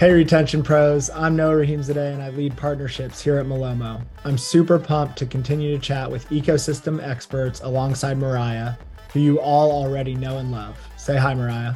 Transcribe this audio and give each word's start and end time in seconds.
Hey, 0.00 0.14
Retention 0.14 0.62
Pros. 0.62 1.10
I'm 1.10 1.36
Noah 1.36 1.56
Rahimzadeh 1.56 2.14
and 2.14 2.22
I 2.22 2.30
lead 2.30 2.56
partnerships 2.56 3.20
here 3.20 3.36
at 3.36 3.44
Malomo. 3.44 4.02
I'm 4.24 4.38
super 4.38 4.78
pumped 4.78 5.18
to 5.18 5.26
continue 5.26 5.76
to 5.76 5.78
chat 5.78 6.10
with 6.10 6.26
ecosystem 6.30 7.06
experts 7.06 7.60
alongside 7.60 8.16
Mariah, 8.16 8.76
who 9.12 9.20
you 9.20 9.40
all 9.40 9.70
already 9.70 10.14
know 10.14 10.38
and 10.38 10.50
love. 10.50 10.78
Say 10.96 11.18
hi, 11.18 11.34
Mariah. 11.34 11.74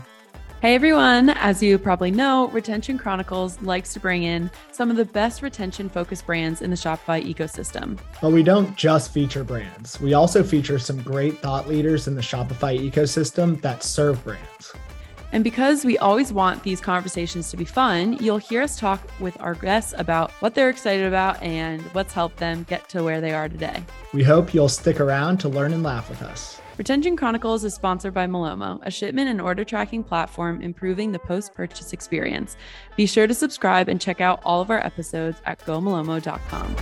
Hey 0.63 0.75
everyone, 0.75 1.29
as 1.29 1.63
you 1.63 1.79
probably 1.79 2.11
know, 2.11 2.49
Retention 2.49 2.97
Chronicles 2.97 3.61
likes 3.61 3.93
to 3.93 4.01
bring 4.01 4.23
in 4.23 4.51
some 4.73 4.91
of 4.91 4.97
the 4.97 5.05
best 5.05 5.43
retention 5.43 5.91
focused 5.91 6.25
brands 6.25 6.63
in 6.63 6.71
the 6.71 6.77
Shopify 6.77 7.23
ecosystem. 7.23 7.99
But 8.23 8.33
we 8.33 8.43
don't 8.43 8.75
just 8.75 9.13
feature 9.13 9.45
brands, 9.45 10.01
we 10.01 10.15
also 10.15 10.43
feature 10.43 10.79
some 10.79 11.03
great 11.03 11.41
thought 11.41 11.69
leaders 11.69 12.09
in 12.09 12.15
the 12.15 12.23
Shopify 12.23 12.91
ecosystem 12.91 13.61
that 13.61 13.83
serve 13.83 14.25
brands. 14.25 14.73
And 15.35 15.43
because 15.43 15.85
we 15.85 15.99
always 15.99 16.33
want 16.33 16.63
these 16.63 16.81
conversations 16.81 17.51
to 17.51 17.57
be 17.57 17.65
fun, 17.65 18.17
you'll 18.21 18.39
hear 18.39 18.63
us 18.63 18.79
talk 18.79 19.01
with 19.19 19.37
our 19.41 19.57
guests 19.57 19.93
about 19.99 20.31
what 20.35 20.55
they're 20.55 20.71
excited 20.71 21.09
about 21.09 21.43
and 21.43 21.83
what's 21.87 22.13
helped 22.13 22.37
them 22.37 22.63
get 22.69 22.89
to 22.91 23.03
where 23.03 23.21
they 23.21 23.33
are 23.33 23.49
today. 23.49 23.83
We 24.13 24.23
hope 24.23 24.55
you'll 24.55 24.69
stick 24.69 25.01
around 25.01 25.39
to 25.39 25.49
learn 25.49 25.73
and 25.73 25.83
laugh 25.83 26.09
with 26.09 26.23
us. 26.23 26.61
Retention 26.79 27.17
Chronicles 27.17 27.65
is 27.65 27.75
sponsored 27.75 28.15
by 28.15 28.29
Malomo, 28.29 28.79
a 28.85 28.93
shipment 28.93 29.29
and 29.29 29.41
order 29.41 29.65
tracking 29.65 30.05
platform 30.05 30.63
improving 30.63 31.11
the 31.11 31.19
post 31.19 31.53
purchase 31.53 31.93
experience. 31.93 32.57
Be 32.97 33.05
sure 33.05 33.27
to 33.27 33.35
subscribe 33.35 33.89
and 33.89 34.01
check 34.01 34.21
out 34.21 34.41
all 34.45 34.61
of 34.61 34.71
our 34.71 34.87
episodes 34.87 35.43
at 35.47 35.59
gomalomo.com. 35.59 36.77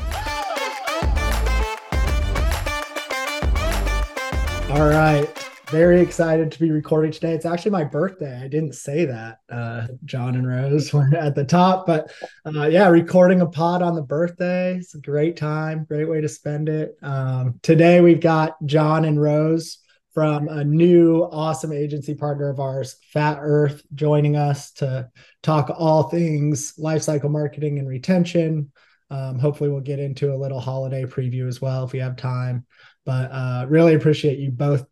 All 4.77 4.89
right. 4.91 5.52
Very 5.73 6.03
excited 6.03 6.53
to 6.53 6.61
be 6.61 6.71
recording 6.71 7.11
today. 7.13 7.33
It's 7.33 7.47
actually 7.47 7.71
my 7.71 7.85
birthday. 7.85 8.43
I 8.45 8.47
didn't 8.47 8.75
say 8.75 9.07
that, 9.07 9.39
uh, 9.49 9.87
John 10.05 10.35
and 10.35 10.47
Rose 10.47 10.93
were 10.93 11.09
at 11.17 11.35
the 11.35 11.47
top, 11.47 11.87
but 11.87 12.13
uh, 12.45 12.67
yeah, 12.67 12.89
recording 12.89 13.41
a 13.41 13.47
pod 13.47 13.81
on 13.81 13.95
the 13.95 14.03
birthday. 14.03 14.77
It's 14.77 14.95
a 14.95 15.01
great 15.01 15.39
time, 15.39 15.87
great 15.89 16.11
way 16.11 16.21
to 16.21 16.29
spend 16.29 16.69
it. 16.69 16.99
Um, 17.01 17.59
today 17.63 18.03
we've 18.03 18.21
got 18.21 18.55
John 18.67 19.07
and 19.07 19.19
Rose 19.19 19.79
from 20.13 20.49
a 20.49 20.63
new 20.63 21.23
awesome 21.23 21.73
agency 21.73 22.15
partner 22.15 22.51
of 22.51 22.61
ours, 22.61 22.97
Fat 23.11 23.39
Earth, 23.41 23.83
joining 23.95 24.37
us 24.37 24.73
to 24.73 25.09
talk 25.43 25.71
all 25.75 26.03
things 26.03 26.75
lifecycle 26.79 27.31
marketing 27.31 27.79
and 27.79 27.89
retention. 27.89 28.73
Um, 29.11 29.39
hopefully, 29.39 29.71
we'll 29.71 29.81
get 29.81 30.01
into 30.01 30.35
a 30.35 30.37
little 30.37 30.61
holiday 30.61 31.05
preview 31.05 31.49
as 31.49 31.63
well 31.63 31.85
if 31.85 31.93
we 31.93 32.01
have 32.01 32.17
time. 32.17 32.67
But 33.07 33.31
uh, 33.33 33.67
really 33.69 33.95
appreciate 33.95 34.39
you 34.39 34.51
both 34.51 34.87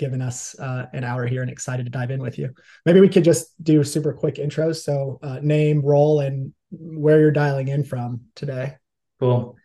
giving 0.00 0.22
us 0.22 0.58
uh, 0.58 0.86
an 0.94 1.04
hour 1.04 1.26
here 1.26 1.42
and 1.42 1.50
excited 1.50 1.84
to 1.84 1.90
dive 1.90 2.10
in 2.10 2.20
with 2.20 2.38
you. 2.38 2.52
Maybe 2.86 3.00
we 3.00 3.08
could 3.08 3.22
just 3.22 3.62
do 3.62 3.84
super 3.84 4.14
quick 4.14 4.36
intros. 4.36 4.76
So, 4.76 5.20
uh, 5.22 5.38
name, 5.42 5.82
role, 5.82 6.20
and 6.20 6.52
where 6.70 7.20
you're 7.20 7.30
dialing 7.30 7.68
in 7.68 7.84
from 7.84 8.22
today. 8.34 8.76
Cool. 9.20 9.56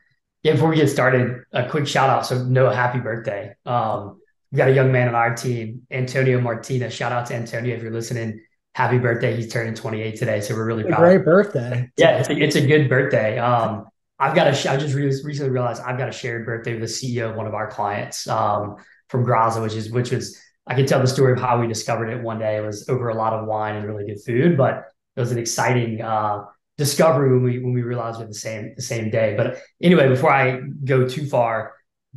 Yeah, 0.43 0.51
before 0.51 0.69
we 0.69 0.75
get 0.75 0.89
started, 0.89 1.43
a 1.53 1.67
quick 1.69 1.87
shout 1.87 2.09
out. 2.09 2.25
So, 2.25 2.43
Noah, 2.43 2.75
happy 2.75 2.99
birthday. 2.99 3.55
Um, 3.65 4.19
we 4.51 4.57
got 4.57 4.67
a 4.67 4.73
young 4.73 4.91
man 4.91 5.07
on 5.07 5.15
our 5.15 5.33
team, 5.33 5.87
Antonio 5.89 6.39
Martinez. 6.41 6.93
Shout 6.93 7.13
out 7.13 7.25
to 7.27 7.35
Antonio 7.35 7.75
if 7.75 7.81
you're 7.81 7.93
listening. 7.93 8.43
Happy 8.73 8.97
birthday. 8.97 9.35
He's 9.37 9.51
turning 9.51 9.73
28 9.73 10.17
today. 10.17 10.41
So, 10.41 10.53
we're 10.53 10.65
really 10.65 10.83
proud. 10.83 10.99
great 10.99 11.23
birthday. 11.23 11.89
Yeah, 11.97 12.17
it's 12.17 12.29
a, 12.29 12.37
it's 12.37 12.55
a 12.57 12.67
good 12.67 12.89
birthday. 12.89 13.39
Um, 13.39 13.85
I've 14.19 14.35
got 14.35 14.47
a, 14.47 14.71
I 14.71 14.77
just 14.77 14.93
recently 14.95 15.49
realized 15.49 15.81
I've 15.81 15.97
got 15.97 16.09
a 16.09 16.11
shared 16.11 16.45
birthday 16.45 16.77
with 16.77 16.81
the 16.81 16.87
CEO 16.87 17.29
of 17.29 17.35
one 17.35 17.47
of 17.47 17.53
our 17.53 17.69
clients. 17.69 18.27
Um, 18.27 18.75
from 19.09 19.25
Graza, 19.25 19.61
which 19.61 19.73
is 19.73 19.91
which 19.91 20.11
was 20.11 20.39
I 20.67 20.75
can 20.75 20.85
tell 20.85 20.99
the 20.99 21.07
story 21.07 21.33
of 21.33 21.39
how 21.39 21.59
we 21.59 21.67
discovered 21.67 22.09
it 22.09 22.21
one 22.21 22.39
day. 22.39 22.57
It 22.57 22.65
was 22.65 22.89
over 22.89 23.09
a 23.09 23.15
lot 23.15 23.33
of 23.33 23.47
wine 23.47 23.75
and 23.75 23.85
really 23.85 24.05
good 24.05 24.21
food, 24.23 24.57
but 24.57 24.85
it 25.15 25.19
was 25.19 25.31
an 25.31 25.37
exciting 25.37 26.01
uh, 26.01 26.45
discovery 26.77 27.31
when 27.31 27.43
we 27.43 27.59
when 27.59 27.73
we 27.73 27.83
realized 27.83 28.21
it 28.21 28.27
the 28.27 28.33
same 28.33 28.73
the 28.75 28.81
same 28.81 29.09
day. 29.09 29.35
But 29.37 29.59
anyway, 29.81 30.09
before 30.09 30.31
I 30.31 30.61
go 30.83 31.07
too 31.07 31.27
far, 31.27 31.73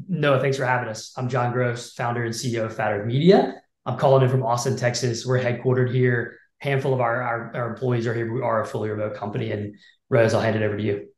Noah, 0.08 0.40
thanks 0.40 0.56
for 0.56 0.64
having 0.64 0.88
us. 0.88 1.12
I'm 1.16 1.28
John 1.28 1.52
Gross, 1.52 1.92
founder 1.92 2.24
and 2.24 2.34
CEO 2.34 2.64
of 2.64 2.76
Fat 2.76 2.92
Earth 2.92 3.06
Media. 3.06 3.54
I'm 3.84 3.96
calling 3.96 4.22
in 4.22 4.28
from 4.28 4.42
Austin, 4.42 4.76
Texas. 4.76 5.24
We're 5.24 5.42
headquartered 5.42 5.92
here. 5.92 6.38
A 6.60 6.64
handful 6.64 6.92
of 6.92 7.00
our, 7.00 7.22
our, 7.22 7.56
our 7.56 7.70
employees 7.70 8.06
are 8.06 8.14
here. 8.14 8.30
We 8.32 8.42
are 8.42 8.60
a 8.60 8.66
fully 8.66 8.90
remote 8.90 9.14
company. 9.14 9.50
And 9.50 9.76
Rose, 10.10 10.34
I'll 10.34 10.42
hand 10.42 10.56
it 10.56 10.62
over 10.62 10.76
to 10.76 10.82
you. 10.82 11.08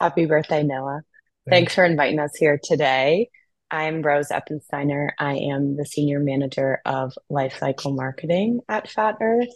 Happy 0.00 0.26
birthday, 0.26 0.62
Noah. 0.62 1.02
Thanks, 1.48 1.56
Thanks 1.56 1.74
for 1.74 1.84
inviting 1.84 2.18
us 2.18 2.34
here 2.34 2.58
today. 2.62 3.30
I'm 3.70 4.02
Rose 4.02 4.30
Eppensteiner. 4.30 5.14
I 5.18 5.34
am 5.36 5.76
the 5.76 5.86
Senior 5.86 6.18
Manager 6.18 6.80
of 6.84 7.12
Lifecycle 7.30 7.94
Marketing 7.94 8.60
at 8.68 8.90
Fat 8.90 9.16
Earth, 9.20 9.54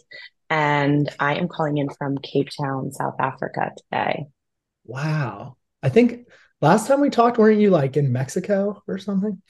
and 0.49 1.09
I 1.19 1.35
am 1.35 1.49
calling 1.49 1.77
in 1.77 1.89
from 1.89 2.17
Cape 2.19 2.49
Town, 2.57 2.91
South 2.93 3.15
Africa 3.19 3.71
today. 3.77 4.27
Wow. 4.85 5.57
I 5.83 5.89
think 5.89 6.27
last 6.61 6.87
time 6.87 7.01
we 7.01 7.09
talked, 7.09 7.37
weren't 7.37 7.59
you 7.59 7.71
like 7.71 7.97
in 7.97 8.13
Mexico 8.13 8.81
or 8.87 8.97
something? 8.97 9.41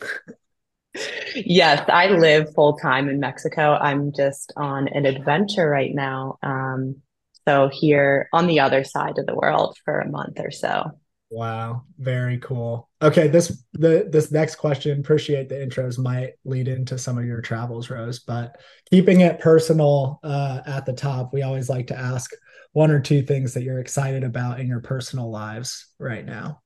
yes, 1.35 1.87
I 1.87 2.09
live 2.09 2.53
full 2.55 2.77
time 2.77 3.07
in 3.07 3.19
Mexico. 3.19 3.73
I'm 3.73 4.13
just 4.13 4.51
on 4.57 4.87
an 4.87 5.05
adventure 5.05 5.69
right 5.69 5.93
now. 5.93 6.37
Um, 6.41 7.01
so, 7.47 7.69
here 7.71 8.29
on 8.33 8.47
the 8.47 8.61
other 8.61 8.83
side 8.83 9.19
of 9.19 9.27
the 9.27 9.35
world 9.35 9.77
for 9.85 9.99
a 9.99 10.09
month 10.09 10.39
or 10.39 10.49
so. 10.49 10.99
Wow, 11.31 11.83
very 11.97 12.37
cool. 12.37 12.89
Okay, 13.01 13.27
this 13.27 13.63
the 13.73 14.07
this 14.09 14.31
next 14.31 14.55
question, 14.55 14.99
appreciate 14.99 15.49
the 15.49 15.55
intros 15.55 15.97
might 15.97 16.33
lead 16.45 16.67
into 16.67 16.97
some 16.97 17.17
of 17.17 17.25
your 17.25 17.41
travels, 17.41 17.89
Rose, 17.89 18.19
but 18.19 18.57
keeping 18.89 19.21
it 19.21 19.39
personal 19.39 20.19
uh, 20.23 20.61
at 20.65 20.85
the 20.85 20.93
top, 20.93 21.33
we 21.33 21.41
always 21.41 21.69
like 21.69 21.87
to 21.87 21.97
ask 21.97 22.31
one 22.73 22.91
or 22.91 22.99
two 22.99 23.21
things 23.21 23.53
that 23.53 23.63
you're 23.63 23.79
excited 23.79 24.23
about 24.23 24.59
in 24.59 24.67
your 24.67 24.81
personal 24.81 25.31
lives 25.31 25.87
right 25.99 26.25
now. 26.25 26.61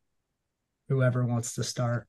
Whoever 0.90 1.26
wants 1.26 1.54
to 1.56 1.64
start. 1.64 2.08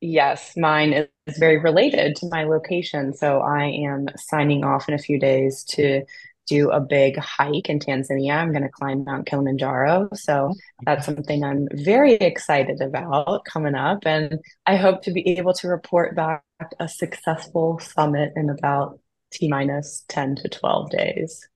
Yes, 0.00 0.54
mine 0.56 1.08
is 1.26 1.36
very 1.38 1.58
related 1.58 2.16
to 2.16 2.28
my 2.30 2.44
location. 2.44 3.12
So 3.12 3.40
I 3.40 3.64
am 3.64 4.06
signing 4.16 4.64
off 4.64 4.88
in 4.88 4.94
a 4.94 4.98
few 4.98 5.18
days 5.18 5.64
to 5.70 6.04
do 6.50 6.70
a 6.70 6.80
big 6.80 7.16
hike 7.16 7.70
in 7.70 7.78
Tanzania. 7.78 8.36
I'm 8.36 8.50
going 8.50 8.64
to 8.64 8.68
climb 8.68 9.04
Mount 9.04 9.26
Kilimanjaro. 9.26 10.08
So 10.14 10.52
that's 10.84 11.06
something 11.06 11.44
I'm 11.44 11.68
very 11.72 12.14
excited 12.14 12.80
about 12.80 13.44
coming 13.44 13.76
up. 13.76 14.00
And 14.04 14.40
I 14.66 14.74
hope 14.74 15.02
to 15.02 15.12
be 15.12 15.38
able 15.38 15.54
to 15.54 15.68
report 15.68 16.16
back 16.16 16.42
a 16.80 16.88
successful 16.88 17.78
summit 17.78 18.32
in 18.34 18.50
about 18.50 18.98
T 19.30 19.48
minus 19.48 20.04
10 20.08 20.36
to 20.36 20.48
12 20.48 20.90
days. 20.90 21.48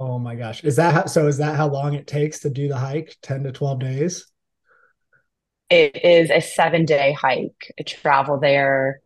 Oh 0.00 0.18
my 0.18 0.34
gosh. 0.34 0.64
Is 0.64 0.76
that 0.76 0.94
how, 0.94 1.06
so? 1.06 1.28
Is 1.28 1.38
that 1.38 1.54
how 1.54 1.68
long 1.68 1.94
it 1.94 2.08
takes 2.08 2.40
to 2.40 2.50
do 2.50 2.66
the 2.66 2.76
hike? 2.76 3.16
10 3.22 3.44
to 3.44 3.52
12 3.52 3.78
days? 3.78 4.26
It 5.68 6.04
is 6.04 6.30
a 6.30 6.40
seven 6.40 6.84
day 6.84 7.12
hike. 7.12 7.72
I 7.78 7.84
travel 7.84 8.40
there, 8.40 9.00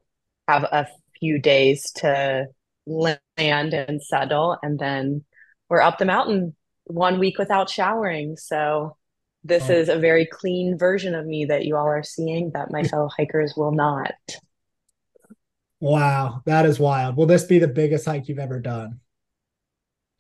have 0.49 0.63
a 0.65 0.87
few 1.19 1.39
days 1.39 1.91
to 1.97 2.47
land 2.87 3.75
and 3.75 4.03
settle, 4.03 4.57
and 4.63 4.79
then 4.79 5.25
we're 5.75 5.81
up 5.81 5.99
the 5.99 6.05
mountain 6.05 6.55
one 6.85 7.19
week 7.19 7.37
without 7.37 7.69
showering. 7.69 8.37
So 8.37 8.97
this 9.43 9.69
oh. 9.69 9.73
is 9.73 9.89
a 9.89 9.99
very 9.99 10.25
clean 10.25 10.79
version 10.79 11.17
of 11.17 11.27
me 11.27 11.47
that 11.47 11.65
you 11.65 11.77
all 11.77 11.87
are 11.87 12.05
seeing 12.05 12.53
that 12.53 12.71
my 12.71 12.85
fellow 12.85 13.09
hikers 13.17 13.55
will 13.57 13.73
not. 13.73 14.15
Wow, 15.81 16.43
that 16.47 16.65
is 16.65 16.79
wild. 16.79 17.17
Will 17.17 17.27
this 17.27 17.43
be 17.43 17.59
the 17.59 17.67
biggest 17.67 18.07
hike 18.07 18.29
you've 18.29 18.39
ever 18.39 18.61
done? 18.61 19.01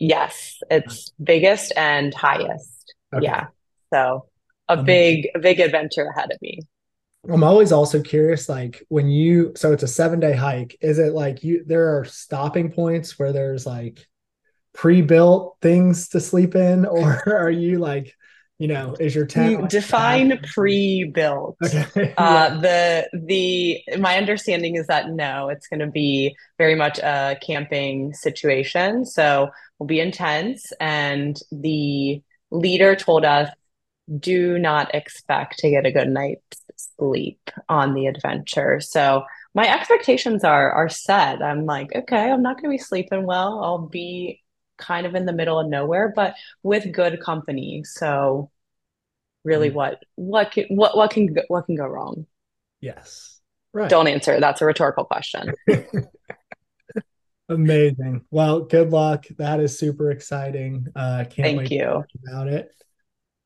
Yes, 0.01 0.59
it's 0.69 1.13
biggest 1.23 1.73
and 1.77 2.13
highest. 2.13 2.93
Okay. 3.15 3.27
Yeah. 3.27 3.47
So 3.93 4.27
a 4.69 4.83
big, 4.83 5.29
a 5.37 5.39
big 5.39 5.61
adventure 5.61 6.07
ahead 6.07 6.33
of 6.33 6.43
me. 6.43 6.63
I'm 7.31 7.45
always 7.45 7.71
also 7.71 8.03
curious, 8.03 8.49
like 8.49 8.83
when 8.89 9.09
you, 9.09 9.53
so 9.55 9.73
it's 9.73 9.85
a 9.85 9.89
seven 9.89 10.19
day 10.19 10.35
hike. 10.35 10.77
Is 10.81 10.99
it 10.99 11.15
like 11.15 11.45
you, 11.45 11.65
there 11.65 11.97
are 11.97 12.05
stopping 12.05 12.73
points 12.73 13.21
where 13.21 13.33
there's 13.33 13.65
like 13.65 14.05
pre-built 14.75 15.57
things 15.63 16.09
to 16.09 16.21
sleep 16.21 16.55
in 16.55 16.85
or 16.85 17.23
are 17.33 17.51
you 17.51 17.79
like 17.79 18.15
you 18.59 18.69
know 18.69 18.95
is 19.01 19.15
your 19.15 19.27
tent 19.27 19.63
like 19.63 19.71
define 19.71 20.39
pre-built. 20.53 21.57
Okay. 21.65 22.15
Uh 22.19 22.61
the 22.61 23.09
the 23.13 23.81
my 23.99 24.17
understanding 24.17 24.77
is 24.77 24.87
that 24.89 25.11
no 25.11 25.49
it's 25.49 25.67
going 25.67 25.81
to 25.81 25.87
be 25.87 26.37
very 26.59 26.75
much 26.75 26.99
a 26.99 27.37
camping 27.41 28.13
situation. 28.13 29.05
So 29.05 29.49
we'll 29.79 29.87
be 29.87 30.01
intense 30.01 30.73
and 30.81 31.39
the 31.51 32.23
leader 32.51 32.95
told 32.95 33.25
us 33.25 33.49
do 34.21 34.59
not 34.59 34.95
expect 34.95 35.59
to 35.59 35.71
get 35.71 35.87
a 35.87 35.93
good 35.93 36.09
night's 36.09 36.63
sleep 36.99 37.51
on 37.69 37.95
the 37.95 38.07
adventure. 38.07 38.81
So 38.81 39.25
my 39.55 39.69
expectations 39.69 40.45
are 40.45 40.71
are 40.71 40.89
set. 40.89 41.43
I'm 41.43 41.65
like 41.67 41.95
okay 41.95 42.31
i'm 42.31 42.43
not 42.43 42.57
going 42.57 42.71
to 42.71 42.79
be 42.79 42.79
sleeping 42.79 43.25
well. 43.27 43.63
I'll 43.65 43.89
be 43.89 44.44
kind 44.79 45.07
of 45.07 45.15
in 45.15 45.27
the 45.27 45.33
middle 45.33 45.59
of 45.59 45.69
nowhere, 45.69 46.13
but 46.15 46.35
with 46.63 46.93
good 46.93 47.21
company. 47.21 47.83
So 47.85 48.51
really 49.45 49.71
mm. 49.71 49.75
what 49.75 50.03
what 50.15 50.53
can 50.53 50.65
what 50.69 50.97
what 50.97 51.11
can 51.11 51.37
what 51.49 51.67
can 51.67 51.77
go 51.77 51.87
wrong? 51.87 52.27
Yes. 52.81 53.41
Right. 53.73 53.91
Don't 53.91 54.07
answer. 54.07 54.39
That's 54.41 54.63
a 54.63 54.67
rhetorical 54.67 55.05
question. 55.05 55.53
Amazing. 57.49 58.25
Well, 58.31 58.61
good 58.61 58.91
luck. 58.91 59.27
That 59.39 59.61
is 59.61 59.79
super 59.79 60.11
exciting. 60.11 60.87
Uh, 60.95 61.25
can't 61.29 61.35
Thank 61.35 61.59
wait 61.59 61.71
you. 61.73 62.05
about 62.27 62.49
it. 62.49 62.71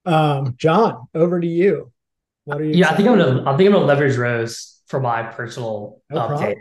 Um, 0.05 0.55
John, 0.57 1.09
over 1.15 1.41
to 1.41 1.47
you. 1.47 1.93
What 2.45 2.61
are 2.61 2.65
you? 2.65 2.75
Yeah, 2.75 2.91
I 2.91 2.97
think 2.97 3.09
I'm 3.09 3.19
gonna. 3.19 3.43
I 3.43 3.57
think 3.57 3.67
I'm 3.67 3.73
gonna 3.73 3.87
leverage 3.87 4.17
Rose 4.17 4.81
for 4.87 5.01
my 5.01 5.23
personal 5.23 6.01
no 6.11 6.19
update. 6.19 6.57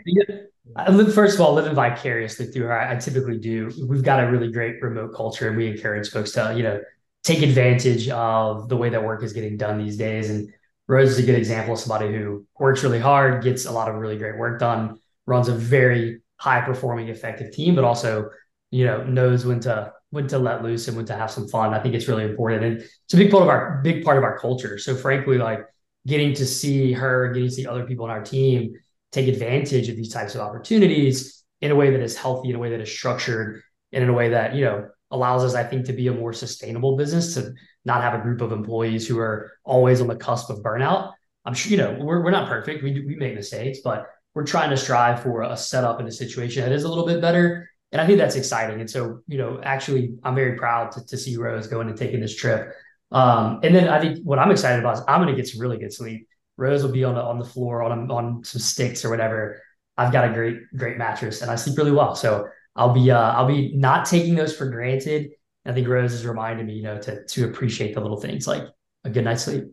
I 0.76 0.90
live 0.90 1.14
first 1.14 1.34
of 1.34 1.40
all 1.40 1.54
living 1.54 1.74
vicariously 1.74 2.46
through 2.46 2.64
her. 2.64 2.78
I, 2.78 2.92
I 2.92 2.96
typically 2.96 3.38
do. 3.38 3.70
We've 3.86 4.02
got 4.02 4.22
a 4.22 4.30
really 4.30 4.50
great 4.50 4.82
remote 4.82 5.14
culture, 5.14 5.48
and 5.48 5.56
we 5.56 5.68
encourage 5.68 6.10
folks 6.10 6.32
to 6.32 6.54
you 6.56 6.62
know 6.62 6.80
take 7.24 7.42
advantage 7.42 8.08
of 8.08 8.68
the 8.68 8.76
way 8.76 8.88
that 8.88 9.02
work 9.02 9.22
is 9.22 9.32
getting 9.32 9.56
done 9.56 9.78
these 9.78 9.96
days. 9.96 10.30
And 10.30 10.52
Rose 10.86 11.10
is 11.10 11.18
a 11.18 11.22
good 11.22 11.34
example 11.34 11.74
of 11.74 11.80
somebody 11.80 12.12
who 12.12 12.46
works 12.58 12.82
really 12.82 13.00
hard, 13.00 13.42
gets 13.42 13.66
a 13.66 13.72
lot 13.72 13.88
of 13.88 13.96
really 13.96 14.16
great 14.16 14.38
work 14.38 14.58
done, 14.60 14.98
runs 15.26 15.48
a 15.48 15.54
very 15.54 16.20
high 16.36 16.60
performing, 16.60 17.08
effective 17.08 17.52
team, 17.52 17.74
but 17.74 17.84
also, 17.84 18.30
you 18.70 18.86
know, 18.86 19.04
knows 19.04 19.44
when 19.44 19.60
to 19.60 19.92
when 20.10 20.26
to 20.28 20.38
let 20.38 20.62
loose 20.62 20.88
and 20.88 20.96
when 20.96 21.06
to 21.06 21.14
have 21.14 21.30
some 21.30 21.48
fun. 21.48 21.74
I 21.74 21.80
think 21.80 21.94
it's 21.94 22.08
really 22.08 22.24
important. 22.24 22.64
And 22.64 22.80
it's 22.80 23.14
a 23.14 23.16
big 23.16 23.30
part 23.30 23.42
of 23.42 23.48
our 23.48 23.80
big 23.82 24.04
part 24.04 24.16
of 24.16 24.24
our 24.24 24.38
culture. 24.38 24.78
So 24.78 24.94
frankly, 24.94 25.38
like 25.38 25.66
getting 26.06 26.32
to 26.34 26.46
see 26.46 26.92
her, 26.92 27.32
getting 27.32 27.48
to 27.48 27.54
see 27.54 27.66
other 27.66 27.84
people 27.84 28.04
on 28.04 28.10
our 28.10 28.22
team 28.22 28.74
take 29.12 29.28
advantage 29.28 29.88
of 29.88 29.96
these 29.96 30.12
types 30.12 30.34
of 30.34 30.40
opportunities 30.40 31.44
in 31.60 31.70
a 31.70 31.74
way 31.74 31.90
that 31.90 32.00
is 32.00 32.16
healthy, 32.16 32.50
in 32.50 32.56
a 32.56 32.58
way 32.58 32.70
that 32.70 32.80
is 32.80 32.90
structured, 32.90 33.62
and 33.92 34.04
in 34.04 34.10
a 34.10 34.12
way 34.12 34.30
that, 34.30 34.54
you 34.54 34.64
know, 34.64 34.88
allows 35.10 35.42
us, 35.42 35.54
I 35.54 35.64
think, 35.64 35.86
to 35.86 35.92
be 35.92 36.08
a 36.08 36.12
more 36.12 36.32
sustainable 36.32 36.96
business, 36.96 37.34
to 37.34 37.54
not 37.84 38.02
have 38.02 38.14
a 38.14 38.22
group 38.22 38.40
of 38.42 38.52
employees 38.52 39.08
who 39.08 39.18
are 39.18 39.52
always 39.64 40.00
on 40.00 40.06
the 40.06 40.16
cusp 40.16 40.50
of 40.50 40.58
burnout. 40.58 41.12
I'm 41.44 41.54
sure, 41.54 41.70
you 41.70 41.78
know, 41.78 41.96
we're, 41.98 42.22
we're 42.22 42.30
not 42.30 42.48
perfect. 42.48 42.82
We, 42.82 42.92
we 42.92 43.16
make 43.16 43.34
mistakes, 43.34 43.78
but 43.82 44.06
we're 44.34 44.44
trying 44.44 44.70
to 44.70 44.76
strive 44.76 45.22
for 45.22 45.42
a 45.42 45.56
setup 45.56 45.98
and 45.98 46.08
a 46.08 46.12
situation 46.12 46.62
that 46.62 46.72
is 46.72 46.84
a 46.84 46.88
little 46.88 47.06
bit 47.06 47.22
better. 47.22 47.70
And 47.90 48.02
I 48.02 48.06
think 48.06 48.18
that's 48.18 48.36
exciting. 48.36 48.80
And 48.80 48.90
so, 48.90 49.20
you 49.26 49.38
know, 49.38 49.58
actually, 49.62 50.14
I'm 50.22 50.34
very 50.34 50.56
proud 50.56 50.92
to, 50.92 51.06
to 51.06 51.16
see 51.16 51.38
Rose 51.38 51.66
going 51.66 51.88
and 51.88 51.96
taking 51.96 52.20
this 52.20 52.36
trip. 52.36 52.74
Um, 53.10 53.60
and 53.62 53.74
then 53.74 53.88
I 53.88 53.98
think 53.98 54.18
what 54.22 54.38
I'm 54.38 54.50
excited 54.50 54.80
about 54.80 54.98
is 54.98 55.02
I'm 55.08 55.22
going 55.22 55.34
to 55.34 55.40
get 55.40 55.48
some 55.48 55.62
really 55.62 55.78
good 55.78 55.94
sleep. 55.94 56.28
Rose 56.58 56.82
will 56.82 56.92
be 56.92 57.04
on 57.04 57.14
the, 57.14 57.22
on 57.22 57.38
the 57.38 57.44
floor 57.44 57.82
on, 57.82 58.10
on 58.10 58.44
some 58.44 58.60
sticks 58.60 59.04
or 59.04 59.10
whatever. 59.10 59.62
I've 59.96 60.12
got 60.12 60.28
a 60.28 60.32
great, 60.32 60.58
great 60.76 60.98
mattress 60.98 61.40
and 61.40 61.50
I 61.50 61.54
sleep 61.54 61.78
really 61.78 61.92
well. 61.92 62.14
So 62.14 62.48
I'll 62.76 62.92
be, 62.92 63.10
uh, 63.10 63.32
I'll 63.32 63.46
be 63.46 63.74
not 63.74 64.04
taking 64.04 64.34
those 64.34 64.54
for 64.54 64.68
granted. 64.68 65.30
I 65.64 65.72
think 65.72 65.88
Rose 65.88 66.12
has 66.12 66.26
reminded 66.26 66.66
me, 66.66 66.74
you 66.74 66.82
know, 66.82 66.98
to, 67.00 67.24
to 67.24 67.44
appreciate 67.46 67.94
the 67.94 68.00
little 68.00 68.20
things 68.20 68.46
like 68.46 68.68
a 69.04 69.10
good 69.10 69.24
night's 69.24 69.44
sleep. 69.44 69.64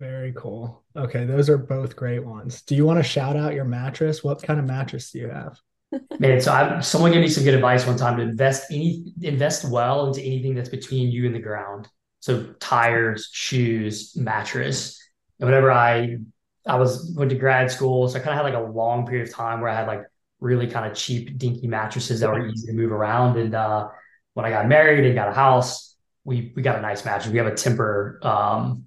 Very 0.00 0.32
cool. 0.34 0.82
Okay, 0.96 1.26
those 1.26 1.50
are 1.50 1.58
both 1.58 1.94
great 1.94 2.24
ones. 2.24 2.62
Do 2.62 2.74
you 2.74 2.86
want 2.86 2.98
to 2.98 3.02
shout 3.02 3.36
out 3.36 3.54
your 3.54 3.66
mattress? 3.66 4.24
What 4.24 4.42
kind 4.42 4.58
of 4.58 4.66
mattress 4.66 5.10
do 5.10 5.18
you 5.18 5.28
have? 5.28 5.58
Man, 6.18 6.40
so 6.40 6.52
I, 6.52 6.80
someone 6.80 7.12
gave 7.12 7.20
me 7.20 7.28
some 7.28 7.44
good 7.44 7.54
advice 7.54 7.86
one 7.86 7.96
time 7.96 8.16
to 8.16 8.22
invest 8.22 8.70
any 8.70 9.12
invest 9.22 9.68
well 9.68 10.06
into 10.06 10.22
anything 10.22 10.54
that's 10.54 10.68
between 10.68 11.10
you 11.10 11.26
and 11.26 11.34
the 11.34 11.40
ground. 11.40 11.88
So 12.20 12.54
tires, 12.60 13.28
shoes, 13.32 14.16
mattress. 14.16 14.98
And 15.40 15.48
whenever 15.48 15.72
I 15.72 16.18
I 16.66 16.76
was 16.76 17.12
went 17.16 17.30
to 17.30 17.36
grad 17.36 17.70
school, 17.70 18.08
so 18.08 18.18
I 18.18 18.22
kind 18.22 18.38
of 18.38 18.44
had 18.44 18.54
like 18.54 18.62
a 18.62 18.70
long 18.70 19.06
period 19.06 19.28
of 19.28 19.34
time 19.34 19.60
where 19.60 19.70
I 19.70 19.74
had 19.74 19.86
like 19.86 20.02
really 20.38 20.66
kind 20.68 20.90
of 20.90 20.96
cheap, 20.96 21.36
dinky 21.36 21.66
mattresses 21.66 22.20
that 22.20 22.30
were 22.30 22.46
easy 22.46 22.68
to 22.68 22.72
move 22.72 22.92
around. 22.92 23.36
And 23.38 23.54
uh, 23.54 23.88
when 24.34 24.46
I 24.46 24.50
got 24.50 24.68
married 24.68 25.04
and 25.04 25.14
got 25.14 25.28
a 25.28 25.34
house, 25.34 25.96
we 26.24 26.52
we 26.54 26.62
got 26.62 26.78
a 26.78 26.82
nice 26.82 27.04
mattress. 27.04 27.32
We 27.32 27.38
have 27.38 27.46
a 27.46 27.52
Tempur 27.52 28.24
um, 28.24 28.86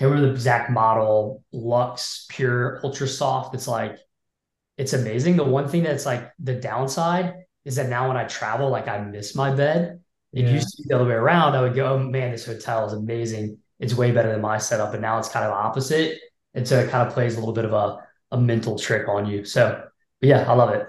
can't 0.00 0.12
remember 0.12 0.28
the 0.28 0.34
exact 0.34 0.70
model, 0.70 1.44
Luxe 1.52 2.24
Pure 2.30 2.80
Ultra 2.82 3.06
Soft. 3.06 3.54
It's 3.54 3.68
like, 3.68 3.98
it's 4.78 4.94
amazing. 4.94 5.36
The 5.36 5.44
one 5.44 5.68
thing 5.68 5.82
that's 5.82 6.06
like 6.06 6.32
the 6.38 6.54
downside 6.54 7.34
is 7.66 7.76
that 7.76 7.90
now 7.90 8.08
when 8.08 8.16
I 8.16 8.24
travel, 8.24 8.70
like 8.70 8.88
I 8.88 8.98
miss 9.02 9.34
my 9.34 9.54
bed. 9.54 10.00
It 10.32 10.46
yeah. 10.46 10.52
used 10.52 10.70
to 10.70 10.82
be 10.82 10.88
the 10.88 10.94
other 10.94 11.04
way 11.04 11.16
around. 11.16 11.54
I 11.54 11.60
would 11.60 11.74
go, 11.74 11.92
oh 11.92 11.98
man, 11.98 12.30
this 12.30 12.46
hotel 12.46 12.86
is 12.86 12.94
amazing. 12.94 13.58
It's 13.80 13.94
way 13.94 14.12
better 14.12 14.30
than 14.30 14.40
my 14.40 14.58
setup. 14.58 14.92
But 14.92 15.00
now 15.00 15.18
it's 15.18 15.28
kind 15.28 15.44
of 15.44 15.52
opposite. 15.52 16.18
And 16.54 16.66
so 16.66 16.78
it 16.78 16.90
kind 16.90 17.06
of 17.06 17.12
plays 17.12 17.34
a 17.34 17.40
little 17.40 17.54
bit 17.54 17.64
of 17.64 17.72
a, 17.72 17.98
a 18.30 18.40
mental 18.40 18.78
trick 18.78 19.08
on 19.08 19.26
you. 19.26 19.44
So 19.44 19.84
yeah, 20.20 20.48
I 20.48 20.54
love 20.54 20.70
it. 20.70 20.86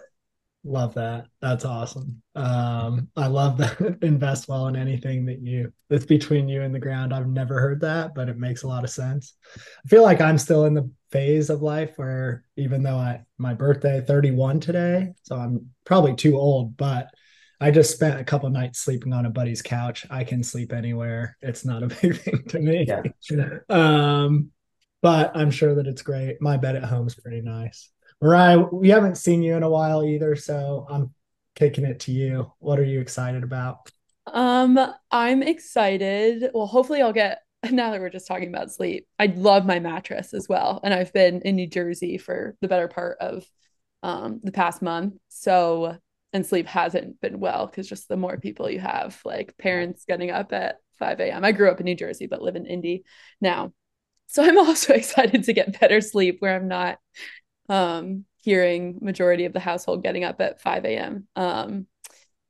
Love 0.64 0.94
that. 0.94 1.26
That's 1.42 1.66
awesome. 1.66 2.22
Um, 2.36 3.10
I 3.18 3.26
love 3.26 3.58
that 3.58 3.98
invest 4.04 4.48
well 4.48 4.68
in 4.68 4.76
anything 4.76 5.26
that 5.26 5.42
you 5.42 5.74
that's 5.90 6.06
between 6.06 6.48
you 6.48 6.62
and 6.62 6.74
the 6.74 6.80
ground. 6.80 7.14
I've 7.14 7.28
never 7.28 7.60
heard 7.60 7.82
that, 7.82 8.14
but 8.14 8.30
it 8.30 8.38
makes 8.38 8.62
a 8.62 8.68
lot 8.68 8.84
of 8.84 8.92
sense. 8.92 9.34
I 9.56 9.88
feel 9.88 10.04
like 10.04 10.22
I'm 10.22 10.38
still 10.38 10.66
in 10.66 10.76
the 10.76 10.90
phase 11.12 11.50
of 11.50 11.64
life 11.64 11.94
where 11.96 12.46
even 12.58 12.84
though 12.84 12.98
I 12.98 13.24
my 13.40 13.56
birthday 13.56 14.02
31 14.02 14.60
today, 14.60 15.14
so 15.24 15.36
I'm 15.36 15.72
probably 15.84 16.16
too 16.16 16.38
old, 16.38 16.78
but 16.78 17.08
I 17.62 17.70
just 17.70 17.92
spent 17.92 18.20
a 18.20 18.24
couple 18.24 18.50
nights 18.50 18.80
sleeping 18.80 19.14
on 19.14 19.28
a 19.28 19.30
buddy's 19.30 19.62
couch. 19.62 20.08
I 20.10 20.24
can 20.24 20.44
sleep 20.44 20.74
anywhere. 20.74 21.38
It's 21.42 21.64
not 21.64 21.84
a 21.84 21.88
big 22.02 22.20
thing 22.20 22.44
to 22.50 22.60
me. 22.60 22.88
Yeah. 22.88 23.04
um, 23.70 24.50
but 25.02 25.32
I'm 25.36 25.52
sure 25.52 25.76
that 25.76 25.88
it's 25.88 26.02
great. 26.02 26.42
My 26.42 26.58
bed 26.58 26.76
at 26.76 26.84
home 26.84 27.08
is 27.08 27.16
pretty 27.16 27.42
nice. 27.42 27.90
Mariah, 28.20 28.60
we 28.72 28.90
haven't 28.90 29.18
seen 29.18 29.44
you 29.44 29.56
in 29.56 29.64
a 29.64 29.70
while 29.70 30.04
either, 30.04 30.36
so 30.36 30.86
I'm 30.90 31.14
kicking 31.56 31.86
it 31.86 32.00
to 32.02 32.12
you. 32.12 32.52
What 32.60 32.80
are 32.80 32.84
you 32.84 33.00
excited 33.00 33.44
about? 33.44 33.92
Um, 34.28 34.80
I'm 35.12 35.44
excited. 35.44 36.50
Well, 36.54 36.68
hopefully 36.68 37.02
I'll 37.02 37.14
get 37.14 37.42
now 37.72 37.92
that 37.92 38.02
we're 38.02 38.10
just 38.10 38.28
talking 38.28 38.50
about 38.50 38.72
sleep. 38.72 39.08
I 39.20 39.28
love 39.28 39.66
my 39.66 39.80
mattress 39.80 40.34
as 40.34 40.50
well, 40.50 40.80
and 40.84 40.94
I've 40.94 41.14
been 41.14 41.42
in 41.42 41.56
New 41.56 41.68
Jersey 41.68 42.18
for 42.18 42.56
the 42.62 42.68
better 42.68 42.88
part 42.88 43.18
of 43.20 43.46
um 44.04 44.40
the 44.44 44.52
past 44.52 44.82
month. 44.82 45.14
So, 45.30 45.98
and 46.34 46.46
sleep 46.46 46.68
hasn't 46.68 47.20
been 47.22 47.40
well 47.40 47.68
because 47.68 47.88
just 47.88 48.08
the 48.08 48.18
more 48.18 48.38
people 48.38 48.70
you 48.70 48.80
have, 48.80 49.20
like 49.26 49.58
parents 49.58 50.06
getting 50.08 50.32
up 50.32 50.54
at 50.54 50.78
5 51.00 51.20
a.m. 51.20 51.44
I 51.44 51.52
grew 51.52 51.70
up 51.70 51.80
in 51.80 51.86
New 51.86 51.96
Jersey, 51.96 52.28
but 52.28 52.42
live 52.42 52.56
in 52.56 52.66
Indy 52.66 53.04
now. 53.42 53.74
So 54.28 54.44
I'm 54.44 54.58
also 54.66 54.94
excited 54.94 55.44
to 55.46 55.54
get 55.54 55.80
better 55.80 56.02
sleep 56.02 56.38
where 56.40 56.56
I'm 56.56 56.68
not 56.68 57.00
um, 57.70 58.26
hearing 58.44 59.00
majority 59.02 59.46
of 59.46 59.54
the 59.54 59.60
household 59.60 60.04
getting 60.04 60.24
up 60.24 60.40
at 60.42 60.62
5 60.62 60.86
a.m. 60.86 61.28
Um, 61.36 61.88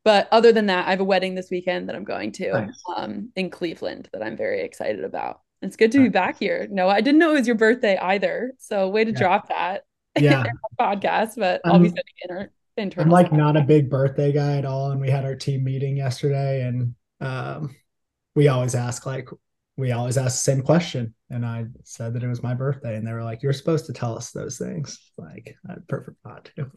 but 0.04 0.28
other 0.31 0.51
than 0.51 0.68
that, 0.68 0.88
I 0.88 0.92
have 0.92 1.00
a 1.00 1.06
wedding 1.06 1.36
this 1.36 1.51
weekend 1.51 1.89
that 1.89 1.95
I'm 1.95 2.04
going 2.04 2.31
to 2.33 2.51
nice. 2.51 2.83
um, 2.95 3.31
in 3.36 3.50
Cleveland 3.50 4.10
that 4.13 4.24
I'm 4.24 4.36
very 4.36 4.62
excited 4.62 5.04
about. 5.04 5.42
It's 5.62 5.75
good 5.75 5.92
to 5.92 6.00
be 6.00 6.10
back 6.10 6.39
here. 6.39 6.68
No, 6.72 6.89
I 6.89 7.01
didn't 7.01 7.19
know 7.19 7.31
it 7.31 7.39
was 7.39 7.48
your 7.48 7.56
birthday 7.56 7.95
either. 7.95 8.54
So 8.57 8.89
way 8.89 9.04
to 9.04 9.12
yeah. 9.12 9.18
drop 9.18 9.50
that 9.50 9.83
yeah. 10.19 10.44
podcast, 10.80 11.33
but 11.38 11.62
I'll 11.63 11.78
be 11.78 11.89
sending 11.89 12.04
inter- 12.24 12.51
internal. 12.78 13.06
I'm 13.06 13.11
like 13.11 13.31
not 13.31 13.57
a 13.57 13.61
big 13.61 13.90
birthday 13.90 14.31
guy 14.31 14.57
at 14.57 14.66
all. 14.66 14.92
And 14.92 15.01
we 15.01 15.09
had 15.09 15.25
our 15.25 15.35
team 15.35 15.63
meeting 15.63 15.97
yesterday 15.97 16.63
and 16.63 16.95
um, 17.19 17.75
we 18.35 18.47
always 18.47 18.75
ask 18.75 19.06
like, 19.06 19.30
we 19.78 19.92
always 19.92 20.18
ask 20.18 20.33
the 20.33 20.51
same 20.51 20.61
question. 20.61 21.13
And 21.30 21.45
I 21.45 21.66
said 21.83 22.13
that 22.13 22.23
it 22.23 22.28
was 22.28 22.44
my 22.44 22.54
birthday. 22.54 22.95
And 22.95 23.07
they 23.07 23.13
were 23.13 23.23
like, 23.23 23.42
You're 23.42 23.54
supposed 23.54 23.85
to 23.87 23.94
tell 23.94 24.18
us 24.18 24.31
those 24.31 24.57
things. 24.57 24.99
Like, 25.18 25.56
I 25.69 25.75
prefer 25.87 26.16
not 26.25 26.49
to. 26.56 26.71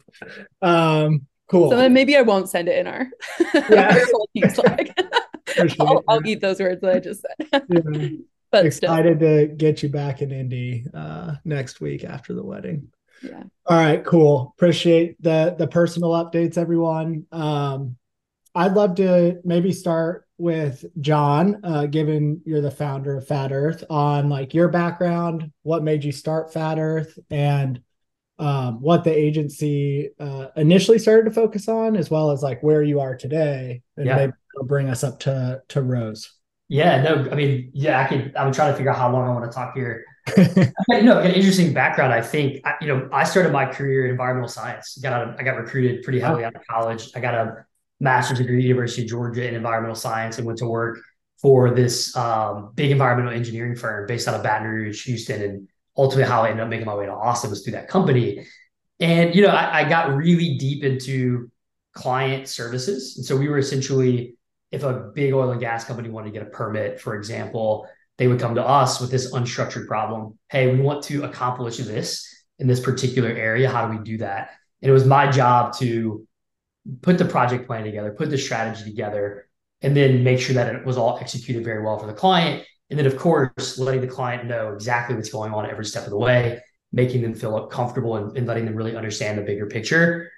Um, 0.61 1.27
cool. 1.47 1.69
So 1.69 1.77
then 1.77 1.93
maybe 1.93 2.15
I 2.15 2.21
won't 2.21 2.49
send 2.49 2.67
it 2.67 2.79
in 2.79 2.87
our, 2.87 3.07
yeah. 3.69 4.03
I'll, 5.79 6.03
I'll, 6.07 6.27
eat 6.27 6.41
those 6.41 6.59
words 6.59 6.81
that 6.81 6.95
I 6.95 6.99
just 6.99 7.21
said. 7.21 7.65
yeah. 7.69 8.09
But 8.51 8.65
excited 8.65 9.17
still. 9.17 9.47
to 9.47 9.47
get 9.47 9.83
you 9.83 9.89
back 9.89 10.21
in 10.21 10.31
Indy 10.31 10.85
uh, 10.93 11.35
next 11.43 11.81
week 11.81 12.03
after 12.03 12.33
the 12.33 12.43
wedding. 12.43 12.87
Yeah. 13.21 13.43
All 13.65 13.77
right, 13.77 14.03
cool. 14.05 14.53
Appreciate 14.57 15.21
the 15.21 15.55
the 15.57 15.67
personal 15.67 16.11
updates, 16.11 16.57
everyone. 16.57 17.25
Um, 17.31 17.97
I'd 18.53 18.73
love 18.73 18.95
to 18.95 19.39
maybe 19.43 19.71
start 19.71 20.27
with 20.37 20.85
John, 20.99 21.61
uh, 21.63 21.85
given 21.85 22.41
you're 22.45 22.61
the 22.61 22.71
founder 22.71 23.17
of 23.17 23.27
Fat 23.27 23.51
Earth, 23.51 23.83
on 23.89 24.29
like 24.29 24.53
your 24.53 24.67
background, 24.67 25.51
what 25.63 25.83
made 25.83 26.03
you 26.03 26.11
start 26.11 26.53
Fat 26.53 26.77
Earth, 26.77 27.17
and 27.29 27.81
um, 28.37 28.81
what 28.81 29.03
the 29.03 29.15
agency 29.15 30.09
uh, 30.19 30.47
initially 30.55 30.99
started 30.99 31.25
to 31.25 31.31
focus 31.31 31.67
on, 31.67 31.95
as 31.95 32.09
well 32.09 32.31
as 32.31 32.43
like 32.43 32.61
where 32.61 32.83
you 32.83 32.99
are 32.99 33.15
today, 33.15 33.81
and 33.97 34.05
yeah. 34.05 34.15
maybe 34.15 34.33
bring 34.63 34.89
us 34.89 35.03
up 35.03 35.19
to 35.21 35.61
to 35.69 35.81
Rose. 35.81 36.31
Yeah, 36.67 37.01
no, 37.01 37.29
I 37.31 37.35
mean, 37.35 37.71
yeah, 37.73 38.01
I 38.01 38.07
can. 38.07 38.33
I'm 38.37 38.51
trying 38.51 38.71
to 38.71 38.77
figure 38.77 38.91
out 38.91 38.97
how 38.97 39.11
long 39.11 39.29
I 39.29 39.33
want 39.33 39.49
to 39.49 39.55
talk 39.55 39.75
here. 39.75 40.03
You 40.37 41.03
know, 41.03 41.19
an 41.19 41.31
interesting 41.31 41.73
background. 41.73 42.13
I 42.13 42.21
think 42.21 42.65
I, 42.65 42.73
you 42.81 42.87
know, 42.87 43.09
I 43.11 43.23
started 43.23 43.51
my 43.51 43.65
career 43.65 44.05
in 44.05 44.11
environmental 44.11 44.49
science. 44.49 44.97
Got 45.01 45.13
out 45.13 45.29
of, 45.29 45.35
I 45.39 45.43
got 45.43 45.57
recruited 45.57 46.03
pretty 46.03 46.19
heavily 46.19 46.43
out 46.43 46.55
of 46.55 46.65
college. 46.67 47.11
I 47.15 47.19
got 47.19 47.35
a 47.35 47.65
master's 47.99 48.39
degree 48.39 48.57
at 48.57 48.63
University 48.63 49.03
of 49.03 49.09
Georgia 49.09 49.47
in 49.47 49.55
environmental 49.55 49.95
science 49.95 50.37
and 50.37 50.47
went 50.47 50.59
to 50.59 50.67
work 50.67 50.99
for 51.41 51.71
this 51.71 52.15
um, 52.15 52.71
big 52.75 52.91
environmental 52.91 53.33
engineering 53.33 53.75
firm 53.75 54.07
based 54.07 54.27
out 54.27 54.35
of 54.35 54.43
Baton 54.43 54.67
Rouge, 54.67 55.05
Houston, 55.05 55.41
and 55.41 55.67
ultimately 55.95 56.29
how 56.29 56.41
I 56.41 56.49
ended 56.49 56.63
up 56.63 56.69
making 56.69 56.87
my 56.87 56.95
way 56.95 57.05
to 57.05 57.11
Austin 57.11 57.49
was 57.49 57.63
through 57.63 57.73
that 57.73 57.87
company. 57.87 58.47
And 58.99 59.35
you 59.35 59.43
know, 59.43 59.49
I, 59.49 59.81
I 59.81 59.89
got 59.89 60.15
really 60.15 60.57
deep 60.57 60.83
into 60.83 61.51
client 61.93 62.47
services, 62.47 63.17
and 63.17 63.25
so 63.25 63.37
we 63.37 63.47
were 63.47 63.57
essentially, 63.57 64.35
if 64.71 64.83
a 64.83 65.11
big 65.13 65.33
oil 65.33 65.51
and 65.51 65.59
gas 65.59 65.85
company 65.85 66.09
wanted 66.09 66.33
to 66.33 66.39
get 66.39 66.47
a 66.47 66.49
permit, 66.49 66.99
for 66.99 67.15
example, 67.15 67.87
they 68.17 68.27
would 68.27 68.39
come 68.39 68.55
to 68.55 68.65
us 68.65 69.01
with 69.01 69.11
this 69.11 69.33
unstructured 69.33 69.87
problem. 69.87 70.37
Hey, 70.49 70.73
we 70.73 70.79
want 70.79 71.03
to 71.05 71.23
accomplish 71.23 71.77
this 71.77 72.27
in 72.59 72.67
this 72.67 72.79
particular 72.79 73.29
area. 73.29 73.69
How 73.69 73.87
do 73.87 73.97
we 73.97 74.03
do 74.03 74.17
that? 74.19 74.51
And 74.81 74.89
it 74.89 74.93
was 74.93 75.05
my 75.05 75.29
job 75.29 75.75
to 75.77 76.25
put 77.01 77.17
the 77.17 77.25
project 77.25 77.67
plan 77.67 77.83
together, 77.83 78.11
put 78.11 78.29
the 78.29 78.37
strategy 78.37 78.83
together, 78.83 79.47
and 79.81 79.95
then 79.95 80.23
make 80.23 80.39
sure 80.39 80.55
that 80.55 80.73
it 80.73 80.85
was 80.85 80.97
all 80.97 81.17
executed 81.19 81.63
very 81.63 81.83
well 81.83 81.97
for 81.97 82.07
the 82.07 82.13
client. 82.13 82.63
And 82.89 82.99
then, 82.99 83.05
of 83.05 83.17
course, 83.17 83.77
letting 83.77 84.01
the 84.01 84.07
client 84.07 84.45
know 84.45 84.73
exactly 84.73 85.15
what's 85.15 85.29
going 85.29 85.53
on 85.53 85.69
every 85.69 85.85
step 85.85 86.03
of 86.03 86.11
the 86.11 86.17
way, 86.17 86.61
making 86.91 87.21
them 87.21 87.33
feel 87.33 87.67
comfortable 87.67 88.15
and, 88.15 88.37
and 88.37 88.47
letting 88.47 88.65
them 88.65 88.75
really 88.75 88.95
understand 88.95 89.37
the 89.37 89.41
bigger 89.41 89.65
picture. 89.65 90.31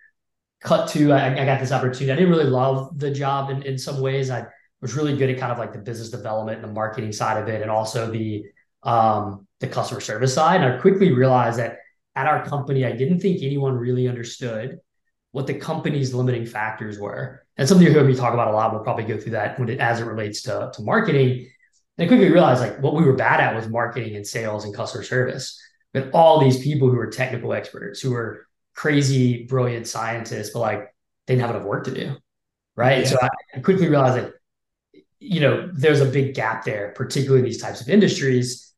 Cut 0.62 0.90
to, 0.90 1.12
I, 1.12 1.40
I, 1.40 1.46
got 1.46 1.60
this 1.60 1.72
opportunity. 1.72 2.12
I 2.12 2.16
didn't 2.16 2.32
really 2.32 2.50
love 2.50 2.98
the 2.98 3.12
job 3.12 3.52
in, 3.52 3.62
in 3.64 3.78
some 3.78 4.00
ways. 4.00 4.32
I 4.32 4.48
was 4.82 4.96
really 4.96 5.18
good 5.18 5.30
at 5.30 5.40
kind 5.40 5.52
of 5.52 5.58
like 5.58 5.74
the 5.74 5.80
business 5.80 6.10
development 6.10 6.60
and 6.60 6.70
the 6.70 6.74
marketing 6.74 7.12
side 7.12 7.42
of 7.42 7.48
it, 7.50 7.62
and 7.62 7.72
also 7.72 8.12
the 8.12 8.46
um, 8.84 9.48
the 9.60 9.68
customer 9.68 10.00
service 10.00 10.34
side. 10.34 10.62
And 10.62 10.74
I 10.74 10.78
quickly 10.78 11.12
realized 11.12 11.60
that 11.60 11.80
at 12.16 12.28
our 12.28 12.46
company, 12.46 12.86
I 12.86 12.92
didn't 12.92 13.20
think 13.20 13.42
anyone 13.42 13.76
really 13.76 14.08
understood 14.08 14.80
what 15.32 15.46
the 15.46 15.54
company's 15.54 16.14
limiting 16.14 16.46
factors 16.46 16.98
were. 16.98 17.44
And 17.58 17.68
something 17.68 17.86
you 17.86 17.94
heard 17.94 18.08
me 18.08 18.16
talk 18.16 18.34
about 18.34 18.48
a 18.48 18.52
lot. 18.52 18.72
We'll 18.72 18.84
probably 18.84 19.04
go 19.04 19.20
through 19.20 19.34
that 19.34 19.60
when 19.60 19.70
it, 19.70 19.80
as 19.80 20.00
it 20.00 20.06
relates 20.06 20.44
to, 20.44 20.72
to 20.74 20.82
marketing. 20.82 21.48
And 21.98 22.06
I 22.06 22.08
quickly 22.08 22.30
realized 22.30 22.62
like 22.62 22.80
what 22.80 22.96
we 22.96 23.04
were 23.04 23.14
bad 23.14 23.40
at 23.40 23.56
was 23.56 23.68
marketing 23.68 24.16
and 24.16 24.26
sales 24.26 24.64
and 24.64 24.74
customer 24.76 25.04
service. 25.04 25.60
But 25.94 26.12
all 26.12 26.40
these 26.40 26.60
people 26.64 26.90
who 26.90 26.96
were 26.96 27.08
technical 27.08 27.54
experts, 27.54 28.00
who 28.00 28.12
were 28.12 28.48
crazy, 28.74 29.46
brilliant 29.46 29.88
scientists, 29.88 30.52
but 30.52 30.60
like 30.60 30.80
they 31.26 31.34
didn't 31.34 31.48
have 31.48 31.56
enough 31.56 31.68
work 31.68 31.86
to 31.86 31.94
do. 31.94 32.16
Right. 32.76 33.00
Yeah. 33.00 33.10
So 33.10 33.18
I, 33.22 33.30
I 33.56 33.60
quickly 33.60 33.90
realized 33.90 34.18
that, 34.18 34.34
you 35.20 35.40
know, 35.40 35.70
there's 35.74 36.02
a 36.02 36.06
big 36.06 36.36
gap 36.36 36.64
there, 36.64 36.94
particularly 36.96 37.40
in 37.40 37.46
these 37.46 37.62
types 37.62 37.82
of 37.82 37.90
industries. 37.90 38.74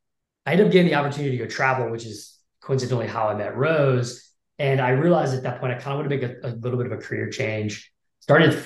I 0.46 0.54
ended 0.54 0.68
up 0.68 0.72
getting 0.72 0.88
the 0.88 0.96
opportunity 0.96 1.38
to 1.38 1.44
go 1.44 1.50
travel, 1.50 1.90
which 1.92 2.06
is 2.06 2.38
coincidentally 2.62 3.08
how 3.08 3.28
I 3.28 3.36
met 3.36 3.58
Rose. 3.58 4.32
And 4.58 4.82
I 4.82 4.90
realized 4.90 5.34
at 5.34 5.44
that 5.44 5.60
point, 5.60 5.74
I 5.74 5.76
kind 5.76 5.94
of 5.94 5.98
want 6.00 6.10
to 6.10 6.18
make 6.18 6.44
a, 6.44 6.48
a 6.48 6.52
little 6.56 6.78
bit 6.78 6.86
of 6.86 6.92
a 6.92 6.98
career 7.02 7.30
change. 7.30 7.92
Started 8.20 8.64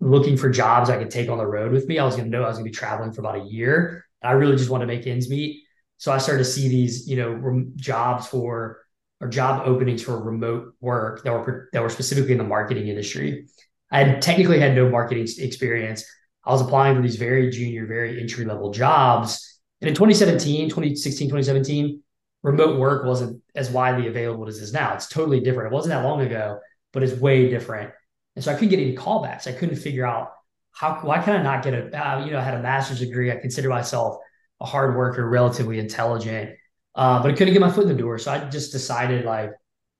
looking 0.00 0.36
for 0.36 0.50
jobs 0.50 0.90
I 0.90 0.98
could 0.98 1.10
take 1.10 1.28
on 1.28 1.38
the 1.38 1.46
road 1.46 1.72
with 1.72 1.86
me. 1.88 1.98
I 1.98 2.04
was 2.04 2.16
going 2.16 2.30
to 2.30 2.36
know 2.36 2.44
I 2.44 2.48
was 2.48 2.58
going 2.58 2.66
to 2.66 2.70
be 2.70 2.76
traveling 2.76 3.12
for 3.12 3.20
about 3.20 3.36
a 3.36 3.44
year. 3.44 4.06
I 4.22 4.32
really 4.32 4.56
just 4.56 4.70
want 4.70 4.82
to 4.82 4.86
make 4.86 5.06
ends 5.06 5.28
meet. 5.28 5.62
So 5.98 6.12
I 6.12 6.18
started 6.18 6.44
to 6.44 6.50
see 6.50 6.68
these, 6.68 7.08
you 7.08 7.16
know, 7.16 7.30
rem- 7.30 7.72
jobs 7.76 8.26
for 8.26 8.82
or 9.20 9.28
job 9.28 9.66
openings 9.66 10.02
for 10.02 10.22
remote 10.22 10.74
work 10.80 11.22
that 11.24 11.32
were 11.32 11.68
that 11.72 11.82
were 11.82 11.88
specifically 11.88 12.32
in 12.32 12.38
the 12.38 12.44
marketing 12.44 12.88
industry. 12.88 13.46
I 13.90 14.04
had 14.04 14.22
technically 14.22 14.58
had 14.58 14.74
no 14.74 14.90
marketing 14.90 15.26
experience. 15.38 16.04
I 16.46 16.52
was 16.52 16.60
applying 16.60 16.96
for 16.96 17.02
these 17.02 17.16
very 17.16 17.50
junior, 17.50 17.86
very 17.86 18.20
entry 18.20 18.44
level 18.44 18.70
jobs. 18.72 19.60
And 19.80 19.88
in 19.88 19.94
2017, 19.94 20.68
2016, 20.68 21.28
2017, 21.28 22.02
remote 22.42 22.78
work 22.78 23.04
wasn't 23.04 23.42
as 23.54 23.70
widely 23.70 24.06
available 24.06 24.46
as 24.48 24.58
it 24.58 24.62
is 24.62 24.72
now. 24.72 24.94
It's 24.94 25.08
totally 25.08 25.40
different. 25.40 25.72
It 25.72 25.74
wasn't 25.74 25.94
that 25.94 26.04
long 26.04 26.20
ago, 26.20 26.60
but 26.92 27.02
it's 27.02 27.18
way 27.20 27.50
different. 27.50 27.90
And 28.36 28.44
so 28.44 28.52
I 28.52 28.54
couldn't 28.54 28.68
get 28.68 28.78
any 28.78 28.94
callbacks. 28.94 29.48
I 29.48 29.52
couldn't 29.52 29.76
figure 29.76 30.06
out 30.06 30.32
how 30.72 31.00
why 31.02 31.22
can 31.22 31.34
I 31.34 31.42
not 31.42 31.64
get 31.64 31.74
a 31.74 32.06
uh, 32.06 32.24
you 32.24 32.30
know 32.30 32.38
I 32.38 32.42
had 32.42 32.54
a 32.54 32.62
master's 32.62 33.00
degree. 33.00 33.32
I 33.32 33.36
consider 33.36 33.68
myself 33.68 34.18
a 34.60 34.66
hard 34.66 34.94
worker, 34.94 35.28
relatively 35.28 35.78
intelligent, 35.78 36.50
uh, 36.94 37.22
but 37.22 37.32
I 37.32 37.34
couldn't 37.34 37.54
get 37.54 37.60
my 37.60 37.70
foot 37.70 37.84
in 37.84 37.88
the 37.88 37.94
door. 37.94 38.18
So 38.18 38.30
I 38.30 38.48
just 38.48 38.72
decided 38.72 39.24
like 39.24 39.50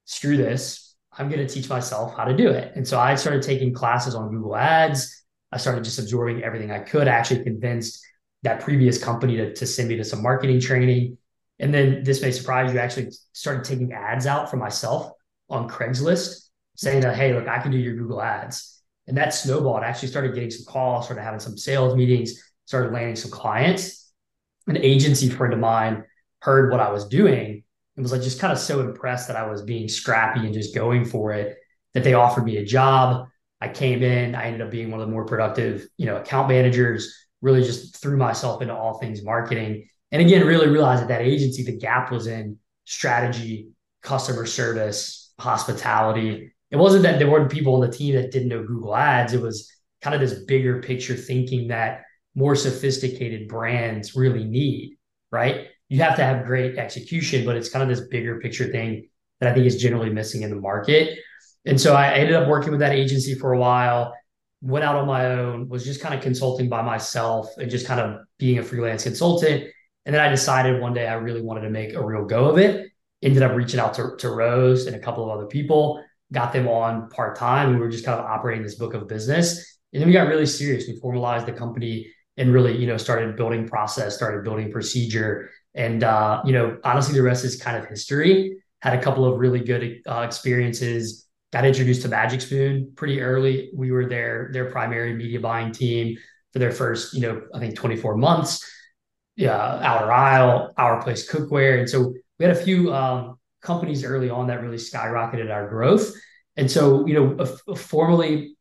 screw 0.05 0.37
this. 0.37 0.95
I'm 1.19 1.29
going 1.31 1.45
to 1.47 1.53
teach 1.53 1.69
myself 1.69 2.15
how 2.15 2.25
to 2.25 2.37
do 2.37 2.51
it. 2.51 2.73
And 2.77 2.87
so 2.87 2.99
I 3.01 3.15
started 3.15 3.43
taking 3.43 3.73
classes 3.73 4.15
on 4.15 4.31
Google 4.31 4.55
Ads. 4.55 5.25
I 5.57 5.59
started 5.59 5.85
just 5.85 5.99
absorbing 5.99 6.43
everything 6.43 6.71
I 6.71 6.81
could. 6.81 7.09
I 7.09 7.13
actually 7.13 7.43
convinced 7.43 8.05
that 8.43 8.61
previous 8.61 9.03
company 9.03 9.39
to, 9.39 9.55
to 9.55 9.67
send 9.67 9.89
me 9.89 9.97
to 9.97 10.05
some 10.05 10.23
marketing 10.23 10.61
training. 10.61 11.17
And 11.59 11.73
then 11.73 12.05
this 12.05 12.21
may 12.21 12.31
surprise 12.31 12.75
you, 12.75 12.79
actually 12.79 13.11
started 13.33 13.65
taking 13.65 13.95
ads 13.95 14.27
out 14.27 14.51
for 14.51 14.59
myself 14.59 15.13
on 15.49 15.67
Craigslist, 15.67 16.51
saying 16.77 17.01
that, 17.01 17.17
hey, 17.17 17.33
look, 17.33 17.49
I 17.49 17.59
can 17.61 17.73
do 17.73 17.79
your 17.79 17.95
Google 17.95 18.21
ads. 18.21 18.83
And 19.07 19.17
that 19.17 19.33
snowballed. 19.33 19.83
I 19.83 19.87
actually 19.87 20.09
started 20.09 20.35
getting 20.35 20.51
some 20.51 20.71
calls, 20.71 21.07
started 21.07 21.23
having 21.23 21.41
some 21.41 21.57
sales 21.57 21.97
meetings, 21.97 22.35
started 22.67 22.93
landing 22.93 23.17
some 23.17 23.31
clients. 23.31 24.13
An 24.67 24.77
agency 24.77 25.31
friend 25.31 25.55
of 25.55 25.59
mine 25.59 26.05
heard 26.43 26.71
what 26.71 26.81
I 26.81 26.91
was 26.91 27.09
doing 27.09 27.65
and 27.97 28.05
was 28.05 28.13
like 28.13 28.21
just 28.21 28.41
kind 28.41 28.53
of 28.53 28.59
so 28.59 28.81
impressed 28.81 29.29
that 29.29 29.39
I 29.39 29.47
was 29.47 29.63
being 29.63 29.89
scrappy 29.89 30.41
and 30.41 30.53
just 30.53 30.75
going 30.75 31.07
for 31.07 31.33
it 31.33 31.57
that 31.95 32.05
they 32.05 32.13
offered 32.13 32.45
me 32.45 32.59
a 32.59 32.65
job. 32.67 33.29
I 33.61 33.69
came 33.69 34.03
in, 34.03 34.35
I 34.35 34.45
ended 34.45 34.61
up 34.63 34.71
being 34.71 34.91
one 34.91 35.01
of 35.01 35.07
the 35.07 35.13
more 35.13 35.25
productive, 35.25 35.87
you 35.97 36.07
know, 36.07 36.17
account 36.17 36.49
managers, 36.49 37.15
really 37.41 37.63
just 37.63 37.97
threw 37.97 38.17
myself 38.17 38.63
into 38.63 38.75
all 38.75 38.99
things 38.99 39.25
marketing 39.25 39.89
and 40.13 40.23
again, 40.23 40.47
really 40.47 40.69
realized 40.69 41.03
at 41.03 41.09
that 41.09 41.23
agency, 41.23 41.65
the 41.65 41.77
gap 41.77 42.11
was 42.11 42.27
in 42.27 42.59
strategy, 42.85 43.69
customer 44.03 44.47
service, 44.47 45.33
hospitality. 45.39 46.53
It 46.71 46.77
wasn't 46.77 47.03
that 47.03 47.19
there 47.19 47.31
weren't 47.31 47.51
people 47.51 47.75
on 47.75 47.81
the 47.81 47.95
team 47.95 48.15
that 48.15 48.31
didn't 48.31 48.49
know 48.49 48.65
Google 48.65 48.95
Ads. 48.95 49.33
It 49.33 49.43
was 49.43 49.71
kind 50.03 50.15
of 50.15 50.21
this 50.21 50.45
bigger 50.45 50.81
picture 50.81 51.17
thinking 51.17 51.69
that 51.69 52.03
more 52.35 52.55
sophisticated 52.55 53.49
brands 53.49 54.15
really 54.15 54.45
need, 54.45 54.97
right? 55.31 55.69
You 55.89 56.03
have 56.03 56.17
to 56.17 56.25
have 56.25 56.47
great 56.47 56.79
execution, 56.79 57.45
but 57.45 57.57
it's 57.57 57.69
kind 57.69 57.83
of 57.83 57.89
this 57.89 58.07
bigger 58.09 58.41
picture 58.41 58.71
thing 58.71 59.09
that 59.41 59.51
I 59.51 59.55
think 59.55 59.67
is 59.67 59.81
generally 59.81 60.11
missing 60.11 60.43
in 60.43 60.51
the 60.51 60.57
market. 60.57 61.19
And 61.67 61.81
so 61.81 61.95
I 61.95 62.13
ended 62.13 62.35
up 62.35 62.49
working 62.49 62.71
with 62.71 62.81
that 62.81 62.93
agency 62.93 63.35
for 63.35 63.53
a 63.53 63.59
while, 63.59 64.15
went 64.63 64.85
out 64.85 64.97
on 64.97 65.07
my 65.07 65.27
own, 65.27 65.69
was 65.69 65.85
just 65.85 66.01
kind 66.01 66.15
of 66.15 66.23
consulting 66.23 66.69
by 66.69 66.83
myself 66.83 67.49
and 67.59 67.71
just 67.71 67.87
kind 67.87 68.01
of 68.01 68.21
being 68.39 68.59
a 68.59 68.63
freelance 68.63 69.03
consultant 69.03 69.69
and 70.07 70.15
then 70.15 70.23
I 70.23 70.29
decided 70.29 70.81
one 70.81 70.95
day 70.95 71.07
I 71.07 71.15
really 71.15 71.43
wanted 71.43 71.63
to 71.63 71.71
make 71.71 71.93
a 71.93 72.03
real 72.05 72.25
go 72.25 72.45
of 72.49 72.59
it. 72.59 72.93
Ended 73.23 73.43
up 73.43 73.57
reaching 73.57 73.81
out 73.81 73.95
to, 73.95 74.15
to 74.19 74.31
Rose 74.31 74.87
and 74.87 74.95
a 74.95 75.01
couple 75.01 75.25
of 75.25 75.31
other 75.31 75.47
people, 75.47 76.03
got 76.33 76.53
them 76.53 76.69
on 76.69 77.11
part 77.11 77.37
time. 77.37 77.73
We 77.73 77.81
were 77.81 77.89
just 77.89 78.05
kind 78.05 78.21
of 78.21 78.25
operating 78.25 78.63
this 78.63 78.77
book 78.77 78.95
of 78.95 79.09
business. 79.09 79.79
And 79.93 80.01
then 80.01 80.07
we 80.07 80.13
got 80.13 80.29
really 80.29 80.47
serious. 80.47 80.87
We 80.87 81.01
formalized 81.01 81.47
the 81.47 81.53
company 81.53 82.07
and 82.37 82.55
really, 82.55 82.77
you 82.77 82.87
know, 82.87 82.97
started 82.97 83.37
building 83.37 83.67
process, 83.67 84.15
started 84.15 84.45
building 84.45 84.71
procedure. 84.71 85.51
And, 85.75 86.05
uh, 86.05 86.43
you 86.45 86.53
know, 86.53 86.79
honestly, 86.85 87.15
the 87.15 87.23
rest 87.23 87.45
is 87.45 87.61
kind 87.61 87.77
of 87.77 87.87
history. 87.87 88.59
Had 88.83 88.97
a 88.97 89.03
couple 89.03 89.25
of 89.25 89.41
really 89.41 89.61
good 89.61 90.03
uh, 90.07 90.21
experiences. 90.21 91.26
Got 91.53 91.65
introduced 91.65 92.03
to 92.03 92.09
Magic 92.09 92.41
Spoon 92.41 92.93
pretty 92.97 93.21
early. 93.21 93.71
We 93.75 93.93
were 93.93 94.07
their 94.07 94.51
their 94.53 94.71
primary 94.71 95.15
media 95.15 95.41
buying 95.41 95.73
team 95.73 96.17
for 96.53 96.59
their 96.59 96.73
first, 96.73 97.15
you 97.15 97.21
know, 97.21 97.43
I 97.55 97.59
think 97.61 97.77
24 97.77 98.17
months 98.17 98.65
yeah, 99.37 99.79
Outer 99.83 100.11
Aisle, 100.11 100.73
Our 100.77 101.03
Place 101.03 101.31
Cookware. 101.31 101.79
And 101.79 101.89
so 101.89 102.15
we 102.39 102.45
had 102.45 102.57
a 102.57 102.61
few 102.61 102.93
um, 102.93 103.39
companies 103.61 104.03
early 104.03 104.31
on 104.31 104.47
that 104.49 104.63
really 104.63 104.79
skyrocketed 104.79 105.53
our 105.53 105.69
growth. 105.69 106.11
And 106.57 106.71
so, 106.71 107.07
you 107.07 107.15
know, 107.15 107.45
formally 107.77 108.57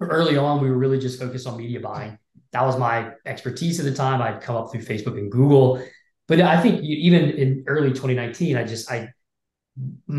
early 0.00 0.36
on, 0.36 0.60
we 0.60 0.68
were 0.68 0.76
really 0.76 0.98
just 0.98 1.20
focused 1.20 1.46
on 1.46 1.56
media 1.56 1.78
buying. 1.78 2.18
That 2.52 2.62
was 2.62 2.76
my 2.78 3.12
expertise 3.26 3.78
at 3.78 3.84
the 3.84 3.94
time. 3.94 4.20
I'd 4.20 4.40
come 4.40 4.56
up 4.56 4.72
through 4.72 4.82
Facebook 4.82 5.18
and 5.18 5.30
Google. 5.30 5.82
But 6.26 6.40
I 6.40 6.60
think 6.60 6.82
even 6.82 7.30
in 7.30 7.64
early 7.68 7.90
2019, 7.90 8.56
I 8.56 8.64
just, 8.64 8.90
I, 8.90 9.10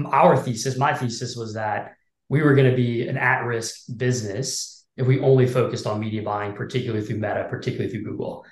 our 0.05 0.37
thesis, 0.37 0.77
my 0.77 0.93
thesis 0.93 1.35
was 1.35 1.55
that 1.55 1.95
we 2.29 2.41
were 2.41 2.55
going 2.55 2.69
to 2.69 2.75
be 2.75 3.07
an 3.07 3.17
at 3.17 3.45
risk 3.45 3.81
business 3.97 4.85
if 4.95 5.07
we 5.07 5.19
only 5.19 5.47
focused 5.47 5.87
on 5.87 5.99
media 5.99 6.21
buying, 6.21 6.53
particularly 6.53 7.05
through 7.05 7.17
Meta, 7.17 7.47
particularly 7.49 7.91
through 7.91 8.03
Google 8.03 8.45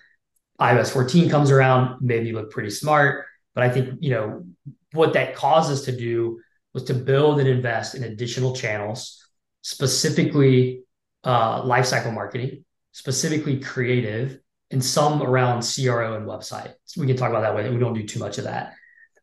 iOS 0.60 0.92
14 0.92 1.30
comes 1.30 1.52
around, 1.52 2.02
made 2.02 2.24
me 2.24 2.32
look 2.32 2.52
pretty 2.52 2.70
smart. 2.70 3.26
But 3.54 3.64
I 3.64 3.70
think, 3.70 4.00
you 4.00 4.12
know, 4.12 4.46
what 4.94 5.14
that 5.14 5.36
caused 5.36 5.72
us 5.72 5.86
to 5.86 5.96
do 5.96 6.40
was 6.74 6.84
to 6.86 6.94
build 6.94 7.40
and 7.40 7.48
invest 7.48 7.96
in 7.96 8.04
additional 8.04 8.56
channels, 8.56 9.24
specifically 9.62 10.84
uh, 11.24 11.64
lifecycle 11.64 12.14
marketing, 12.14 12.66
specifically 12.92 13.60
creative, 13.60 14.40
and 14.72 14.84
some 14.84 15.22
around 15.22 15.62
CRO 15.62 16.16
and 16.16 16.28
website. 16.28 16.74
So 16.86 17.02
we 17.02 17.08
can 17.08 17.18
talk 17.18 17.30
about 17.30 17.42
that 17.42 17.56
way. 17.56 17.70
We 17.70 17.80
don't 17.80 17.94
do 17.94 18.06
too 18.06 18.20
much 18.20 18.38
of 18.38 18.44
that. 18.46 18.74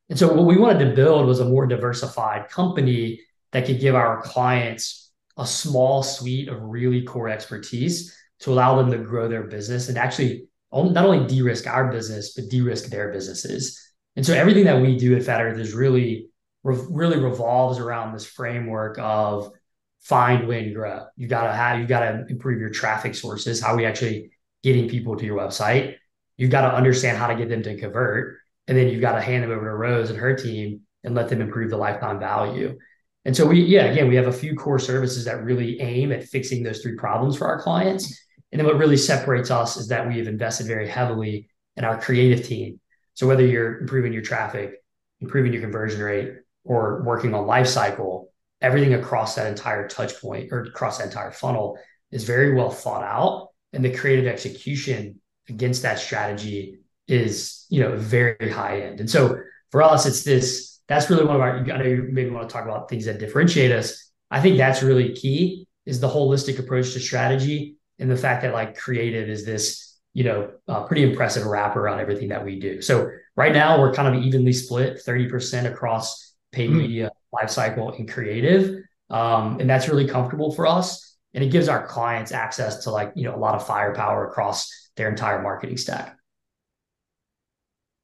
And 0.09 0.19
so 0.19 0.33
what 0.33 0.47
we 0.47 0.57
wanted 0.57 0.85
to 0.85 0.95
build 0.95 1.27
was 1.27 1.41
a 1.41 1.45
more 1.45 1.67
diversified 1.67 2.49
company 2.49 3.21
that 3.55 3.65
could 3.65 3.81
give 3.81 3.95
our 3.95 4.21
clients 4.21 5.11
a 5.39 5.47
small 5.47 6.03
suite 6.03 6.49
of 6.49 6.61
really 6.61 7.03
core 7.03 7.29
expertise 7.29 8.15
to 8.41 8.53
allow 8.53 8.77
them 8.77 8.91
to 8.91 8.99
grow 8.99 9.29
their 9.29 9.45
business 9.45 9.89
and 9.89 9.97
actually 9.97 10.45
not 10.73 11.07
only 11.07 11.27
de-risk 11.27 11.67
our 11.67 11.91
business, 11.91 12.35
but 12.35 12.51
de-risk 12.51 12.91
their 12.91 13.13
businesses. 13.13 13.81
And 14.17 14.27
so 14.27 14.35
everything 14.35 14.65
that 14.65 14.83
we 14.83 14.99
do 14.99 15.17
at 15.17 15.23
Fat 15.23 15.41
Earth 15.41 15.59
is 15.59 15.73
really, 15.73 16.27
really 16.63 17.19
revolves 17.19 17.79
around 17.79 18.13
this 18.13 18.27
framework 18.27 18.99
of 18.99 19.53
find, 20.01 20.47
win, 20.47 20.75
grow. 20.75 21.07
You 21.17 21.29
gotta 21.29 21.53
have, 21.53 21.81
you 21.81 21.87
gotta 21.87 22.27
improve 22.29 22.61
your 22.61 22.71
traffic 22.71 23.15
sources. 23.15 23.63
How 23.63 23.73
are 23.73 23.77
we 23.77 23.87
actually 23.87 24.33
getting 24.63 24.89
people 24.89 25.17
to 25.17 25.25
your 25.25 25.39
website? 25.39 25.95
You've 26.37 26.51
got 26.51 26.69
to 26.69 26.75
understand 26.75 27.17
how 27.17 27.29
to 27.29 27.37
get 27.37 27.49
them 27.49 27.63
to 27.63 27.79
convert, 27.79 28.39
and 28.67 28.77
then 28.77 28.89
you've 28.89 29.01
got 29.01 29.15
to 29.15 29.21
hand 29.21 29.45
them 29.45 29.53
over 29.53 29.65
to 29.65 29.77
Rose 29.77 30.11
and 30.11 30.19
her 30.19 30.35
team 30.35 30.81
and 31.05 31.15
let 31.15 31.29
them 31.29 31.41
improve 31.41 31.71
the 31.71 31.77
lifetime 31.77 32.19
value. 32.19 32.77
And 33.25 33.37
so 33.37 33.47
we, 33.47 33.63
yeah, 33.63 33.85
again, 33.85 34.09
we 34.09 34.17
have 34.17 34.27
a 34.27 34.33
few 34.33 34.55
core 34.55 34.79
services 34.79 35.25
that 35.25 35.43
really 35.43 35.81
aim 35.81 36.13
at 36.13 36.25
fixing 36.25 36.63
those 36.63 36.83
three 36.83 36.95
problems 36.95 37.37
for 37.37 37.47
our 37.47 37.61
clients. 37.61 38.19
And 38.53 38.59
then 38.59 38.67
what 38.67 38.79
really 38.79 38.97
separates 38.97 39.51
us 39.51 39.77
is 39.77 39.89
that 39.89 40.07
we 40.07 40.19
have 40.19 40.29
invested 40.29 40.67
very 40.67 40.89
heavily 40.89 41.49
in 41.77 41.85
our 41.85 42.01
creative 42.01 42.47
team. 42.47 42.81
So 43.15 43.27
whether 43.27 43.45
you're 43.45 43.81
improving 43.81 44.13
your 44.13 44.23
traffic, 44.23 44.75
improving 45.21 45.53
your 45.53 45.63
conversion 45.63 46.03
rate, 46.03 46.35
or 46.65 47.03
working 47.03 47.35
on 47.35 47.47
life 47.47 47.67
cycle, 47.67 48.33
everything 48.61 48.95
across 48.95 49.35
that 49.35 49.47
entire 49.47 49.87
touch 49.87 50.21
point 50.21 50.51
or 50.51 50.63
across 50.63 50.99
that 50.99 51.09
entire 51.09 51.31
funnel 51.31 51.79
is 52.11 52.25
very 52.25 52.55
well 52.55 52.71
thought 52.71 53.03
out 53.03 53.49
and 53.73 53.85
the 53.85 53.95
creative 53.95 54.27
execution 54.27 55.21
against 55.49 55.83
that 55.83 55.99
strategy 55.99 56.79
is 57.07 57.67
you 57.69 57.81
know 57.81 57.95
very 57.97 58.51
high 58.51 58.81
end 58.81 59.01
and 59.01 59.11
so 59.11 59.39
for 59.71 59.83
us 59.83 60.07
it's 60.07 60.25
this 60.25 60.74
that's 60.89 61.09
really 61.11 61.25
one 61.25 61.37
of 61.37 61.43
our 61.43 61.59
i 61.59 61.63
know 61.63 61.85
you 61.85 62.09
maybe 62.11 62.31
want 62.31 62.49
to 62.49 62.53
talk 62.53 62.65
about 62.65 62.89
things 62.89 63.07
that 63.07 63.19
differentiate 63.19 63.73
us. 63.73 64.13
I 64.31 64.41
think 64.41 64.57
that's 64.57 64.83
really 64.83 65.15
key 65.15 65.67
is 65.87 66.01
the 66.01 66.09
holistic 66.09 66.59
approach 66.59 66.93
to 66.93 67.01
strategy 67.01 67.77
and 67.99 68.11
the 68.11 68.17
fact 68.17 68.43
that 68.43 68.53
like 68.53 68.77
creative 68.77 69.29
is 69.29 69.45
this 69.45 69.99
you 70.13 70.25
know 70.25 70.51
uh, 70.69 70.85
pretty 70.85 71.03
impressive 71.03 71.47
wrapper 71.47 71.89
on 71.89 72.01
everything 72.01 72.29
that 72.29 72.45
we 72.45 72.59
do. 72.59 72.83
So 72.83 73.11
right 73.37 73.53
now 73.53 73.81
we're 73.81 73.93
kind 73.93 74.15
of 74.15 74.23
evenly 74.23 74.53
split 74.53 75.01
30% 75.05 75.71
across 75.71 76.35
paid 76.53 76.71
mm. 76.71 76.77
media 76.77 77.11
lifecycle 77.35 77.99
and 77.99 78.11
creative. 78.11 78.83
Um, 79.11 79.61
and 79.61 79.69
that's 79.69 79.89
really 79.89 80.09
comfortable 80.09 80.53
for 80.53 80.67
us 80.67 81.17
and 81.35 81.43
it 81.45 81.51
gives 81.51 81.69
our 81.69 81.87
clients 81.87 82.33
access 82.33 82.85
to 82.85 82.91
like 82.91 83.13
you 83.15 83.25
know 83.25 83.35
a 83.35 83.39
lot 83.39 83.55
of 83.55 83.67
firepower 83.67 84.27
across 84.27 84.91
their 84.97 85.09
entire 85.09 85.43
marketing 85.43 85.77
stack. 85.77 86.17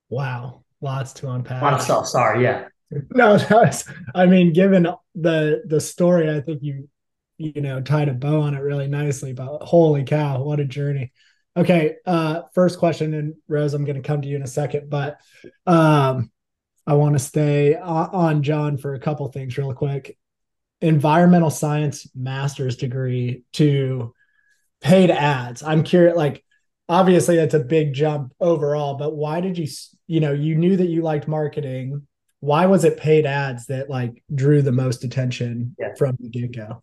Wow 0.08 0.64
lots 0.80 1.12
to 1.14 1.30
unpack. 1.30 1.62
A 1.62 1.64
lot 1.64 1.74
of 1.74 1.82
stuff 1.82 2.06
sorry 2.06 2.42
yeah. 2.42 2.66
No 3.14 3.38
that's 3.38 3.84
i 4.14 4.26
mean 4.26 4.52
given 4.52 4.86
the 5.14 5.62
the 5.66 5.80
story 5.80 6.30
i 6.30 6.40
think 6.40 6.62
you 6.62 6.88
you 7.38 7.60
know 7.60 7.80
tied 7.80 8.08
a 8.08 8.12
bow 8.12 8.42
on 8.42 8.54
it 8.54 8.60
really 8.60 8.88
nicely 8.88 9.32
but 9.32 9.58
holy 9.62 10.04
cow 10.04 10.42
what 10.42 10.60
a 10.60 10.64
journey. 10.64 11.12
Okay 11.56 11.96
uh 12.06 12.42
first 12.54 12.78
question 12.78 13.14
and 13.14 13.34
rose 13.48 13.74
i'm 13.74 13.84
going 13.84 14.00
to 14.00 14.06
come 14.06 14.22
to 14.22 14.28
you 14.28 14.36
in 14.36 14.42
a 14.42 14.46
second 14.46 14.88
but 14.88 15.18
um 15.66 16.30
i 16.86 16.94
want 16.94 17.14
to 17.14 17.18
stay 17.18 17.76
on 17.76 18.42
john 18.42 18.78
for 18.78 18.94
a 18.94 19.00
couple 19.00 19.28
things 19.28 19.56
real 19.58 19.72
quick. 19.74 20.16
Environmental 20.80 21.50
science 21.50 22.08
master's 22.14 22.76
degree 22.76 23.42
to 23.52 24.14
paid 24.80 25.10
ads. 25.10 25.62
I'm 25.62 25.82
curious 25.82 26.16
like 26.16 26.42
obviously 26.90 27.36
that's 27.36 27.54
a 27.54 27.60
big 27.60 27.94
jump 27.94 28.32
overall 28.40 28.94
but 28.94 29.14
why 29.14 29.40
did 29.40 29.56
you 29.56 29.66
you 30.10 30.18
know 30.18 30.32
you 30.32 30.56
knew 30.56 30.76
that 30.76 30.88
you 30.88 31.02
liked 31.02 31.28
marketing. 31.28 32.04
Why 32.40 32.66
was 32.66 32.84
it 32.84 32.96
paid 32.96 33.26
ads 33.26 33.66
that 33.66 33.88
like 33.88 34.24
drew 34.34 34.60
the 34.60 34.72
most 34.72 35.04
attention 35.04 35.76
yeah. 35.78 35.94
from 35.96 36.16
the 36.18 36.28
get-go? 36.28 36.82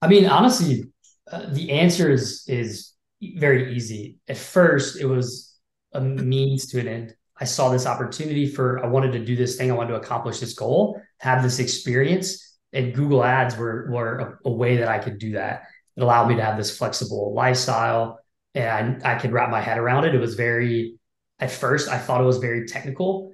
I 0.00 0.08
mean 0.08 0.24
honestly 0.24 0.84
uh, 1.30 1.52
the 1.52 1.70
answer 1.70 2.10
is 2.10 2.44
is 2.48 2.92
very 3.20 3.74
easy. 3.76 4.16
At 4.26 4.38
first 4.38 4.98
it 4.98 5.04
was 5.04 5.54
a 5.92 6.00
means 6.00 6.66
to 6.68 6.80
an 6.80 6.88
end. 6.88 7.14
I 7.38 7.44
saw 7.44 7.68
this 7.68 7.86
opportunity 7.86 8.46
for 8.46 8.82
i 8.82 8.86
wanted 8.86 9.12
to 9.12 9.24
do 9.24 9.36
this 9.36 9.56
thing. 9.56 9.70
I 9.70 9.74
wanted 9.74 9.90
to 9.90 10.00
accomplish 10.00 10.40
this 10.40 10.54
goal 10.54 10.98
have 11.18 11.42
this 11.42 11.58
experience 11.58 12.56
and 12.72 12.94
Google 12.94 13.22
Ads 13.22 13.54
were 13.58 13.86
were 13.90 14.18
a, 14.18 14.48
a, 14.48 14.50
way 14.50 14.78
that 14.78 14.88
I 14.88 14.98
could 14.98 15.18
do 15.18 15.32
that. 15.32 15.64
It 15.94 16.02
allowed 16.02 16.28
me 16.28 16.36
to 16.36 16.42
have 16.42 16.56
this 16.56 16.74
flexible 16.76 17.34
lifestyle, 17.34 18.18
and 18.54 19.02
I, 19.04 19.14
I 19.14 19.18
could 19.18 19.32
wrap 19.32 19.50
my 19.50 19.60
head 19.60 19.78
around 19.78 20.04
it. 20.04 20.14
It 20.14 20.20
was 20.20 20.34
very, 20.34 20.96
at 21.38 21.50
first, 21.50 21.88
I 21.88 21.98
thought 21.98 22.20
it 22.20 22.24
was 22.24 22.38
very 22.38 22.66
technical. 22.66 23.32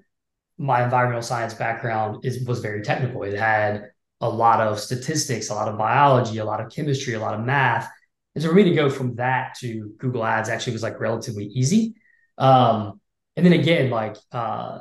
My 0.59 0.83
environmental 0.83 1.23
science 1.23 1.55
background 1.55 2.25
is 2.25 2.45
was 2.47 2.61
very 2.61 2.83
technical. 2.83 3.23
It 3.23 3.39
had 3.39 3.91
a 4.21 4.29
lot 4.29 4.61
of 4.61 4.81
statistics, 4.81 5.51
a 5.51 5.55
lot 5.55 5.69
of 5.69 5.79
biology, 5.79 6.39
a 6.39 6.45
lot 6.45 6.61
of 6.61 6.73
chemistry, 6.73 7.15
a 7.15 7.21
lot 7.21 7.35
of 7.35 7.45
math. 7.45 7.89
And 8.35 8.43
so 8.43 8.51
for 8.51 8.57
me 8.57 8.65
to 8.65 8.75
go 8.75 8.91
from 8.91 9.15
that 9.17 9.57
to 9.61 9.93
Google 9.99 10.25
Ads 10.25 10.49
actually 10.49 10.73
was 10.73 10.83
like 10.83 11.01
relatively 11.01 11.47
easy. 11.47 11.95
Um, 12.37 13.01
and 13.37 13.47
then 13.47 13.53
again, 13.53 13.91
like, 13.91 14.17
uh, 14.33 14.81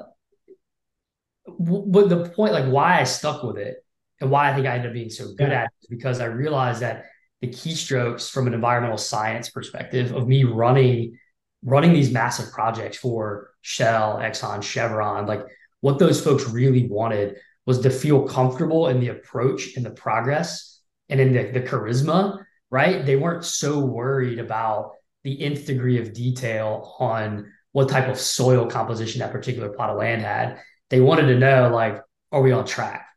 but 1.47 2.09
the 2.09 2.29
point, 2.35 2.53
like, 2.53 2.65
why 2.65 2.99
I 2.99 3.03
stuck 3.03 3.43
with 3.43 3.57
it 3.57 3.77
and 4.19 4.29
why 4.31 4.49
I 4.49 4.55
think 4.55 4.67
I 4.67 4.75
ended 4.75 4.87
up 4.87 4.93
being 4.93 5.09
so 5.09 5.27
good 5.33 5.49
yeah. 5.49 5.61
at 5.61 5.65
it 5.65 5.71
is 5.83 5.87
because 5.87 6.19
I 6.19 6.25
realized 6.25 6.81
that 6.81 7.05
the 7.41 7.47
keystrokes 7.47 8.29
from 8.29 8.47
an 8.47 8.53
environmental 8.53 8.97
science 8.97 9.49
perspective 9.49 10.13
of 10.13 10.27
me 10.27 10.43
running 10.43 11.17
running 11.63 11.91
these 11.91 12.11
massive 12.11 12.51
projects 12.53 12.97
for 12.97 13.49
Shell, 13.61 14.17
Exxon, 14.17 14.61
Chevron, 14.61 15.25
like 15.25 15.43
what 15.81 15.97
those 15.97 16.23
folks 16.23 16.47
really 16.47 16.87
wanted 16.87 17.37
was 17.65 17.79
to 17.81 17.89
feel 17.89 18.27
comfortable 18.27 18.87
in 18.87 18.99
the 18.99 19.09
approach 19.09 19.75
and 19.75 19.85
the 19.85 19.89
progress 19.89 20.79
and 21.09 21.19
in 21.19 21.33
the, 21.33 21.51
the 21.51 21.67
charisma, 21.67 22.43
right? 22.69 23.05
They 23.05 23.15
weren't 23.15 23.43
so 23.43 23.79
worried 23.79 24.39
about 24.39 24.91
the 25.23 25.43
nth 25.43 25.65
degree 25.65 25.99
of 25.99 26.13
detail 26.13 26.95
on 26.99 27.51
what 27.71 27.89
type 27.89 28.07
of 28.07 28.19
soil 28.19 28.67
composition 28.67 29.19
that 29.19 29.31
particular 29.31 29.69
plot 29.69 29.89
of 29.89 29.97
land 29.97 30.21
had. 30.21 30.59
They 30.89 31.01
wanted 31.01 31.25
to 31.27 31.39
know, 31.39 31.69
like, 31.73 32.01
are 32.31 32.41
we 32.41 32.51
on 32.51 32.65
track? 32.65 33.07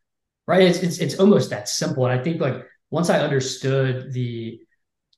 right? 0.51 0.63
It's, 0.63 0.79
it's, 0.81 0.99
it's 0.99 1.21
almost 1.21 1.51
that 1.51 1.69
simple. 1.69 2.05
And 2.07 2.21
I 2.21 2.21
think 2.21 2.41
like 2.41 2.67
once 2.91 3.09
I 3.09 3.21
understood 3.21 4.13
the, 4.13 4.61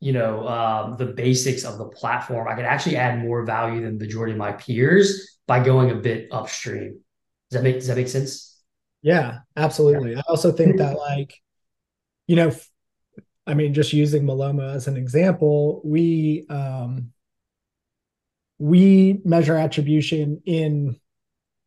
you 0.00 0.12
know, 0.12 0.46
um, 0.46 0.96
the 0.96 1.06
basics 1.06 1.64
of 1.64 1.78
the 1.78 1.86
platform, 1.86 2.48
I 2.48 2.54
could 2.54 2.64
actually 2.64 2.96
add 2.96 3.18
more 3.18 3.44
value 3.44 3.80
than 3.82 3.98
the 3.98 4.04
majority 4.04 4.32
of 4.32 4.38
my 4.38 4.52
peers 4.52 5.38
by 5.46 5.62
going 5.64 5.90
a 5.90 5.94
bit 5.94 6.28
upstream. 6.30 7.00
Does 7.50 7.58
that 7.58 7.62
make, 7.62 7.76
does 7.76 7.86
that 7.86 7.96
make 7.96 8.08
sense? 8.08 8.62
Yeah, 9.02 9.38
absolutely. 9.56 10.16
I 10.16 10.22
also 10.28 10.52
think 10.52 10.78
that 10.78 10.96
like, 10.96 11.34
you 12.26 12.36
know, 12.36 12.52
I 13.46 13.54
mean, 13.54 13.74
just 13.74 13.92
using 13.92 14.24
Malomo 14.24 14.74
as 14.74 14.86
an 14.86 14.96
example, 14.96 15.80
we, 15.84 16.46
um, 16.48 17.12
we 18.58 19.20
measure 19.24 19.56
attribution 19.56 20.42
in, 20.44 21.00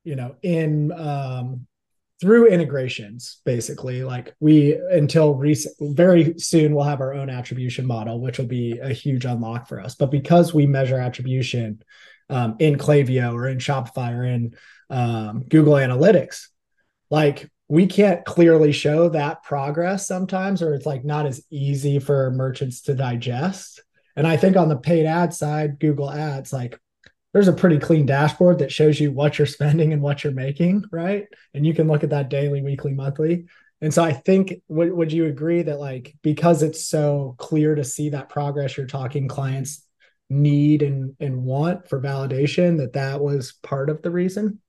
you 0.03 0.15
know, 0.15 0.35
in, 0.41 0.93
um, 0.93 1.67
through 2.21 2.47
integrations 2.47 3.41
basically. 3.45 4.03
Like 4.03 4.35
we 4.39 4.79
until 4.91 5.35
recent 5.35 5.75
very 5.95 6.37
soon 6.37 6.73
we'll 6.73 6.85
have 6.85 7.01
our 7.01 7.13
own 7.13 7.29
attribution 7.29 7.85
model 7.85 8.21
which 8.21 8.37
will 8.37 8.45
be 8.45 8.79
a 8.79 8.93
huge 8.93 9.25
unlock 9.25 9.67
for 9.67 9.79
us. 9.79 9.95
But 9.95 10.11
because 10.11 10.53
we 10.53 10.65
measure 10.65 10.97
attribution 10.97 11.81
um, 12.29 12.55
in 12.59 12.77
Klaviyo 12.77 13.33
or 13.33 13.47
in 13.47 13.57
shopify 13.57 14.13
or 14.13 14.23
in 14.23 14.55
um, 14.89 15.43
google 15.49 15.73
analytics 15.73 16.47
like 17.09 17.49
we 17.67 17.87
can't 17.87 18.23
clearly 18.25 18.71
show 18.71 19.09
that 19.09 19.43
progress 19.43 20.07
sometimes 20.07 20.61
or 20.61 20.75
it's 20.75 20.85
like 20.85 21.03
not 21.03 21.25
as 21.25 21.43
easy 21.49 21.97
for 21.97 22.29
merchants 22.31 22.81
to 22.81 22.93
digest. 22.93 23.81
And 24.15 24.25
i 24.25 24.37
think 24.37 24.55
on 24.55 24.69
the 24.69 24.77
paid 24.77 25.05
ad 25.05 25.33
side 25.33 25.79
google 25.79 26.09
ads 26.09 26.53
like 26.53 26.79
there's 27.35 27.49
a 27.49 27.53
pretty 27.53 27.77
clean 27.77 28.05
dashboard 28.05 28.59
that 28.59 28.71
shows 28.71 28.97
you 28.97 29.11
what 29.11 29.37
you're 29.37 29.45
spending 29.45 29.91
and 29.91 30.01
what 30.01 30.23
you're 30.23 30.31
making, 30.31 30.85
right? 30.89 31.27
And 31.53 31.65
you 31.65 31.73
can 31.73 31.85
look 31.85 32.01
at 32.01 32.11
that 32.11 32.29
daily, 32.29 32.61
weekly, 32.61 32.93
monthly. 32.93 33.47
And 33.81 33.93
so 33.93 34.05
I 34.05 34.13
think 34.13 34.61
would 34.69 34.93
would 34.93 35.11
you 35.11 35.25
agree 35.25 35.61
that 35.61 35.77
like 35.77 36.15
because 36.21 36.63
it's 36.63 36.87
so 36.87 37.35
clear 37.37 37.75
to 37.75 37.83
see 37.83 38.11
that 38.11 38.29
progress 38.29 38.77
you're 38.77 38.87
talking 38.87 39.27
clients 39.27 39.85
need 40.29 40.81
and 40.81 41.17
and 41.19 41.43
want 41.43 41.89
for 41.89 41.99
validation 41.99 42.77
that 42.77 42.93
that 42.93 43.19
was 43.19 43.51
part 43.61 43.89
of 43.89 44.01
the 44.01 44.11
reason? 44.11 44.61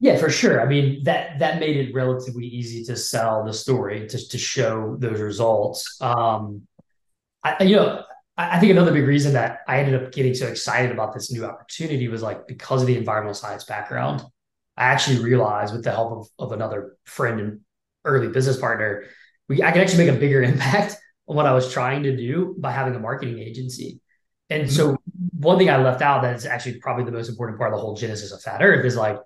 Yeah, 0.00 0.16
for 0.16 0.30
sure. 0.30 0.62
I 0.62 0.64
mean 0.64 1.04
that 1.04 1.40
that 1.40 1.60
made 1.60 1.76
it 1.76 1.94
relatively 1.94 2.46
easy 2.46 2.84
to 2.84 2.96
sell 2.96 3.44
the 3.44 3.52
story 3.52 4.08
to 4.08 4.28
to 4.30 4.38
show 4.38 4.96
those 4.98 5.20
results. 5.20 5.98
Um, 6.00 6.62
I 7.42 7.64
you 7.64 7.76
know 7.76 8.02
I 8.36 8.58
think 8.58 8.72
another 8.72 8.92
big 8.92 9.06
reason 9.06 9.34
that 9.34 9.60
I 9.68 9.78
ended 9.78 10.02
up 10.02 10.12
getting 10.12 10.34
so 10.34 10.48
excited 10.48 10.90
about 10.90 11.14
this 11.14 11.30
new 11.30 11.44
opportunity 11.44 12.08
was 12.08 12.22
like 12.22 12.48
because 12.48 12.80
of 12.80 12.88
the 12.88 12.96
environmental 12.96 13.34
science 13.34 13.64
background. 13.64 14.22
I 14.76 14.86
actually 14.86 15.20
realized 15.20 15.72
with 15.72 15.84
the 15.84 15.92
help 15.92 16.12
of, 16.12 16.46
of 16.46 16.52
another 16.52 16.96
friend 17.04 17.40
and 17.40 17.60
early 18.04 18.28
business 18.28 18.58
partner, 18.58 19.04
we 19.48 19.62
I 19.62 19.70
could 19.70 19.82
actually 19.82 20.06
make 20.06 20.16
a 20.16 20.18
bigger 20.18 20.42
impact 20.52 20.96
on 21.28 21.36
what 21.36 21.46
I 21.46 21.52
was 21.52 21.72
trying 21.72 22.02
to 22.04 22.16
do 22.16 22.56
by 22.58 22.72
having 22.72 22.96
a 22.96 22.98
marketing 22.98 23.38
agency. 23.38 24.00
And 24.50 24.64
mm-hmm. 24.64 24.72
so 24.72 24.96
one 25.38 25.56
thing 25.58 25.70
I 25.70 25.76
left 25.76 26.02
out 26.02 26.22
that 26.22 26.34
is 26.34 26.44
actually 26.44 26.80
probably 26.80 27.04
the 27.04 27.12
most 27.12 27.28
important 27.28 27.58
part 27.58 27.72
of 27.72 27.78
the 27.78 27.82
whole 27.82 27.94
genesis 27.94 28.32
of 28.32 28.42
Fat 28.42 28.62
Earth 28.62 28.84
is 28.84 28.96
like 28.96 29.18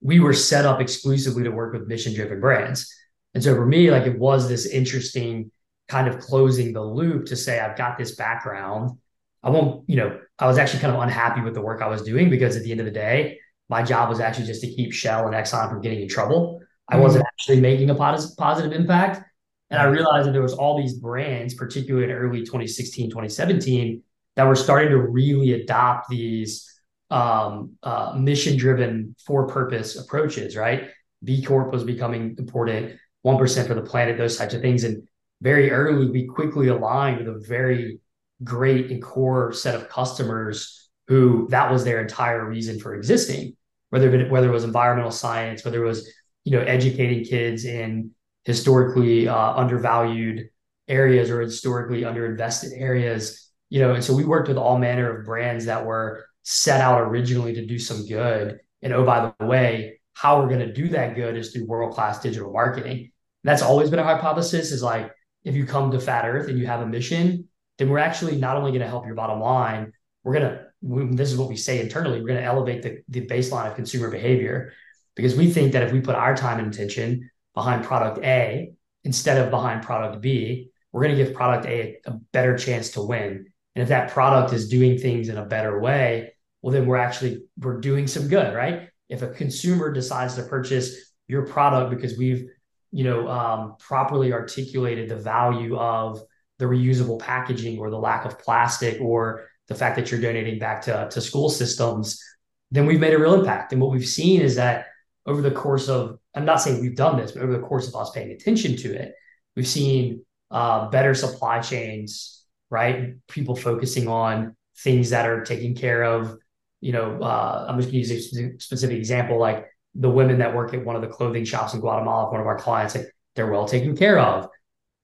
we 0.00 0.20
were 0.20 0.32
set 0.32 0.64
up 0.64 0.80
exclusively 0.80 1.42
to 1.42 1.50
work 1.50 1.72
with 1.72 1.88
mission 1.88 2.14
driven 2.14 2.40
brands. 2.40 2.92
And 3.34 3.42
so 3.42 3.54
for 3.54 3.66
me, 3.66 3.90
like 3.90 4.06
it 4.06 4.18
was 4.18 4.48
this 4.48 4.66
interesting 4.66 5.50
kind 5.88 6.08
of 6.08 6.18
closing 6.18 6.72
the 6.72 6.82
loop 6.82 7.26
to 7.26 7.36
say, 7.36 7.60
I've 7.60 7.76
got 7.76 7.98
this 7.98 8.16
background. 8.16 8.98
I 9.42 9.50
won't, 9.50 9.88
you 9.88 9.96
know, 9.96 10.18
I 10.38 10.46
was 10.46 10.58
actually 10.58 10.80
kind 10.80 10.94
of 10.94 11.00
unhappy 11.00 11.40
with 11.40 11.54
the 11.54 11.60
work 11.60 11.80
I 11.80 11.88
was 11.88 12.02
doing 12.02 12.28
because 12.28 12.56
at 12.56 12.62
the 12.62 12.70
end 12.70 12.80
of 12.80 12.86
the 12.86 12.92
day, 12.92 13.38
my 13.68 13.82
job 13.82 14.08
was 14.08 14.20
actually 14.20 14.46
just 14.46 14.60
to 14.62 14.68
keep 14.68 14.92
Shell 14.92 15.26
and 15.26 15.34
Exxon 15.34 15.68
from 15.68 15.80
getting 15.80 16.00
in 16.00 16.08
trouble. 16.08 16.60
I 16.88 16.94
mm-hmm. 16.94 17.02
wasn't 17.02 17.24
actually 17.26 17.60
making 17.60 17.90
a 17.90 17.94
positive 17.94 18.72
impact. 18.72 19.22
And 19.70 19.80
I 19.80 19.84
realized 19.84 20.28
that 20.28 20.32
there 20.32 20.42
was 20.42 20.54
all 20.54 20.80
these 20.80 20.94
brands, 20.94 21.54
particularly 21.54 22.04
in 22.04 22.12
early 22.12 22.40
2016, 22.40 23.10
2017, 23.10 24.02
that 24.36 24.46
were 24.46 24.54
starting 24.54 24.90
to 24.90 24.98
really 24.98 25.52
adopt 25.54 26.08
these 26.08 26.72
um, 27.10 27.72
uh, 27.82 28.14
mission-driven, 28.16 29.16
for-purpose 29.24 29.96
approaches. 29.96 30.56
Right, 30.56 30.90
B 31.24 31.42
Corp 31.42 31.72
was 31.72 31.82
becoming 31.82 32.36
important, 32.38 32.98
one 33.22 33.38
percent 33.38 33.66
for 33.66 33.74
the 33.74 33.82
planet, 33.82 34.18
those 34.18 34.36
types 34.36 34.54
of 34.54 34.62
things, 34.62 34.84
and 34.84 35.08
very 35.40 35.70
early, 35.70 36.10
we 36.10 36.26
quickly 36.26 36.68
aligned 36.68 37.18
with 37.18 37.28
a 37.28 37.38
very 37.46 38.00
great 38.42 38.90
and 38.90 39.02
core 39.02 39.52
set 39.52 39.74
of 39.74 39.88
customers 39.88 40.88
who 41.08 41.46
that 41.50 41.70
was 41.70 41.84
their 41.84 42.00
entire 42.00 42.48
reason 42.48 42.78
for 42.78 42.94
existing, 42.94 43.56
whether 43.90 44.14
it, 44.14 44.30
whether 44.30 44.48
it 44.48 44.52
was 44.52 44.64
environmental 44.64 45.10
science, 45.10 45.64
whether 45.64 45.84
it 45.84 45.88
was 45.88 46.10
you 46.44 46.52
know 46.52 46.60
educating 46.62 47.24
kids 47.24 47.64
in 47.64 48.10
historically 48.44 49.28
uh, 49.28 49.54
undervalued 49.54 50.48
areas 50.88 51.30
or 51.30 51.40
historically 51.40 52.02
underinvested 52.02 52.70
areas. 52.74 53.50
You 53.68 53.80
know, 53.80 53.94
and 53.94 54.04
so 54.04 54.14
we 54.14 54.24
worked 54.24 54.48
with 54.48 54.56
all 54.56 54.78
manner 54.78 55.18
of 55.18 55.26
brands 55.26 55.64
that 55.64 55.84
were 55.84 56.26
set 56.44 56.80
out 56.80 57.00
originally 57.00 57.54
to 57.54 57.66
do 57.66 57.78
some 57.78 58.06
good. 58.06 58.60
And 58.80 58.92
oh, 58.92 59.04
by 59.04 59.32
the 59.38 59.46
way, 59.46 60.00
how 60.14 60.40
we're 60.40 60.48
going 60.48 60.60
to 60.60 60.72
do 60.72 60.88
that 60.88 61.16
good 61.16 61.36
is 61.36 61.50
through 61.50 61.66
world 61.66 61.92
class 61.92 62.20
digital 62.20 62.52
marketing. 62.52 62.96
And 62.98 63.10
that's 63.42 63.62
always 63.62 63.90
been 63.90 63.98
a 63.98 64.04
hypothesis 64.04 64.70
is 64.70 64.82
like, 64.82 65.10
if 65.46 65.54
you 65.54 65.64
come 65.64 65.92
to 65.92 66.00
Fat 66.00 66.26
Earth 66.26 66.48
and 66.48 66.58
you 66.58 66.66
have 66.66 66.80
a 66.80 66.86
mission, 66.86 67.48
then 67.78 67.88
we're 67.88 67.98
actually 67.98 68.36
not 68.36 68.56
only 68.56 68.72
going 68.72 68.82
to 68.82 68.88
help 68.88 69.06
your 69.06 69.14
bottom 69.14 69.40
line, 69.40 69.92
we're 70.24 70.32
going 70.32 70.50
to, 70.50 70.64
we, 70.82 71.06
this 71.14 71.30
is 71.30 71.38
what 71.38 71.48
we 71.48 71.56
say 71.56 71.80
internally, 71.80 72.20
we're 72.20 72.26
going 72.26 72.40
to 72.40 72.44
elevate 72.44 72.82
the, 72.82 72.98
the 73.08 73.24
baseline 73.26 73.68
of 73.68 73.76
consumer 73.76 74.10
behavior 74.10 74.72
because 75.14 75.36
we 75.36 75.48
think 75.48 75.72
that 75.72 75.84
if 75.84 75.92
we 75.92 76.00
put 76.00 76.16
our 76.16 76.36
time 76.36 76.58
and 76.58 76.74
attention 76.74 77.30
behind 77.54 77.84
product 77.84 78.18
A 78.24 78.72
instead 79.04 79.38
of 79.38 79.52
behind 79.52 79.84
product 79.84 80.20
B, 80.20 80.70
we're 80.90 81.04
going 81.04 81.16
to 81.16 81.24
give 81.24 81.32
product 81.32 81.64
A 81.66 81.98
a 82.06 82.14
better 82.32 82.58
chance 82.58 82.90
to 82.92 83.02
win. 83.02 83.46
And 83.76 83.82
if 83.82 83.88
that 83.90 84.10
product 84.10 84.52
is 84.52 84.68
doing 84.68 84.98
things 84.98 85.28
in 85.28 85.38
a 85.38 85.44
better 85.44 85.80
way, 85.80 86.34
well, 86.60 86.72
then 86.72 86.86
we're 86.86 86.96
actually 86.96 87.44
we're 87.58 87.80
doing 87.80 88.08
some 88.08 88.26
good, 88.26 88.52
right? 88.52 88.88
If 89.08 89.22
a 89.22 89.28
consumer 89.28 89.92
decides 89.92 90.34
to 90.34 90.42
purchase 90.42 91.14
your 91.28 91.46
product 91.46 91.90
because 91.94 92.18
we've 92.18 92.48
you 92.92 93.04
know 93.04 93.28
um, 93.28 93.76
properly 93.78 94.32
articulated 94.32 95.08
the 95.08 95.16
value 95.16 95.76
of 95.76 96.20
the 96.58 96.64
reusable 96.64 97.18
packaging 97.18 97.78
or 97.78 97.90
the 97.90 97.98
lack 97.98 98.24
of 98.24 98.38
plastic 98.38 99.00
or 99.00 99.48
the 99.68 99.74
fact 99.74 99.96
that 99.96 100.10
you're 100.10 100.20
donating 100.20 100.58
back 100.58 100.82
to, 100.82 101.08
to 101.10 101.20
school 101.20 101.50
systems, 101.50 102.22
then 102.70 102.86
we've 102.86 103.00
made 103.00 103.14
a 103.14 103.18
real 103.18 103.34
impact. 103.34 103.72
And 103.72 103.80
what 103.80 103.90
we've 103.90 104.06
seen 104.06 104.40
is 104.40 104.56
that 104.56 104.86
over 105.26 105.42
the 105.42 105.50
course 105.50 105.88
of, 105.88 106.18
I'm 106.34 106.44
not 106.44 106.60
saying 106.60 106.80
we've 106.80 106.96
done 106.96 107.16
this, 107.16 107.32
but 107.32 107.42
over 107.42 107.52
the 107.52 107.66
course 107.66 107.88
of 107.88 107.96
us 107.96 108.10
paying 108.10 108.30
attention 108.30 108.76
to 108.76 108.94
it, 108.94 109.12
we've 109.56 109.66
seen 109.66 110.24
uh, 110.50 110.88
better 110.88 111.14
supply 111.14 111.60
chains, 111.60 112.44
right? 112.70 113.14
People 113.28 113.56
focusing 113.56 114.08
on 114.08 114.56
things 114.78 115.10
that 115.10 115.28
are 115.28 115.44
taken 115.44 115.74
care 115.74 116.04
of. 116.04 116.36
You 116.80 116.92
know, 116.92 117.20
uh, 117.20 117.66
I'm 117.68 117.78
just 117.78 117.90
going 117.90 118.04
to 118.04 118.08
use 118.08 118.38
a 118.38 118.58
specific 118.60 118.96
example, 118.96 119.38
like 119.38 119.66
the 119.98 120.10
women 120.10 120.38
that 120.38 120.54
work 120.54 120.74
at 120.74 120.84
one 120.84 120.96
of 120.96 121.02
the 121.02 121.08
clothing 121.08 121.44
shops 121.44 121.74
in 121.74 121.80
Guatemala, 121.80 122.30
one 122.30 122.40
of 122.40 122.46
our 122.46 122.58
clients, 122.58 122.94
like 122.94 123.06
they're 123.34 123.50
well 123.50 123.66
taken 123.66 123.96
care 123.96 124.18
of. 124.18 124.48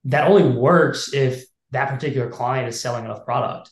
That 0.04 0.28
only 0.28 0.56
works 0.56 1.12
if 1.14 1.44
that 1.70 1.88
particular 1.88 2.28
client 2.28 2.68
is 2.68 2.80
selling 2.80 3.04
enough 3.04 3.24
product. 3.24 3.70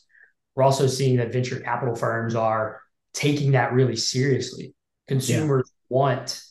We're 0.55 0.63
also 0.63 0.87
seeing 0.87 1.17
that 1.17 1.31
venture 1.31 1.59
capital 1.59 1.95
firms 1.95 2.35
are 2.35 2.81
taking 3.13 3.51
that 3.51 3.73
really 3.73 3.95
seriously. 3.95 4.73
Consumers 5.07 5.69
yeah. 5.69 5.97
want 5.97 6.41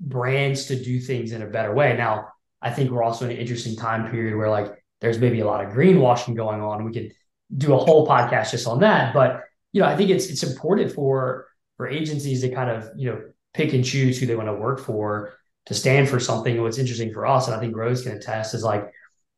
brands 0.00 0.66
to 0.66 0.82
do 0.82 1.00
things 1.00 1.32
in 1.32 1.42
a 1.42 1.46
better 1.46 1.74
way. 1.74 1.96
Now, 1.96 2.28
I 2.62 2.70
think 2.70 2.90
we're 2.90 3.02
also 3.02 3.26
in 3.26 3.32
an 3.32 3.36
interesting 3.36 3.76
time 3.76 4.10
period 4.10 4.36
where 4.36 4.50
like 4.50 4.72
there's 5.00 5.18
maybe 5.18 5.40
a 5.40 5.46
lot 5.46 5.64
of 5.64 5.72
greenwashing 5.72 6.36
going 6.36 6.60
on. 6.60 6.84
We 6.84 6.92
could 6.92 7.12
do 7.56 7.74
a 7.74 7.78
whole 7.78 8.06
podcast 8.06 8.52
just 8.52 8.66
on 8.66 8.80
that. 8.80 9.12
But 9.12 9.42
you 9.72 9.80
know, 9.80 9.88
I 9.88 9.96
think 9.96 10.10
it's 10.10 10.26
it's 10.26 10.42
important 10.42 10.92
for 10.92 11.46
for 11.76 11.88
agencies 11.88 12.42
to 12.42 12.50
kind 12.50 12.70
of, 12.70 12.90
you 12.96 13.10
know, 13.10 13.22
pick 13.54 13.72
and 13.72 13.84
choose 13.84 14.18
who 14.18 14.26
they 14.26 14.36
want 14.36 14.48
to 14.48 14.54
work 14.54 14.80
for 14.80 15.34
to 15.66 15.74
stand 15.74 16.08
for 16.08 16.20
something. 16.20 16.54
And 16.54 16.62
what's 16.62 16.78
interesting 16.78 17.12
for 17.12 17.26
us, 17.26 17.46
and 17.46 17.56
I 17.56 17.60
think 17.60 17.76
Rose 17.76 18.02
can 18.02 18.16
attest, 18.16 18.54
is 18.54 18.64
like 18.64 18.90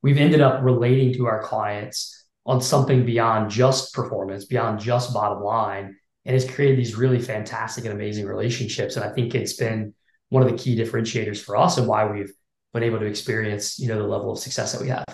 we've 0.02 0.18
ended 0.18 0.40
up 0.40 0.62
relating 0.62 1.12
to 1.14 1.26
our 1.26 1.42
clients 1.42 2.26
on 2.44 2.60
something 2.60 3.06
beyond 3.06 3.50
just 3.50 3.94
performance, 3.94 4.44
beyond 4.44 4.80
just 4.80 5.14
bottom 5.14 5.42
line, 5.42 5.96
and 6.24 6.36
it's 6.36 6.50
created 6.50 6.78
these 6.78 6.96
really 6.96 7.18
fantastic 7.18 7.84
and 7.84 7.92
amazing 7.92 8.26
relationships. 8.26 8.96
And 8.96 9.04
I 9.04 9.12
think 9.12 9.34
it's 9.34 9.54
been 9.54 9.94
one 10.28 10.42
of 10.42 10.50
the 10.50 10.56
key 10.56 10.76
differentiators 10.76 11.42
for 11.42 11.56
us 11.56 11.78
and 11.78 11.86
why 11.86 12.10
we've 12.10 12.32
been 12.72 12.82
able 12.82 12.98
to 12.98 13.06
experience, 13.06 13.78
you 13.78 13.88
know, 13.88 13.98
the 13.98 14.06
level 14.08 14.32
of 14.32 14.38
success 14.38 14.72
that 14.72 14.80
we 14.80 14.88
have. 14.88 15.04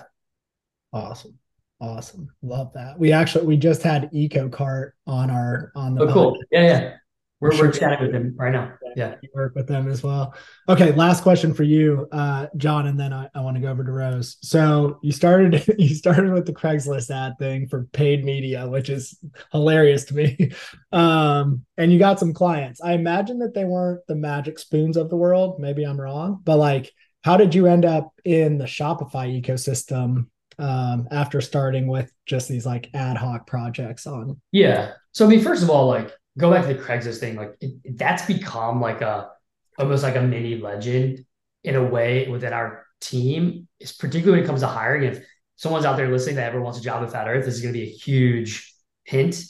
Awesome. 0.93 1.39
Awesome. 1.81 2.29
Love 2.43 2.73
that. 2.75 2.99
We 2.99 3.13
actually 3.13 3.47
we 3.47 3.57
just 3.57 3.83
had 3.83 4.11
EcoCart 4.13 4.93
on 5.07 5.31
our 5.31 5.71
on 5.77 5.95
the 5.95 6.03
Oh 6.03 6.13
cool. 6.13 6.39
Yeah, 6.51 6.63
yeah. 6.63 6.97
We're, 7.41 7.57
we're 7.57 7.71
chatting 7.71 8.03
with 8.03 8.13
them 8.13 8.35
right 8.37 8.53
now. 8.53 8.73
Yeah. 8.97 9.15
You 9.23 9.29
work 9.33 9.55
with 9.55 9.69
them 9.69 9.89
as 9.89 10.03
well. 10.03 10.35
Okay. 10.69 10.93
Last 10.93 11.23
question 11.23 11.55
for 11.55 11.63
you, 11.63 12.09
uh, 12.11 12.49
John, 12.57 12.89
and 12.89 12.99
then 12.99 13.13
I, 13.13 13.29
I 13.33 13.41
want 13.43 13.57
to 13.57 13.61
go 13.61 13.69
over 13.69 13.85
to 13.85 13.93
Rose. 13.93 14.39
So 14.43 14.99
you 15.03 15.13
started, 15.13 15.65
you 15.79 15.95
started 15.95 16.33
with 16.33 16.47
the 16.47 16.53
Craigslist 16.53 17.11
ad 17.11 17.35
thing 17.39 17.69
for 17.69 17.89
paid 17.93 18.25
media, 18.25 18.69
which 18.69 18.89
is 18.89 19.17
hilarious 19.53 20.05
to 20.07 20.15
me. 20.15 20.53
Um, 20.91 21.67
and 21.77 21.93
you 21.93 21.99
got 21.99 22.19
some 22.19 22.33
clients. 22.33 22.81
I 22.81 22.95
imagine 22.95 23.41
that 23.41 23.53
they 23.53 23.65
weren't 23.65 24.07
the 24.07 24.15
magic 24.15 24.59
spoons 24.59 24.97
of 24.97 25.11
the 25.11 25.17
world. 25.17 25.61
Maybe 25.61 25.85
I'm 25.85 26.01
wrong, 26.01 26.41
but 26.43 26.57
like, 26.57 26.91
how 27.23 27.37
did 27.37 27.55
you 27.55 27.67
end 27.67 27.85
up 27.85 28.15
in 28.25 28.57
the 28.57 28.65
Shopify 28.65 29.41
ecosystem 29.41 30.29
um, 30.59 31.09
after 31.11 31.43
starting 31.43 31.89
with 31.89 32.11
just 32.25 32.49
these 32.49 32.65
like 32.65 32.89
ad 32.95 33.19
hoc 33.19 33.47
projects 33.47 34.07
on? 34.07 34.41
Yeah. 34.51 34.93
So 35.13 35.27
I 35.27 35.29
mean, 35.29 35.43
first 35.43 35.63
of 35.63 35.69
all, 35.69 35.89
like 35.89 36.11
go 36.39 36.51
back 36.51 36.67
to 36.67 36.73
the 36.73 36.81
Craigslist 36.81 37.19
thing, 37.19 37.37
like 37.37 37.57
it, 37.61 37.99
that's 37.99 38.25
become 38.25 38.81
like 38.81 39.03
a 39.03 39.31
almost 39.79 40.03
like 40.03 40.17
a 40.17 40.23
mini 40.23 40.57
legend 40.57 41.25
in 41.65 41.75
a 41.75 41.85
way 41.85 42.29
within 42.29 42.53
our 42.53 42.87
team. 43.01 43.69
Is 43.81 43.93
particularly 43.93 44.41
when 44.41 44.45
it 44.45 44.47
comes 44.47 44.61
to 44.61 44.67
hiring. 44.67 45.05
If 45.05 45.25
someone's 45.57 45.85
out 45.85 45.97
there 45.97 46.11
listening 46.11 46.37
that 46.37 46.49
ever 46.49 46.61
wants 46.61 46.79
a 46.79 46.83
job 46.83 47.03
at 47.03 47.13
Fat 47.13 47.29
Earth, 47.29 47.45
this 47.45 47.55
is 47.55 47.61
going 47.61 47.75
to 47.75 47.79
be 47.79 47.87
a 47.87 47.93
huge 47.93 48.75
hint. 49.05 49.43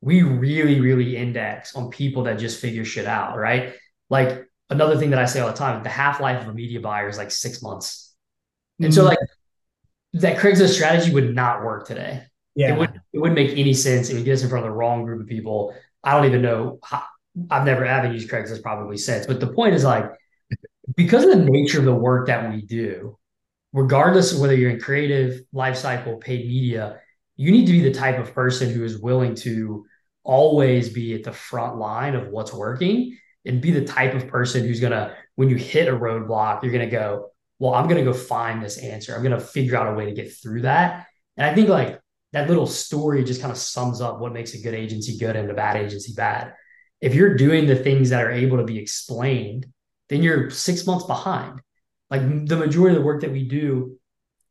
We 0.00 0.22
really, 0.22 0.80
really 0.80 1.16
index 1.16 1.74
on 1.74 1.90
people 1.90 2.22
that 2.22 2.38
just 2.38 2.60
figure 2.60 2.84
shit 2.84 3.06
out, 3.06 3.36
right? 3.36 3.74
Like 4.08 4.46
another 4.70 4.96
thing 4.96 5.10
that 5.10 5.18
I 5.18 5.26
say 5.26 5.40
all 5.40 5.48
the 5.48 5.54
time: 5.54 5.82
the 5.82 5.90
half 5.90 6.20
life 6.20 6.42
of 6.42 6.48
a 6.48 6.54
media 6.54 6.80
buyer 6.80 7.08
is 7.08 7.18
like 7.18 7.30
six 7.30 7.60
months, 7.60 8.14
and 8.78 8.88
mm-hmm. 8.88 8.94
so 8.94 9.04
like 9.04 9.18
that 10.14 10.38
Craigslist 10.38 10.74
strategy 10.74 11.12
would 11.12 11.34
not 11.34 11.64
work 11.64 11.86
today. 11.86 12.24
Yeah. 12.54 12.74
It, 12.74 12.78
would, 12.78 13.00
it 13.12 13.18
wouldn't 13.18 13.38
make 13.38 13.56
any 13.56 13.72
sense. 13.72 14.10
It 14.10 14.14
would 14.14 14.24
get 14.24 14.34
us 14.34 14.42
in 14.42 14.48
front 14.48 14.66
of 14.66 14.72
the 14.72 14.76
wrong 14.76 15.04
group 15.04 15.20
of 15.20 15.28
people. 15.28 15.74
I 16.02 16.14
don't 16.14 16.26
even 16.26 16.42
know. 16.42 16.78
How, 16.82 17.04
I've 17.50 17.64
never, 17.64 17.86
I 17.86 17.92
haven't 17.92 18.12
used 18.12 18.30
Craigslist 18.30 18.62
probably 18.62 18.96
since. 18.96 19.26
But 19.26 19.40
the 19.40 19.52
point 19.52 19.74
is 19.74 19.84
like, 19.84 20.10
because 20.96 21.24
of 21.24 21.30
the 21.30 21.44
nature 21.44 21.78
of 21.78 21.84
the 21.84 21.94
work 21.94 22.26
that 22.26 22.50
we 22.50 22.62
do, 22.62 23.16
regardless 23.72 24.32
of 24.32 24.40
whether 24.40 24.54
you're 24.54 24.70
in 24.70 24.80
creative, 24.80 25.42
life 25.52 25.76
cycle, 25.76 26.16
paid 26.16 26.46
media, 26.46 26.98
you 27.36 27.52
need 27.52 27.66
to 27.66 27.72
be 27.72 27.80
the 27.80 27.94
type 27.94 28.18
of 28.18 28.34
person 28.34 28.70
who 28.70 28.84
is 28.84 28.98
willing 28.98 29.34
to 29.34 29.86
always 30.24 30.88
be 30.90 31.14
at 31.14 31.22
the 31.22 31.32
front 31.32 31.76
line 31.76 32.14
of 32.14 32.28
what's 32.28 32.52
working 32.52 33.16
and 33.46 33.62
be 33.62 33.70
the 33.70 33.84
type 33.84 34.14
of 34.14 34.26
person 34.26 34.64
who's 34.64 34.80
to, 34.92 35.14
when 35.36 35.48
you 35.48 35.56
hit 35.56 35.88
a 35.88 35.92
roadblock, 35.92 36.62
you're 36.62 36.72
to 36.88 36.90
go, 36.90 37.30
well, 37.58 37.74
I'm 37.74 37.86
to 38.04 38.10
go 38.10 38.16
find 38.16 38.62
this 38.62 38.78
answer. 38.78 39.14
I'm 39.14 39.22
to 39.38 39.40
figure 39.40 39.76
out 39.76 39.92
a 39.92 39.94
way 39.94 40.06
to 40.06 40.12
get 40.12 40.34
through 40.34 40.62
that. 40.62 41.06
And 41.36 41.46
I 41.46 41.54
think 41.54 41.68
like 41.68 41.99
that 42.32 42.48
little 42.48 42.66
story 42.66 43.24
just 43.24 43.40
kind 43.40 43.50
of 43.50 43.58
sums 43.58 44.00
up 44.00 44.20
what 44.20 44.32
makes 44.32 44.54
a 44.54 44.62
good 44.62 44.74
agency 44.74 45.18
good 45.18 45.36
and 45.36 45.50
a 45.50 45.54
bad 45.54 45.76
agency 45.76 46.12
bad. 46.14 46.54
If 47.00 47.14
you're 47.14 47.34
doing 47.34 47.66
the 47.66 47.76
things 47.76 48.10
that 48.10 48.22
are 48.22 48.30
able 48.30 48.58
to 48.58 48.64
be 48.64 48.78
explained, 48.78 49.66
then 50.08 50.22
you're 50.22 50.50
six 50.50 50.86
months 50.86 51.06
behind. 51.06 51.60
Like 52.10 52.22
the 52.46 52.56
majority 52.56 52.96
of 52.96 53.02
the 53.02 53.06
work 53.06 53.22
that 53.22 53.32
we 53.32 53.48
do 53.48 53.98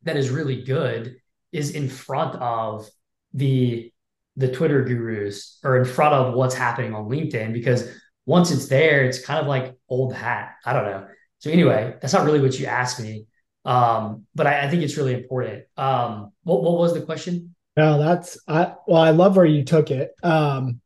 that 0.03 0.17
is 0.17 0.29
really 0.29 0.63
good 0.63 1.17
is 1.51 1.71
in 1.71 1.89
front 1.89 2.35
of 2.35 2.87
the 3.33 3.91
the 4.37 4.51
Twitter 4.51 4.83
gurus 4.83 5.59
or 5.63 5.77
in 5.77 5.85
front 5.85 6.13
of 6.13 6.33
what's 6.33 6.55
happening 6.55 6.93
on 6.93 7.09
LinkedIn 7.09 7.51
because 7.51 7.91
once 8.25 8.51
it's 8.51 8.67
there, 8.67 9.03
it's 9.03 9.25
kind 9.25 9.39
of 9.39 9.47
like 9.47 9.75
old 9.89 10.13
hat. 10.13 10.55
I 10.65 10.71
don't 10.71 10.85
know. 10.85 11.07
So 11.39 11.49
anyway, 11.49 11.95
that's 11.99 12.13
not 12.13 12.25
really 12.25 12.39
what 12.39 12.57
you 12.57 12.67
asked 12.67 13.01
me. 13.01 13.25
Um, 13.65 14.27
but 14.35 14.47
I, 14.47 14.65
I 14.65 14.69
think 14.69 14.83
it's 14.83 14.95
really 14.95 15.13
important. 15.13 15.65
Um, 15.75 16.31
what, 16.43 16.63
what 16.63 16.77
was 16.77 16.93
the 16.93 17.01
question? 17.01 17.55
No, 17.77 17.97
that's 17.99 18.39
I 18.47 18.73
well, 18.88 19.01
I 19.01 19.12
love 19.12 19.36
where 19.38 19.45
you 19.45 19.63
took 19.63 19.91
it. 19.91 20.12
Um 20.23 20.82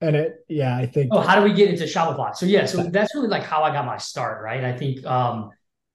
and 0.00 0.14
it 0.14 0.44
yeah, 0.48 0.76
I 0.76 0.86
think 0.86 1.10
Oh, 1.12 1.20
how 1.20 1.36
do 1.36 1.42
we 1.42 1.52
get 1.52 1.70
into 1.70 1.84
Shopify? 1.84 2.34
So 2.34 2.46
yeah, 2.46 2.66
so 2.66 2.82
that's 2.84 3.14
really 3.14 3.28
like 3.28 3.42
how 3.42 3.62
I 3.62 3.72
got 3.72 3.86
my 3.86 3.96
start, 3.96 4.42
right? 4.42 4.62
I 4.64 4.76
think 4.76 5.04
um 5.06 5.50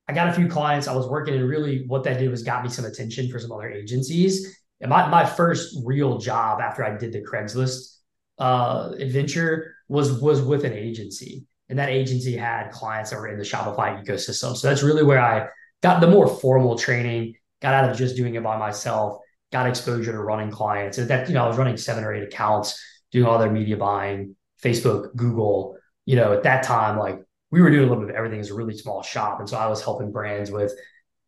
I 0.07 0.13
got 0.13 0.27
a 0.27 0.33
few 0.33 0.47
clients. 0.47 0.87
I 0.87 0.95
was 0.95 1.07
working 1.07 1.35
and 1.35 1.47
really 1.47 1.85
what 1.87 2.03
that 2.03 2.19
did 2.19 2.29
was 2.29 2.43
got 2.43 2.63
me 2.63 2.69
some 2.69 2.85
attention 2.85 3.29
for 3.29 3.39
some 3.39 3.51
other 3.51 3.69
agencies. 3.69 4.57
And 4.81 4.89
my, 4.89 5.07
my 5.07 5.25
first 5.25 5.77
real 5.85 6.17
job 6.17 6.59
after 6.59 6.83
I 6.83 6.97
did 6.97 7.13
the 7.13 7.21
Craigslist 7.21 7.97
uh, 8.39 8.91
adventure 8.99 9.75
was 9.87 10.19
was 10.19 10.41
with 10.41 10.65
an 10.65 10.73
agency. 10.73 11.45
And 11.69 11.79
that 11.79 11.89
agency 11.89 12.35
had 12.35 12.71
clients 12.71 13.11
that 13.11 13.19
were 13.19 13.29
in 13.29 13.37
the 13.37 13.45
Shopify 13.45 14.03
ecosystem. 14.03 14.57
So 14.57 14.67
that's 14.67 14.83
really 14.83 15.03
where 15.03 15.21
I 15.21 15.47
got 15.81 16.01
the 16.01 16.07
more 16.07 16.27
formal 16.27 16.77
training, 16.77 17.35
got 17.61 17.73
out 17.73 17.89
of 17.89 17.95
just 17.95 18.17
doing 18.17 18.35
it 18.35 18.43
by 18.43 18.57
myself 18.57 19.19
got 19.51 19.67
exposure 19.67 20.11
to 20.11 20.19
running 20.19 20.51
clients. 20.51 20.97
And 20.97 21.09
that, 21.09 21.27
you 21.27 21.33
know, 21.33 21.43
I 21.43 21.47
was 21.47 21.57
running 21.57 21.77
seven 21.77 22.03
or 22.03 22.13
eight 22.13 22.23
accounts, 22.23 22.81
doing 23.11 23.25
all 23.25 23.37
their 23.37 23.51
media 23.51 23.77
buying, 23.77 24.35
Facebook, 24.63 25.15
Google. 25.15 25.77
You 26.05 26.15
know, 26.15 26.33
at 26.33 26.43
that 26.43 26.63
time, 26.63 26.97
like 26.97 27.21
we 27.51 27.61
were 27.61 27.69
doing 27.69 27.83
a 27.83 27.87
little 27.87 28.03
bit 28.03 28.09
of 28.09 28.15
everything 28.15 28.39
as 28.39 28.49
a 28.49 28.55
really 28.55 28.75
small 28.75 29.03
shop. 29.03 29.39
And 29.39 29.47
so 29.47 29.57
I 29.57 29.67
was 29.67 29.83
helping 29.83 30.11
brands 30.11 30.49
with 30.49 30.73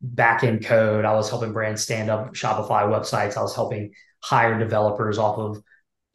back 0.00 0.42
end 0.42 0.64
code. 0.64 1.04
I 1.04 1.14
was 1.14 1.30
helping 1.30 1.52
brands 1.52 1.82
stand 1.82 2.10
up 2.10 2.34
Shopify 2.34 2.82
websites. 2.82 3.36
I 3.36 3.42
was 3.42 3.54
helping 3.54 3.92
hire 4.20 4.58
developers 4.58 5.18
off 5.18 5.38
of 5.38 5.62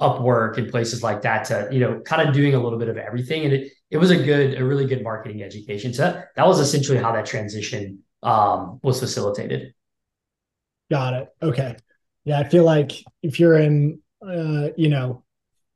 Upwork 0.01 0.57
and 0.57 0.69
places 0.69 1.03
like 1.03 1.23
that 1.23 1.45
to, 1.45 1.67
you 1.71 1.79
know, 1.79 1.99
kind 1.99 2.27
of 2.27 2.33
doing 2.33 2.55
a 2.55 2.59
little 2.59 2.79
bit 2.79 2.87
of 2.87 2.97
everything. 2.97 3.45
And 3.45 3.53
it, 3.53 3.71
it 3.89 3.97
was 3.97 4.11
a 4.11 4.17
good, 4.17 4.57
a 4.57 4.63
really 4.63 4.85
good 4.85 5.03
marketing 5.03 5.43
education. 5.43 5.93
So 5.93 6.03
that, 6.03 6.27
that 6.35 6.47
was 6.47 6.59
essentially 6.59 6.97
how 6.97 7.11
that 7.11 7.25
transition 7.25 7.99
um, 8.23 8.79
was 8.81 8.99
facilitated. 8.99 9.73
Got 10.89 11.13
it. 11.15 11.29
Okay. 11.41 11.75
Yeah, 12.29 12.39
I 12.39 12.43
feel 12.43 12.63
like 12.63 12.91
if 13.23 13.39
you're 13.39 13.57
in, 13.57 14.01
uh, 14.21 14.69
you 14.77 14.89
know, 14.89 15.23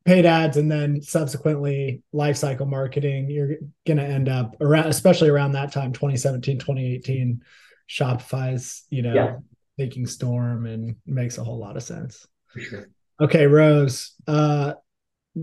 paid 0.06 0.24
ads 0.24 0.56
and 0.56 0.72
then 0.72 1.02
subsequently 1.02 2.04
lifecycle 2.13 2.68
marketing, 2.68 3.28
you're 3.28 3.56
going 3.88 3.98
to 3.98 4.04
end 4.04 4.30
up 4.30 4.56
around, 4.62 4.86
especially 4.86 5.30
around 5.30 5.54
that 5.54 5.72
time, 5.72 5.94
2017, 5.94 6.60
2018, 6.60 7.42
Shopify's, 7.89 8.84
you 8.92 9.02
know, 9.02 9.16
yeah. 9.16 9.38
taking 9.80 10.06
storm 10.06 10.68
and 10.68 10.96
makes 11.08 11.39
a 11.39 11.44
whole 11.44 11.58
lot 11.58 11.76
of 11.76 11.82
sense. 11.82 12.28
For 12.52 12.60
sure. 12.60 12.89
Okay, 13.20 13.48
Rose. 13.48 14.13
Uh, 14.28 14.74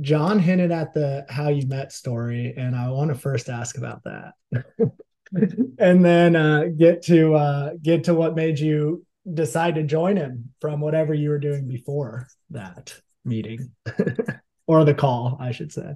John 0.01 0.39
hinted 0.39 0.71
at 0.71 0.95
the 0.95 1.27
how 1.29 1.49
you 1.49 1.67
met 1.67 1.91
story, 1.91 2.55
and 2.57 2.77
I 2.77 2.89
want 2.91 3.09
to 3.09 3.17
first 3.17 3.49
ask 3.49 3.77
about 3.77 4.05
that. 4.05 4.35
and 5.81 6.05
then 6.05 6.37
uh, 6.37 6.67
get 6.79 7.03
to 7.07 7.35
uh, 7.35 7.71
get 7.83 8.05
to 8.05 8.15
what 8.15 8.37
made 8.37 8.61
you 8.61 9.05
decide 9.33 9.77
to 9.77 9.83
join 9.83 10.17
him 10.17 10.53
from 10.61 10.81
whatever 10.81 11.15
you 11.15 11.31
were 11.31 11.39
doing 11.39 11.69
before 11.69 12.29
that 12.51 12.95
meeting 13.25 13.73
or 14.67 14.85
the 14.85 14.95
call, 14.95 15.37
I 15.41 15.53
should 15.53 15.73
say. 15.73 15.95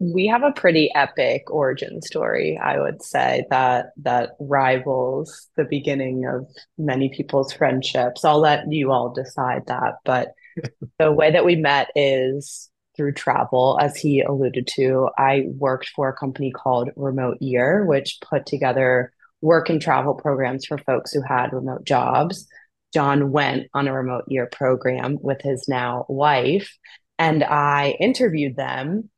We 0.00 0.28
have 0.28 0.44
a 0.44 0.52
pretty 0.52 0.92
epic 0.94 1.50
origin 1.50 2.00
story, 2.02 2.56
I 2.56 2.78
would 2.78 3.02
say 3.02 3.46
that 3.50 3.86
that 4.02 4.30
rivals 4.38 5.48
the 5.56 5.64
beginning 5.64 6.24
of 6.24 6.46
many 6.76 7.08
people's 7.08 7.52
friendships. 7.52 8.24
I'll 8.24 8.38
let 8.38 8.70
you 8.72 8.92
all 8.92 9.12
decide 9.12 9.66
that, 9.66 9.94
but 10.04 10.34
the 11.00 11.10
way 11.10 11.32
that 11.32 11.44
we 11.44 11.56
met 11.56 11.88
is 11.96 12.70
through 12.96 13.12
travel, 13.12 13.78
as 13.80 13.96
he 13.96 14.20
alluded 14.20 14.66
to. 14.74 15.08
I 15.16 15.46
worked 15.56 15.88
for 15.94 16.08
a 16.08 16.16
company 16.16 16.50
called 16.50 16.90
Remote 16.96 17.38
Year, 17.40 17.86
which 17.86 18.18
put 18.20 18.44
together 18.44 19.12
work 19.40 19.68
and 19.70 19.80
travel 19.80 20.14
programs 20.14 20.66
for 20.66 20.78
folks 20.78 21.12
who 21.12 21.22
had 21.22 21.52
remote 21.52 21.84
jobs. 21.84 22.46
John 22.92 23.32
went 23.32 23.68
on 23.74 23.86
a 23.86 23.92
remote 23.92 24.24
year 24.28 24.48
program 24.50 25.18
with 25.20 25.40
his 25.42 25.68
now 25.68 26.06
wife, 26.08 26.76
and 27.18 27.44
I 27.44 27.96
interviewed 28.00 28.56
them 28.56 29.10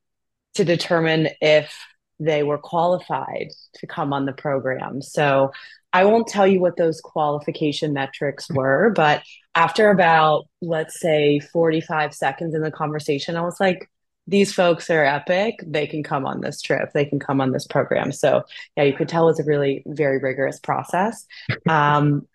to 0.55 0.65
determine 0.65 1.29
if 1.41 1.77
they 2.19 2.43
were 2.43 2.59
qualified 2.59 3.49
to 3.75 3.87
come 3.87 4.13
on 4.13 4.27
the 4.27 4.33
program. 4.33 5.01
So 5.01 5.53
I 5.93 6.05
won't 6.05 6.29
tell 6.29 6.47
you 6.47 6.61
what 6.61 6.77
those 6.77 7.01
qualification 7.01 7.93
metrics 7.93 8.49
were, 8.51 8.93
but 8.95 9.23
after 9.55 9.91
about, 9.91 10.45
let's 10.61 11.01
say, 11.01 11.41
45 11.41 12.15
seconds 12.15 12.55
in 12.55 12.63
the 12.63 12.71
conversation, 12.71 13.37
I 13.37 13.41
was 13.41 13.59
like, 13.59 13.89
these 14.27 14.53
folks 14.53 14.91
are 14.91 15.05
epic. 15.05 15.57
They 15.67 15.87
can 15.87 16.03
come 16.03 16.27
on 16.27 16.41
this 16.41 16.63
trip. 16.63 16.91
They 16.93 17.05
can 17.05 17.19
come 17.19 17.41
on 17.41 17.53
this 17.53 17.67
program. 17.67 18.13
So, 18.13 18.43
yeah, 18.77 18.85
you 18.85 18.93
could 18.93 19.09
tell 19.09 19.25
it 19.25 19.33
was 19.33 19.41
a 19.41 19.45
really 19.45 19.83
very 19.87 20.19
rigorous 20.19 20.61
process. 20.61 21.27
Um, 21.69 22.29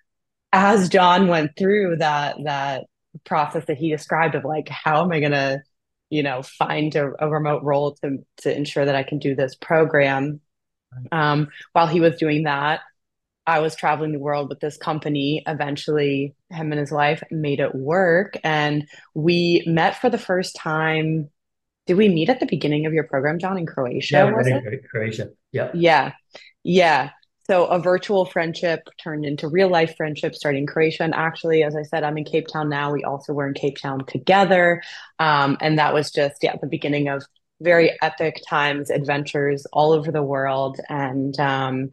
as 0.52 0.89
John 0.89 1.28
went 1.28 1.52
through 1.58 1.98
that 1.98 2.38
that 2.43 2.86
process 3.24 3.65
that 3.65 3.78
he 3.78 3.89
described 3.89 4.36
of 4.36 4.43
like, 4.43 4.67
how 4.69 5.04
am 5.04 5.12
I 5.12 5.19
going 5.19 5.32
to, 5.32 5.62
you 6.10 6.24
know, 6.24 6.41
find 6.41 6.93
a, 6.95 7.12
a 7.19 7.30
remote 7.30 7.63
role 7.63 7.95
to 8.04 8.26
to 8.38 8.56
ensure 8.56 8.86
that 8.86 8.95
I 8.95 9.04
can 9.04 9.19
do 9.19 9.36
this 9.36 9.56
program? 9.56 10.41
Um, 11.12 11.50
while 11.74 11.88
he 11.88 12.00
was 12.00 12.17
doing 12.17 12.43
that, 12.43 12.82
I 13.48 13.60
was 13.60 13.76
traveling 13.76 14.12
the 14.12 14.19
world 14.19 14.50
with 14.50 14.60
this 14.60 14.78
company. 14.78 15.43
Eventually, 15.45 16.36
him 16.50 16.71
and 16.71 16.80
his 16.80 16.91
wife 16.91 17.21
made 17.32 17.60
it 17.60 17.76
work. 17.76 18.38
And 18.43 18.88
we 19.13 19.63
met 19.65 20.02
for 20.02 20.10
the 20.10 20.17
first 20.17 20.56
time. 20.56 21.30
Did 21.86 21.98
we 21.98 22.10
meet 22.10 22.30
at 22.30 22.39
the 22.39 22.45
beginning 22.45 22.86
of 22.86 22.93
your 22.93 23.04
program, 23.04 23.39
John, 23.39 23.58
in 23.58 23.65
Croatia? 23.65 24.15
Yeah, 24.15 24.32
was 24.32 24.48
it? 24.48 24.89
Croatia. 24.89 25.30
Yeah. 25.52 25.71
Yeah. 25.74 26.13
Yeah. 26.63 27.12
So 27.48 27.65
a 27.65 27.78
virtual 27.78 28.26
friendship 28.26 28.89
turned 28.98 29.24
into 29.24 29.48
real 29.48 29.69
life 29.69 29.95
friendship 29.95 30.34
starting 30.34 30.62
in 30.62 30.67
Croatia. 30.67 31.04
And 31.04 31.13
actually, 31.13 31.62
as 31.62 31.76
I 31.76 31.84
said, 31.84 32.04
I'm 32.04 32.17
in 32.17 32.24
Cape 32.24 32.48
Town 32.48 32.69
now. 32.69 32.91
We 32.91 33.04
also 33.04 33.34
were 33.34 33.48
in 33.48 33.54
Cape 33.54 33.78
Town 33.78 34.04
together. 34.06 34.82
Um, 35.19 35.58
and 35.62 35.78
that 35.78 35.93
was 35.93 36.12
just, 36.12 36.38
yeah, 36.41 36.56
the 36.60 36.67
beginning 36.67 37.08
of 37.08 37.24
very 37.62 37.95
epic 38.02 38.41
times, 38.50 38.89
adventures 38.89 39.67
all 39.71 39.91
over 39.91 40.12
the 40.12 40.24
world. 40.24 40.80
And 40.89 41.39
um, 41.39 41.91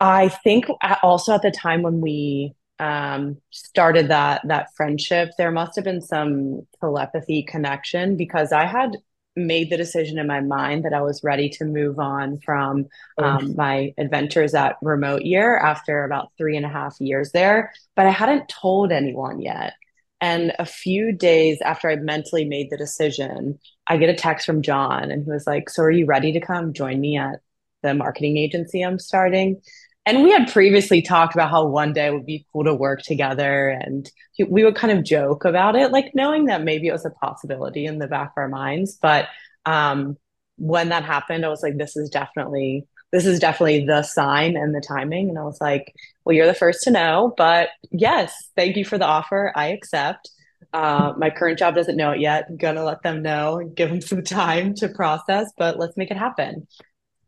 I 0.00 0.28
think 0.28 0.64
also 1.02 1.34
at 1.34 1.42
the 1.42 1.50
time 1.50 1.82
when 1.82 2.00
we 2.00 2.54
um, 2.80 3.36
started 3.50 4.08
that 4.08 4.40
that 4.46 4.74
friendship, 4.74 5.30
there 5.36 5.52
must 5.52 5.76
have 5.76 5.84
been 5.84 6.00
some 6.00 6.66
telepathy 6.80 7.42
connection 7.42 8.16
because 8.16 8.52
I 8.52 8.64
had 8.64 8.96
made 9.36 9.70
the 9.70 9.76
decision 9.76 10.18
in 10.18 10.26
my 10.26 10.40
mind 10.40 10.84
that 10.84 10.92
I 10.92 11.02
was 11.02 11.22
ready 11.22 11.48
to 11.50 11.64
move 11.64 11.98
on 11.98 12.38
from 12.38 12.86
um, 13.18 13.54
my 13.54 13.94
adventures 13.98 14.54
at 14.54 14.76
Remote 14.82 15.22
Year 15.22 15.56
after 15.56 16.04
about 16.04 16.32
three 16.36 16.56
and 16.56 16.66
a 16.66 16.70
half 16.70 17.00
years 17.00 17.30
there, 17.32 17.72
but 17.94 18.06
I 18.06 18.10
hadn't 18.10 18.48
told 18.48 18.92
anyone 18.92 19.40
yet. 19.40 19.74
And 20.20 20.52
a 20.58 20.66
few 20.66 21.12
days 21.12 21.60
after 21.62 21.88
I 21.88 21.96
mentally 21.96 22.44
made 22.44 22.70
the 22.70 22.76
decision, 22.76 23.58
I 23.86 23.96
get 23.96 24.10
a 24.10 24.14
text 24.14 24.46
from 24.46 24.62
John, 24.62 25.10
and 25.10 25.24
he 25.24 25.30
was 25.30 25.46
like, 25.46 25.70
"So 25.70 25.82
are 25.82 25.90
you 25.90 26.06
ready 26.06 26.32
to 26.32 26.40
come 26.40 26.72
join 26.72 27.00
me 27.00 27.16
at 27.16 27.40
the 27.82 27.94
marketing 27.94 28.36
agency 28.36 28.82
I'm 28.82 28.98
starting?" 28.98 29.62
And 30.10 30.24
we 30.24 30.32
had 30.32 30.50
previously 30.50 31.02
talked 31.02 31.34
about 31.34 31.50
how 31.50 31.66
one 31.66 31.92
day 31.92 32.06
it 32.06 32.12
would 32.12 32.26
be 32.26 32.44
cool 32.52 32.64
to 32.64 32.74
work 32.74 33.00
together 33.00 33.68
and 33.68 34.10
we 34.48 34.64
would 34.64 34.74
kind 34.74 34.96
of 34.96 35.04
joke 35.04 35.44
about 35.44 35.76
it 35.76 35.92
like 35.92 36.10
knowing 36.14 36.46
that 36.46 36.64
maybe 36.64 36.88
it 36.88 36.92
was 36.92 37.04
a 37.04 37.10
possibility 37.10 37.86
in 37.86 37.98
the 37.98 38.08
back 38.08 38.30
of 38.30 38.38
our 38.38 38.48
minds. 38.48 38.98
But 39.00 39.28
um, 39.66 40.16
when 40.56 40.88
that 40.88 41.04
happened 41.04 41.46
i 41.46 41.48
was 41.48 41.62
like 41.62 41.78
this 41.78 41.96
is 41.96 42.10
definitely 42.10 42.86
this 43.12 43.24
is 43.24 43.38
definitely 43.38 43.86
the 43.86 44.02
sign 44.02 44.56
and 44.56 44.74
the 44.74 44.84
timing. 44.86 45.28
And 45.28 45.38
i 45.38 45.44
was 45.44 45.60
like 45.60 45.94
well 46.24 46.34
you're 46.34 46.46
the 46.46 46.54
first 46.54 46.82
to 46.82 46.90
know 46.90 47.32
but 47.36 47.68
yes 47.92 48.34
thank 48.56 48.76
you 48.76 48.84
for 48.84 48.98
the 48.98 49.06
offer. 49.06 49.52
I 49.54 49.68
accept. 49.68 50.28
Uh, 50.72 51.14
my 51.16 51.30
current 51.30 51.58
job 51.58 51.74
doesn't 51.74 51.96
know 51.96 52.12
it 52.12 52.20
yet. 52.20 52.46
I'm 52.48 52.56
gonna 52.56 52.84
let 52.84 53.02
them 53.02 53.22
know 53.22 53.62
give 53.76 53.90
them 53.90 54.00
some 54.00 54.24
time 54.24 54.74
to 54.76 54.88
process 54.88 55.52
but 55.56 55.78
let's 55.78 55.96
make 55.96 56.10
it 56.10 56.16
happen 56.16 56.66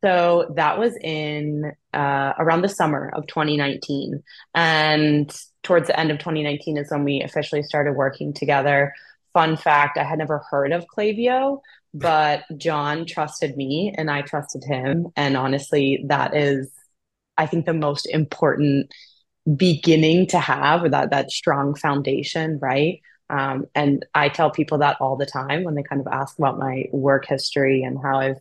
so 0.05 0.53
that 0.57 0.79
was 0.79 0.97
in 1.01 1.73
uh, 1.95 2.33
around 2.39 2.63
the 2.63 2.69
summer 2.69 3.11
of 3.15 3.27
2019. 3.29 4.23
And 4.55 5.33
towards 5.63 5.87
the 5.87 5.99
end 5.99 6.11
of 6.11 6.19
2019 6.19 6.77
is 6.77 6.91
when 6.91 7.05
we 7.05 7.23
officially 7.23 7.63
started 7.63 7.93
working 7.93 8.33
together. 8.33 8.95
Fun 9.33 9.57
fact 9.57 9.99
I 9.99 10.05
had 10.05 10.19
never 10.19 10.45
heard 10.51 10.73
of 10.73 10.87
Klaviyo, 10.95 11.61
but 11.95 12.43
John 12.57 13.07
trusted 13.07 13.57
me 13.57 13.95
and 13.97 14.11
I 14.11 14.23
trusted 14.23 14.65
him. 14.65 15.07
And 15.17 15.37
honestly, 15.37 16.05
that 16.09 16.37
is, 16.37 16.71
I 17.39 17.47
think, 17.47 17.65
the 17.65 17.73
most 17.73 18.07
important 18.07 18.93
beginning 19.57 20.27
to 20.29 20.39
have 20.39 20.91
that, 20.91 21.11
that 21.11 21.31
strong 21.31 21.75
foundation, 21.75 22.59
right? 22.61 23.01
Um, 23.31 23.67
and 23.75 24.05
I 24.15 24.29
tell 24.29 24.51
people 24.51 24.79
that 24.79 25.01
all 25.01 25.17
the 25.17 25.27
time 25.27 25.65
when 25.65 25.75
they 25.75 25.83
kind 25.83 26.01
of 26.01 26.07
ask 26.13 26.39
about 26.39 26.59
my 26.59 26.85
work 26.93 27.27
history 27.27 27.83
and 27.83 27.99
how 28.03 28.19
I've 28.19 28.41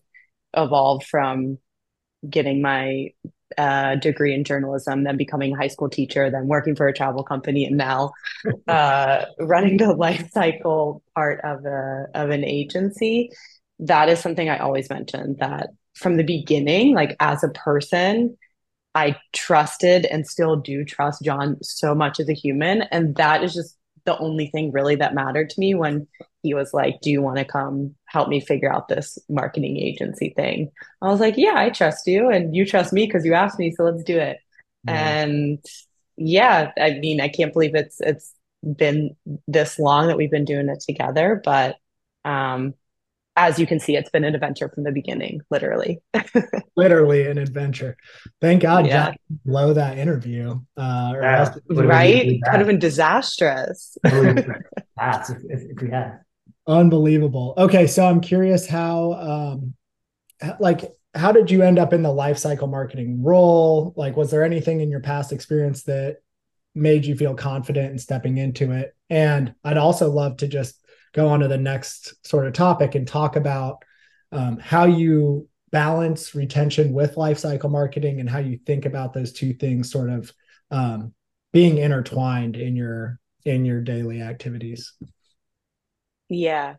evolved 0.55 1.05
from 1.05 1.57
getting 2.29 2.61
my 2.61 3.09
uh, 3.57 3.95
degree 3.95 4.33
in 4.33 4.43
journalism, 4.43 5.03
then 5.03 5.17
becoming 5.17 5.53
a 5.53 5.57
high 5.57 5.67
school 5.67 5.89
teacher, 5.89 6.29
then 6.29 6.47
working 6.47 6.75
for 6.75 6.87
a 6.87 6.93
travel 6.93 7.23
company, 7.23 7.65
and 7.65 7.77
now 7.77 8.11
uh, 8.67 9.25
running 9.39 9.77
the 9.77 9.93
life 9.93 10.29
cycle 10.31 11.03
part 11.15 11.41
of 11.43 11.65
a 11.65 12.05
of 12.13 12.29
an 12.29 12.43
agency. 12.43 13.29
That 13.79 14.09
is 14.09 14.19
something 14.19 14.49
I 14.49 14.59
always 14.59 14.89
mention 14.89 15.35
that 15.39 15.69
from 15.95 16.17
the 16.17 16.23
beginning, 16.23 16.93
like 16.93 17.15
as 17.19 17.43
a 17.43 17.49
person, 17.49 18.37
I 18.93 19.17
trusted 19.33 20.05
and 20.05 20.27
still 20.27 20.55
do 20.55 20.85
trust 20.85 21.23
John 21.23 21.57
so 21.61 21.95
much 21.95 22.19
as 22.19 22.29
a 22.29 22.33
human, 22.33 22.83
and 22.83 23.15
that 23.15 23.43
is 23.43 23.53
just 23.53 23.77
the 24.05 24.17
only 24.17 24.47
thing 24.47 24.71
really 24.71 24.95
that 24.95 25.13
mattered 25.13 25.49
to 25.51 25.59
me 25.59 25.75
when 25.75 26.07
he 26.41 26.53
was 26.53 26.73
like, 26.73 27.01
Do 27.01 27.09
you 27.09 27.21
want 27.21 27.37
to 27.37 27.45
come 27.45 27.95
help 28.11 28.29
me 28.29 28.39
figure 28.39 28.71
out 28.71 28.87
this 28.87 29.17
marketing 29.29 29.77
agency 29.77 30.33
thing? 30.35 30.71
I 31.01 31.09
was 31.09 31.19
like, 31.19 31.35
Yeah, 31.37 31.53
I 31.55 31.69
trust 31.69 32.07
you 32.07 32.29
and 32.29 32.55
you 32.55 32.65
trust 32.65 32.93
me 32.93 33.05
because 33.05 33.25
you 33.25 33.33
asked 33.33 33.59
me, 33.59 33.71
so 33.71 33.83
let's 33.83 34.03
do 34.03 34.17
it. 34.17 34.37
Yeah. 34.85 35.21
And 35.21 35.65
yeah, 36.17 36.71
I 36.79 36.99
mean, 36.99 37.21
I 37.21 37.29
can't 37.29 37.53
believe 37.53 37.75
it's 37.75 37.99
it's 38.01 38.33
been 38.63 39.15
this 39.47 39.79
long 39.79 40.07
that 40.07 40.17
we've 40.17 40.31
been 40.31 40.45
doing 40.45 40.69
it 40.69 40.81
together, 40.81 41.41
but 41.43 41.77
um 42.25 42.73
as 43.37 43.57
you 43.57 43.65
can 43.65 43.79
see, 43.79 43.95
it's 43.95 44.09
been 44.09 44.23
an 44.23 44.35
adventure 44.35 44.69
from 44.69 44.83
the 44.83 44.91
beginning, 44.91 45.41
literally. 45.49 46.01
literally 46.75 47.25
an 47.27 47.37
adventure. 47.37 47.95
Thank 48.41 48.61
God 48.61 48.85
yeah. 48.85 49.11
Jack 49.11 49.21
blow 49.45 49.73
that 49.73 49.97
interview. 49.97 50.59
Uh, 50.75 51.13
yeah. 51.15 51.53
right? 51.69 52.39
Could 52.43 52.57
have 52.57 52.67
been 52.67 52.79
disastrous. 52.79 53.97
That's 54.03 55.29
if, 55.29 55.39
if 55.49 55.81
we 55.81 55.89
had. 55.89 56.19
Unbelievable. 56.67 57.53
Okay, 57.57 57.87
so 57.87 58.05
I'm 58.05 58.21
curious 58.21 58.67
how, 58.67 59.13
um, 59.13 59.73
like, 60.59 60.91
how 61.13 61.31
did 61.31 61.51
you 61.51 61.61
end 61.63 61.79
up 61.79 61.91
in 61.91 62.03
the 62.03 62.11
life 62.11 62.37
cycle 62.37 62.67
marketing 62.67 63.23
role? 63.23 63.93
Like, 63.97 64.15
was 64.15 64.31
there 64.31 64.43
anything 64.43 64.79
in 64.79 64.89
your 64.89 65.01
past 65.01 65.31
experience 65.31 65.83
that 65.83 66.17
made 66.73 67.05
you 67.05 67.15
feel 67.15 67.35
confident 67.35 67.91
in 67.91 67.99
stepping 67.99 68.37
into 68.37 68.71
it? 68.71 68.95
And 69.09 69.53
I'd 69.63 69.77
also 69.77 70.09
love 70.09 70.37
to 70.37 70.47
just 70.47 70.79
go 71.13 71.27
on 71.27 71.41
to 71.41 71.47
the 71.47 71.57
next 71.57 72.25
sort 72.25 72.47
of 72.47 72.53
topic 72.53 72.95
and 72.95 73.07
talk 73.07 73.35
about 73.35 73.83
um, 74.31 74.57
how 74.57 74.85
you 74.85 75.49
balance 75.71 76.35
retention 76.35 76.93
with 76.93 77.15
lifecycle 77.15 77.71
marketing 77.71 78.19
and 78.19 78.29
how 78.29 78.39
you 78.39 78.57
think 78.65 78.85
about 78.85 79.13
those 79.13 79.33
two 79.33 79.53
things 79.53 79.91
sort 79.91 80.09
of 80.09 80.31
um, 80.69 81.13
being 81.51 81.77
intertwined 81.77 82.55
in 82.55 82.75
your 82.75 83.19
in 83.43 83.65
your 83.65 83.81
daily 83.81 84.21
activities 84.21 84.93
yeah. 86.31 86.75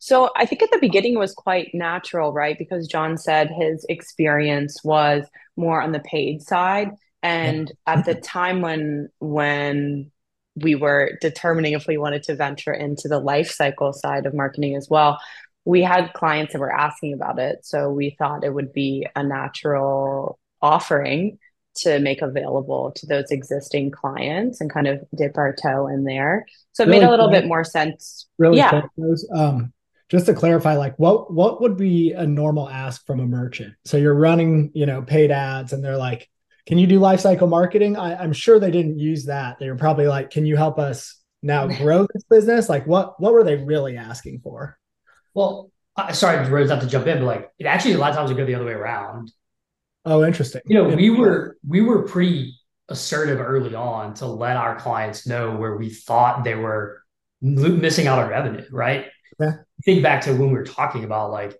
So 0.00 0.30
I 0.36 0.46
think 0.46 0.62
at 0.62 0.70
the 0.72 0.78
beginning 0.80 1.14
it 1.14 1.18
was 1.18 1.32
quite 1.32 1.70
natural, 1.72 2.32
right? 2.32 2.58
Because 2.58 2.88
John 2.88 3.16
said 3.16 3.50
his 3.50 3.86
experience 3.88 4.82
was 4.82 5.24
more 5.56 5.80
on 5.80 5.92
the 5.92 6.00
paid 6.00 6.42
side. 6.42 6.90
And 7.22 7.70
at 7.86 8.04
the 8.04 8.16
time 8.16 8.62
when 8.62 9.08
when 9.20 10.10
we 10.56 10.74
were 10.74 11.12
determining 11.20 11.74
if 11.74 11.86
we 11.86 11.98
wanted 11.98 12.24
to 12.24 12.34
venture 12.34 12.72
into 12.72 13.06
the 13.06 13.20
life 13.20 13.50
cycle 13.50 13.92
side 13.92 14.26
of 14.26 14.34
marketing 14.34 14.74
as 14.74 14.88
well, 14.90 15.20
we 15.64 15.82
had 15.82 16.12
clients 16.12 16.52
that 16.52 16.58
were 16.58 16.72
asking 16.72 17.12
about 17.12 17.38
it. 17.38 17.64
So 17.64 17.90
we 17.90 18.16
thought 18.18 18.44
it 18.44 18.54
would 18.54 18.72
be 18.72 19.06
a 19.14 19.22
natural 19.22 20.40
offering 20.60 21.38
to 21.76 21.98
make 21.98 22.22
available 22.22 22.92
to 22.96 23.06
those 23.06 23.30
existing 23.30 23.90
clients 23.90 24.60
and 24.60 24.72
kind 24.72 24.86
of 24.86 25.04
dip 25.14 25.36
our 25.36 25.54
toe 25.54 25.86
in 25.86 26.04
there. 26.04 26.46
So 26.72 26.82
it 26.82 26.88
really 26.88 27.00
made 27.00 27.06
a 27.06 27.10
little 27.10 27.30
bit 27.30 27.46
more 27.46 27.64
sense. 27.64 28.26
Really, 28.38 28.58
yeah. 28.58 28.82
Um, 29.34 29.72
just 30.08 30.26
to 30.26 30.34
clarify, 30.34 30.76
like 30.76 30.96
what 30.98 31.32
what 31.32 31.60
would 31.60 31.76
be 31.76 32.12
a 32.12 32.26
normal 32.26 32.68
ask 32.68 33.04
from 33.06 33.20
a 33.20 33.26
merchant? 33.26 33.74
So 33.84 33.96
you're 33.96 34.14
running, 34.14 34.70
you 34.74 34.86
know, 34.86 35.02
paid 35.02 35.30
ads, 35.30 35.72
and 35.72 35.82
they're 35.84 35.96
like, 35.96 36.28
"Can 36.66 36.78
you 36.78 36.86
do 36.86 37.00
lifecycle 37.00 37.48
marketing?" 37.48 37.96
I, 37.96 38.14
I'm 38.14 38.32
sure 38.32 38.60
they 38.60 38.70
didn't 38.70 38.98
use 38.98 39.24
that. 39.26 39.58
They 39.58 39.68
were 39.68 39.76
probably 39.76 40.06
like, 40.06 40.30
"Can 40.30 40.46
you 40.46 40.56
help 40.56 40.78
us 40.78 41.18
now 41.42 41.66
grow 41.78 42.06
this 42.12 42.22
business?" 42.30 42.68
Like, 42.68 42.86
what 42.86 43.20
what 43.20 43.32
were 43.32 43.42
they 43.44 43.56
really 43.56 43.96
asking 43.96 44.40
for? 44.40 44.78
Well, 45.34 45.70
uh, 45.96 46.12
sorry, 46.12 46.48
Rose, 46.48 46.68
not 46.68 46.82
to 46.82 46.86
jump 46.86 47.06
in, 47.06 47.18
but 47.18 47.26
like 47.26 47.50
it 47.58 47.66
actually 47.66 47.94
a 47.94 47.98
lot 47.98 48.10
of 48.10 48.16
times 48.16 48.28
would 48.28 48.36
go 48.36 48.46
the 48.46 48.54
other 48.54 48.66
way 48.66 48.72
around. 48.72 49.32
Oh, 50.06 50.24
interesting. 50.24 50.62
You 50.66 50.76
know, 50.76 50.88
we 50.96 51.10
were 51.10 51.56
we 51.66 51.80
were 51.80 52.02
pretty 52.02 52.54
assertive 52.88 53.40
early 53.40 53.74
on 53.74 54.14
to 54.14 54.26
let 54.26 54.56
our 54.56 54.76
clients 54.76 55.26
know 55.26 55.56
where 55.56 55.76
we 55.76 55.90
thought 55.90 56.44
they 56.44 56.54
were 56.54 57.02
missing 57.40 58.06
out 58.06 58.20
on 58.20 58.30
revenue, 58.30 58.64
right? 58.70 59.06
Yeah. 59.40 59.52
Think 59.84 60.04
back 60.04 60.22
to 60.22 60.30
when 60.30 60.48
we 60.48 60.58
were 60.58 60.64
talking 60.64 61.02
about 61.02 61.32
like 61.32 61.56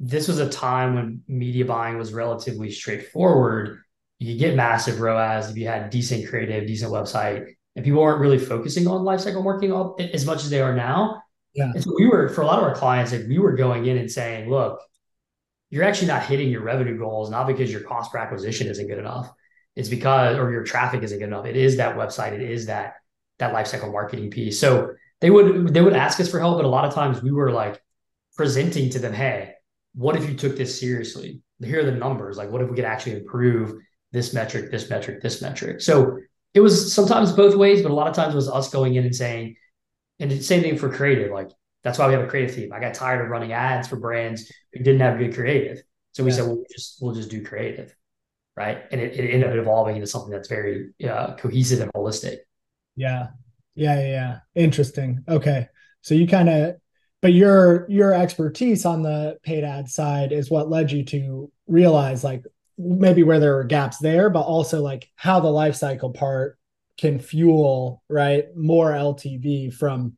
this 0.00 0.26
was 0.26 0.38
a 0.38 0.48
time 0.48 0.94
when 0.94 1.22
media 1.28 1.66
buying 1.66 1.98
was 1.98 2.12
relatively 2.12 2.70
straightforward. 2.70 3.80
You 4.18 4.32
could 4.32 4.40
get 4.40 4.56
massive 4.56 5.00
ROAS 5.00 5.50
if 5.50 5.58
you 5.58 5.66
had 5.66 5.90
decent 5.90 6.28
creative, 6.28 6.66
decent 6.66 6.90
website, 6.90 7.46
and 7.76 7.84
people 7.84 8.00
weren't 8.00 8.20
really 8.20 8.38
focusing 8.38 8.86
on 8.86 9.02
lifecycle 9.02 9.44
marketing 9.44 9.72
all, 9.72 9.98
as 10.14 10.24
much 10.24 10.44
as 10.44 10.48
they 10.50 10.62
are 10.62 10.74
now. 10.74 11.22
Yeah. 11.54 11.72
And 11.74 11.82
so 11.82 11.92
we 11.98 12.06
were 12.06 12.30
for 12.30 12.40
a 12.40 12.46
lot 12.46 12.58
of 12.58 12.64
our 12.64 12.74
clients, 12.74 13.12
like 13.12 13.26
we 13.28 13.38
were 13.38 13.54
going 13.54 13.84
in 13.84 13.98
and 13.98 14.10
saying, 14.10 14.48
look, 14.48 14.80
you're 15.76 15.84
actually 15.84 16.08
not 16.08 16.24
hitting 16.24 16.48
your 16.48 16.62
revenue 16.62 16.96
goals, 16.98 17.28
not 17.28 17.46
because 17.46 17.70
your 17.70 17.82
cost 17.82 18.10
per 18.10 18.16
acquisition 18.16 18.66
isn't 18.66 18.86
good 18.86 18.98
enough. 18.98 19.30
It's 19.74 19.90
because, 19.90 20.38
or 20.38 20.50
your 20.50 20.64
traffic 20.64 21.02
isn't 21.02 21.18
good 21.18 21.26
enough. 21.26 21.44
It 21.44 21.54
is 21.54 21.76
that 21.76 21.96
website. 21.96 22.32
It 22.32 22.40
is 22.40 22.64
that, 22.64 22.94
that 23.40 23.52
lifecycle 23.52 23.92
marketing 23.92 24.30
piece. 24.30 24.58
So 24.58 24.94
they 25.20 25.28
would, 25.28 25.74
they 25.74 25.82
would 25.82 25.92
ask 25.92 26.18
us 26.18 26.30
for 26.30 26.40
help. 26.40 26.56
But 26.56 26.64
a 26.64 26.68
lot 26.68 26.86
of 26.86 26.94
times 26.94 27.22
we 27.22 27.30
were 27.30 27.50
like 27.50 27.82
presenting 28.38 28.88
to 28.88 28.98
them, 28.98 29.12
Hey, 29.12 29.52
what 29.94 30.16
if 30.16 30.26
you 30.26 30.34
took 30.34 30.56
this 30.56 30.80
seriously? 30.80 31.42
Here 31.62 31.80
are 31.80 31.84
the 31.84 31.92
numbers. 31.92 32.38
Like, 32.38 32.50
what 32.50 32.62
if 32.62 32.70
we 32.70 32.76
could 32.76 32.86
actually 32.86 33.16
improve 33.16 33.74
this 34.12 34.32
metric, 34.32 34.70
this 34.70 34.88
metric, 34.88 35.20
this 35.20 35.42
metric? 35.42 35.82
So 35.82 36.20
it 36.54 36.60
was 36.60 36.90
sometimes 36.90 37.32
both 37.32 37.54
ways, 37.54 37.82
but 37.82 37.90
a 37.90 37.94
lot 37.94 38.08
of 38.08 38.14
times 38.14 38.32
it 38.32 38.36
was 38.36 38.48
us 38.48 38.70
going 38.70 38.94
in 38.94 39.04
and 39.04 39.14
saying, 39.14 39.56
and 40.20 40.30
the 40.30 40.42
same 40.42 40.62
thing 40.62 40.78
for 40.78 40.88
creative. 40.88 41.32
Like, 41.32 41.50
that's 41.86 42.00
why 42.00 42.08
we 42.08 42.14
have 42.14 42.24
a 42.24 42.26
creative 42.26 42.52
team. 42.52 42.72
I 42.72 42.80
got 42.80 42.94
tired 42.94 43.24
of 43.24 43.30
running 43.30 43.52
ads 43.52 43.86
for 43.86 43.94
brands 43.94 44.52
who 44.72 44.82
didn't 44.82 45.02
have 45.02 45.18
good 45.18 45.32
creative. 45.32 45.82
So 46.10 46.24
we 46.24 46.30
yeah. 46.30 46.36
said, 46.38 46.46
well, 46.46 46.56
we'll 46.56 46.66
just 46.68 46.98
we'll 47.00 47.14
just 47.14 47.30
do 47.30 47.44
creative, 47.44 47.94
right? 48.56 48.82
And 48.90 49.00
it, 49.00 49.14
it 49.14 49.30
ended 49.30 49.50
up 49.50 49.54
evolving 49.54 49.94
into 49.94 50.08
something 50.08 50.32
that's 50.32 50.48
very 50.48 50.90
uh, 51.08 51.36
cohesive 51.36 51.80
and 51.80 51.92
holistic. 51.92 52.38
Yeah, 52.96 53.28
yeah, 53.76 54.00
yeah. 54.00 54.38
Interesting. 54.56 55.22
Okay, 55.28 55.68
so 56.00 56.14
you 56.16 56.26
kind 56.26 56.48
of, 56.48 56.74
but 57.22 57.32
your 57.32 57.86
your 57.88 58.12
expertise 58.12 58.84
on 58.84 59.02
the 59.04 59.38
paid 59.44 59.62
ad 59.62 59.88
side 59.88 60.32
is 60.32 60.50
what 60.50 60.68
led 60.68 60.90
you 60.90 61.04
to 61.04 61.52
realize 61.68 62.24
like 62.24 62.42
maybe 62.76 63.22
where 63.22 63.38
there 63.38 63.54
were 63.54 63.64
gaps 63.64 63.98
there, 63.98 64.28
but 64.28 64.42
also 64.42 64.82
like 64.82 65.08
how 65.14 65.38
the 65.38 65.50
life 65.50 65.76
cycle 65.76 66.10
part 66.10 66.58
can 66.98 67.20
fuel 67.20 68.02
right 68.08 68.46
more 68.56 68.90
LTV 68.90 69.72
from 69.72 70.16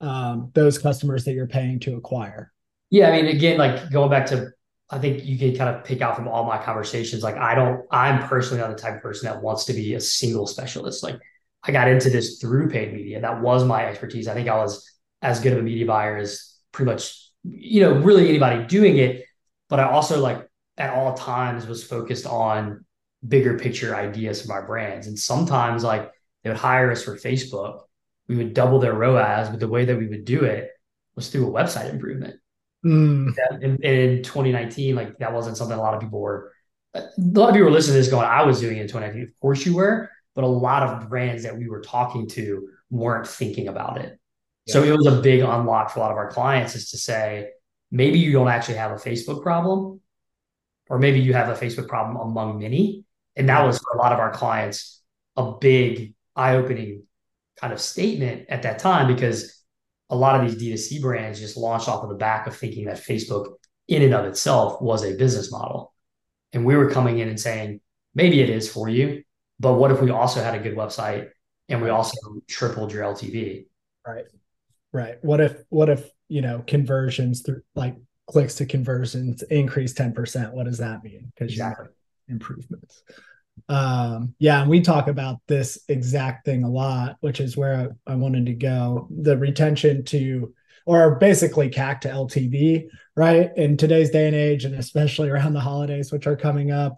um, 0.00 0.50
those 0.54 0.78
customers 0.78 1.24
that 1.24 1.32
you're 1.32 1.46
paying 1.46 1.80
to 1.80 1.96
acquire. 1.96 2.52
Yeah, 2.90 3.10
I 3.10 3.22
mean, 3.22 3.26
again, 3.26 3.58
like 3.58 3.90
going 3.90 4.10
back 4.10 4.26
to, 4.26 4.50
I 4.90 4.98
think 4.98 5.24
you 5.24 5.38
can 5.38 5.56
kind 5.56 5.74
of 5.74 5.84
pick 5.84 6.00
out 6.00 6.16
from 6.16 6.26
all 6.26 6.44
my 6.44 6.58
conversations. 6.58 7.22
Like, 7.22 7.36
I 7.36 7.54
don't, 7.54 7.84
I'm 7.90 8.26
personally 8.26 8.60
not 8.60 8.70
the 8.70 8.82
type 8.82 8.96
of 8.96 9.02
person 9.02 9.26
that 9.26 9.42
wants 9.42 9.64
to 9.66 9.72
be 9.72 9.94
a 9.94 10.00
single 10.00 10.46
specialist. 10.46 11.02
Like, 11.02 11.18
I 11.62 11.72
got 11.72 11.88
into 11.88 12.10
this 12.10 12.38
through 12.38 12.70
paid 12.70 12.92
media. 12.92 13.20
That 13.20 13.40
was 13.40 13.64
my 13.64 13.84
expertise. 13.84 14.26
I 14.26 14.34
think 14.34 14.48
I 14.48 14.56
was 14.56 14.90
as 15.22 15.40
good 15.40 15.52
of 15.52 15.58
a 15.58 15.62
media 15.62 15.86
buyer 15.86 16.16
as 16.16 16.56
pretty 16.72 16.90
much, 16.90 17.30
you 17.44 17.82
know, 17.82 17.92
really 17.92 18.28
anybody 18.28 18.64
doing 18.66 18.96
it. 18.96 19.24
But 19.68 19.78
I 19.78 19.90
also 19.90 20.20
like 20.20 20.48
at 20.78 20.94
all 20.94 21.14
times 21.14 21.66
was 21.66 21.84
focused 21.84 22.26
on 22.26 22.84
bigger 23.26 23.58
picture 23.58 23.94
ideas 23.94 24.40
from 24.40 24.52
our 24.52 24.66
brands. 24.66 25.06
And 25.06 25.18
sometimes 25.18 25.84
like 25.84 26.10
they 26.42 26.50
would 26.50 26.58
hire 26.58 26.90
us 26.90 27.04
for 27.04 27.16
Facebook 27.16 27.82
we 28.30 28.36
would 28.36 28.54
double 28.54 28.78
their 28.78 28.94
ROAS, 28.94 29.48
but 29.48 29.58
the 29.58 29.66
way 29.66 29.84
that 29.84 29.98
we 29.98 30.06
would 30.06 30.24
do 30.24 30.44
it 30.44 30.70
was 31.16 31.28
through 31.30 31.48
a 31.48 31.50
website 31.50 31.90
improvement. 31.90 32.36
Mm. 32.86 33.34
In, 33.60 33.82
in 33.82 34.22
2019, 34.22 34.94
like 34.94 35.18
that 35.18 35.32
wasn't 35.32 35.56
something 35.56 35.76
a 35.76 35.80
lot 35.80 35.94
of 35.94 36.00
people 36.00 36.20
were. 36.20 36.52
A 36.94 37.02
lot 37.18 37.48
of 37.48 37.54
people 37.54 37.66
were 37.66 37.72
listening 37.72 37.94
to 37.94 37.98
this 37.98 38.08
going, 38.08 38.26
"I 38.26 38.44
was 38.44 38.60
doing 38.60 38.76
it 38.76 38.82
in 38.82 38.86
2019." 38.86 39.22
Of 39.22 39.40
course 39.40 39.66
you 39.66 39.74
were, 39.74 40.08
but 40.36 40.44
a 40.44 40.46
lot 40.46 40.84
of 40.84 41.08
brands 41.08 41.42
that 41.42 41.58
we 41.58 41.68
were 41.68 41.80
talking 41.80 42.28
to 42.28 42.68
weren't 42.88 43.26
thinking 43.26 43.66
about 43.66 43.98
it. 43.98 44.16
Yeah. 44.66 44.74
So 44.74 44.84
it 44.84 44.96
was 44.96 45.06
a 45.06 45.20
big 45.20 45.40
unlock 45.40 45.90
for 45.90 45.98
a 45.98 46.02
lot 46.02 46.12
of 46.12 46.16
our 46.16 46.30
clients 46.30 46.76
is 46.76 46.90
to 46.90 46.98
say, 46.98 47.50
maybe 47.90 48.20
you 48.20 48.30
don't 48.30 48.48
actually 48.48 48.76
have 48.76 48.92
a 48.92 48.94
Facebook 48.94 49.42
problem, 49.42 50.00
or 50.88 51.00
maybe 51.00 51.18
you 51.18 51.32
have 51.32 51.48
a 51.48 51.60
Facebook 51.60 51.88
problem 51.88 52.16
among 52.16 52.60
many. 52.60 53.04
And 53.34 53.48
that 53.48 53.64
was 53.64 53.78
for 53.78 53.96
a 53.96 53.98
lot 53.98 54.12
of 54.12 54.20
our 54.20 54.30
clients 54.30 55.02
a 55.36 55.52
big 55.52 56.14
eye-opening 56.36 57.02
kind 57.60 57.72
of 57.72 57.80
statement 57.80 58.46
at 58.48 58.62
that 58.62 58.78
time 58.78 59.06
because 59.06 59.62
a 60.08 60.16
lot 60.16 60.40
of 60.40 60.58
these 60.58 60.60
D2C 60.60 61.00
brands 61.00 61.38
just 61.38 61.56
launched 61.56 61.88
off 61.88 62.02
of 62.02 62.08
the 62.08 62.16
back 62.16 62.46
of 62.46 62.56
thinking 62.56 62.86
that 62.86 62.96
Facebook 62.96 63.54
in 63.86 64.02
and 64.02 64.14
of 64.14 64.24
itself 64.24 64.80
was 64.80 65.04
a 65.04 65.14
business 65.14 65.52
model. 65.52 65.92
And 66.52 66.64
we 66.64 66.76
were 66.76 66.90
coming 66.90 67.18
in 67.18 67.28
and 67.28 67.38
saying, 67.38 67.80
maybe 68.14 68.40
it 68.40 68.50
is 68.50 68.70
for 68.70 68.88
you, 68.88 69.22
but 69.60 69.74
what 69.74 69.92
if 69.92 70.00
we 70.00 70.10
also 70.10 70.42
had 70.42 70.54
a 70.54 70.58
good 70.58 70.76
website 70.76 71.28
and 71.68 71.80
we 71.80 71.90
also 71.90 72.16
tripled 72.48 72.92
your 72.92 73.04
LTV? 73.04 73.66
Right. 74.06 74.24
Right. 74.92 75.16
What 75.22 75.40
if, 75.40 75.56
what 75.68 75.88
if, 75.88 76.10
you 76.28 76.40
know, 76.40 76.64
conversions 76.66 77.42
through 77.42 77.62
like 77.76 77.94
clicks 78.26 78.56
to 78.56 78.66
conversions 78.66 79.42
increase 79.42 79.94
10%? 79.94 80.52
What 80.52 80.64
does 80.64 80.78
that 80.78 81.04
mean? 81.04 81.30
Because 81.32 81.52
exactly. 81.52 81.86
improvements 82.28 83.02
um 83.68 84.34
yeah 84.38 84.62
and 84.62 84.70
we 84.70 84.80
talk 84.80 85.06
about 85.08 85.36
this 85.46 85.78
exact 85.88 86.44
thing 86.44 86.64
a 86.64 86.68
lot 86.68 87.16
which 87.20 87.40
is 87.40 87.56
where 87.56 87.92
I, 88.06 88.12
I, 88.12 88.14
wanted 88.16 88.46
to 88.46 88.54
go 88.54 89.08
the 89.10 89.36
retention 89.36 90.04
to 90.06 90.54
or 90.86 91.16
basically 91.16 91.68
cac 91.68 92.00
to 92.02 92.08
ltv 92.08 92.88
right? 93.16 93.50
In 93.56 93.76
today's 93.76 94.10
day 94.10 94.26
and 94.26 94.36
age 94.36 94.64
and 94.64 94.74
especially 94.74 95.28
around 95.28 95.52
the 95.52 95.60
holidays 95.60 96.10
which 96.12 96.26
are 96.26 96.36
coming 96.36 96.70
up 96.70 96.96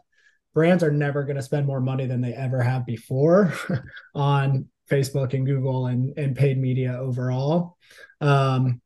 brands 0.54 0.84
are 0.84 0.92
never 0.92 1.24
going 1.24 1.36
to 1.36 1.42
spend 1.42 1.66
more 1.66 1.80
money 1.80 2.06
than 2.06 2.20
they 2.20 2.34
ever 2.34 2.62
have 2.62 2.84
before 2.86 3.52
on 4.14 4.68
facebook 4.90 5.32
and 5.32 5.46
google 5.46 5.86
and, 5.86 6.16
and 6.18 6.36
paid 6.36 6.58
media 6.58 6.92
overall. 6.92 7.76
Um 8.20 8.81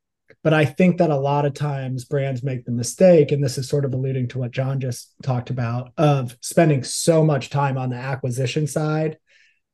but 0.47 0.55
I 0.55 0.65
think 0.65 0.99
that 0.99 1.11
a 1.11 1.19
lot 1.19 1.45
of 1.45 1.55
times 1.55 2.05
brands 2.05 2.45
make 2.45 2.65
the 2.65 2.71
mistake, 2.71 3.33
and 3.33 3.43
this 3.43 3.59
is 3.59 3.69
sort 3.69 3.85
of 3.85 3.93
alluding 3.93 4.29
to 4.29 4.39
what 4.39 4.53
John 4.53 4.79
just 4.79 5.13
talked 5.21 5.51
about, 5.51 5.91
of 5.99 6.37
spending 6.41 6.85
so 6.85 7.25
much 7.25 7.51
time 7.51 7.77
on 7.77 7.91
the 7.91 7.97
acquisition 7.97 8.69
side 8.69 9.19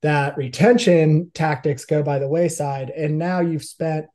that 0.01 0.35
retention 0.39 1.31
tactics 1.35 1.85
go 1.85 2.03
by 2.03 2.19
the 2.19 2.27
wayside. 2.27 2.89
And 2.89 3.19
now 3.19 3.41
you've 3.41 3.67
spent, 3.67 4.07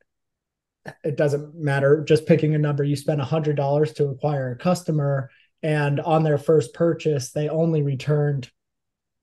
it 1.04 1.16
doesn't 1.16 1.54
matter, 1.54 2.04
just 2.04 2.26
picking 2.26 2.56
a 2.56 2.58
number, 2.58 2.84
you 2.84 2.96
spent 2.96 3.22
$100 3.22 3.96
to 3.98 4.08
acquire 4.08 4.54
a 4.54 4.58
customer, 4.58 5.30
and 5.62 6.00
on 6.00 6.24
their 6.24 6.40
first 6.40 6.74
purchase, 6.74 7.34
they 7.34 7.50
only 7.50 7.84
returned 7.84 8.50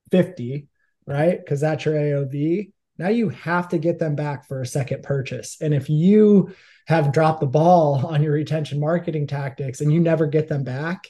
50, 0.09 0.69
right? 1.05 1.37
Because 1.37 1.59
that's 1.59 1.83
your 1.83 1.95
AOV. 1.95 2.71
Now 2.97 3.09
you 3.09 3.27
have 3.27 3.67
to 3.67 3.77
get 3.77 3.99
them 3.99 4.15
back 4.15 4.47
for 4.47 4.61
a 4.61 4.65
second 4.65 5.03
purchase. 5.03 5.57
And 5.59 5.73
if 5.73 5.89
you 5.89 6.55
have 6.87 7.11
dropped 7.11 7.39
the 7.39 7.47
ball 7.47 8.05
on 8.07 8.23
your 8.23 8.33
retention 8.33 8.79
marketing 8.79 9.27
tactics 9.27 9.81
and 9.81 9.91
you 9.91 9.99
never 9.99 10.27
get 10.27 10.47
them 10.47 10.63
back, 10.63 11.07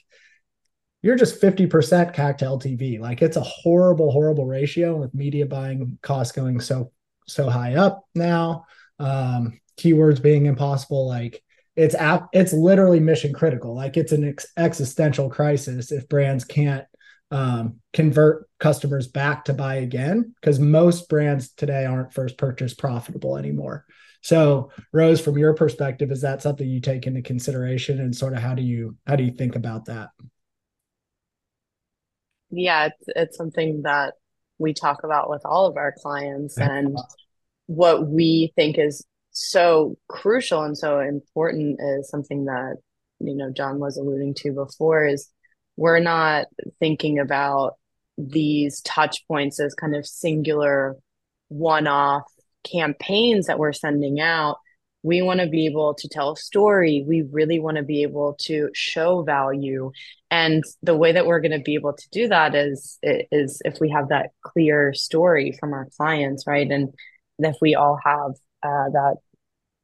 you're 1.02 1.16
just 1.16 1.42
50% 1.42 1.70
CAC 2.16 2.38
to 2.40 2.46
LTV. 2.46 3.00
Like 3.00 3.22
it's 3.22 3.38
a 3.38 3.42
horrible, 3.42 4.12
horrible 4.12 4.46
ratio 4.46 4.96
with 4.96 5.14
media 5.14 5.46
buying 5.46 5.98
costs 6.02 6.32
going 6.32 6.60
so, 6.60 6.92
so 7.28 7.50
high 7.50 7.76
up 7.76 8.06
now. 8.16 8.66
Um, 8.98 9.60
keywords 9.78 10.22
being 10.22 10.46
impossible. 10.46 11.08
Like 11.08 11.44
it's 11.76 11.96
app 11.96 12.30
it's 12.32 12.54
literally 12.54 13.00
mission 13.00 13.34
critical 13.34 13.76
like 13.76 13.98
it's 13.98 14.12
an 14.12 14.30
ex- 14.30 14.48
existential 14.58 15.30
crisis 15.30 15.92
if 15.92 16.08
brands 16.08 16.46
can't 16.46 16.86
um, 17.32 17.80
convert 17.94 18.48
customers 18.60 19.08
back 19.08 19.46
to 19.46 19.54
buy 19.54 19.76
again 19.76 20.34
because 20.40 20.60
most 20.60 21.10
brands 21.10 21.52
today 21.52 21.86
aren't 21.86 22.14
first 22.14 22.38
purchase 22.38 22.74
profitable 22.74 23.38
anymore. 23.38 23.86
So 24.22 24.72
rose 24.92 25.22
from 25.22 25.38
your 25.38 25.54
perspective 25.54 26.12
is 26.12 26.22
that 26.22 26.42
something 26.42 26.68
you 26.68 26.82
take 26.82 27.06
into 27.06 27.22
consideration 27.22 28.00
and 28.00 28.16
sort 28.16 28.34
of 28.34 28.40
how 28.40 28.56
do 28.56 28.64
you 28.64 28.98
how 29.06 29.16
do 29.16 29.24
you 29.24 29.32
think 29.32 29.56
about 29.56 29.86
that? 29.86 30.10
Yeah 32.50 32.88
it's, 32.88 33.04
it's 33.08 33.38
something 33.38 33.82
that 33.84 34.16
we 34.58 34.74
talk 34.74 35.04
about 35.04 35.30
with 35.30 35.42
all 35.46 35.66
of 35.68 35.78
our 35.78 35.94
clients 36.02 36.58
and 36.58 36.98
what 37.68 38.08
we 38.08 38.54
think 38.56 38.78
is 38.78 39.06
so 39.32 39.98
crucial 40.08 40.64
and 40.64 40.78
so 40.78 41.00
important 41.00 41.80
is 41.82 42.10
something 42.10 42.46
that 42.46 42.78
you 43.20 43.36
know 43.36 43.52
John 43.52 43.80
was 43.80 43.98
alluding 43.98 44.34
to 44.36 44.54
before 44.54 45.06
is 45.06 45.30
we're 45.78 46.00
not 46.00 46.48
thinking 46.80 47.20
about 47.20 47.76
these 48.18 48.82
touch 48.82 49.28
points 49.28 49.60
as 49.60 49.74
kind 49.74 49.96
of 49.96 50.06
singular 50.06 50.96
one-off 51.50 52.24
campaigns 52.64 53.48
that 53.48 53.60
we're 53.60 53.74
sending 53.74 54.20
out. 54.20 54.58
We 55.04 55.22
want 55.22 55.40
to 55.40 55.48
be 55.48 55.68
able 55.68 55.94
to 55.96 56.08
tell 56.08 56.32
a 56.32 56.38
story. 56.38 57.06
We 57.08 57.22
really 57.22 57.60
want 57.60 57.78
to 57.78 57.84
be 57.84 58.02
able 58.02 58.36
to 58.42 58.70
show 58.74 59.22
value. 59.22 59.92
And 60.32 60.64
the 60.82 60.96
way 60.96 61.12
that 61.12 61.28
we're 61.28 61.42
going 61.42 61.52
to 61.52 61.60
be 61.60 61.76
able 61.76 61.94
to 61.94 62.10
do 62.12 62.28
that 62.30 62.56
is 62.56 62.98
is 63.04 63.62
if 63.64 63.80
we 63.80 63.92
have 63.92 64.10
that 64.10 64.32
clear 64.44 64.94
story 64.94 65.56
from 65.60 65.74
our 65.74 65.88
clients 65.96 66.46
right? 66.48 66.70
And 66.70 66.94
if 67.38 67.56
we 67.62 67.76
all 67.76 68.00
have 68.04 68.32
uh, 68.64 68.90
that 68.92 69.18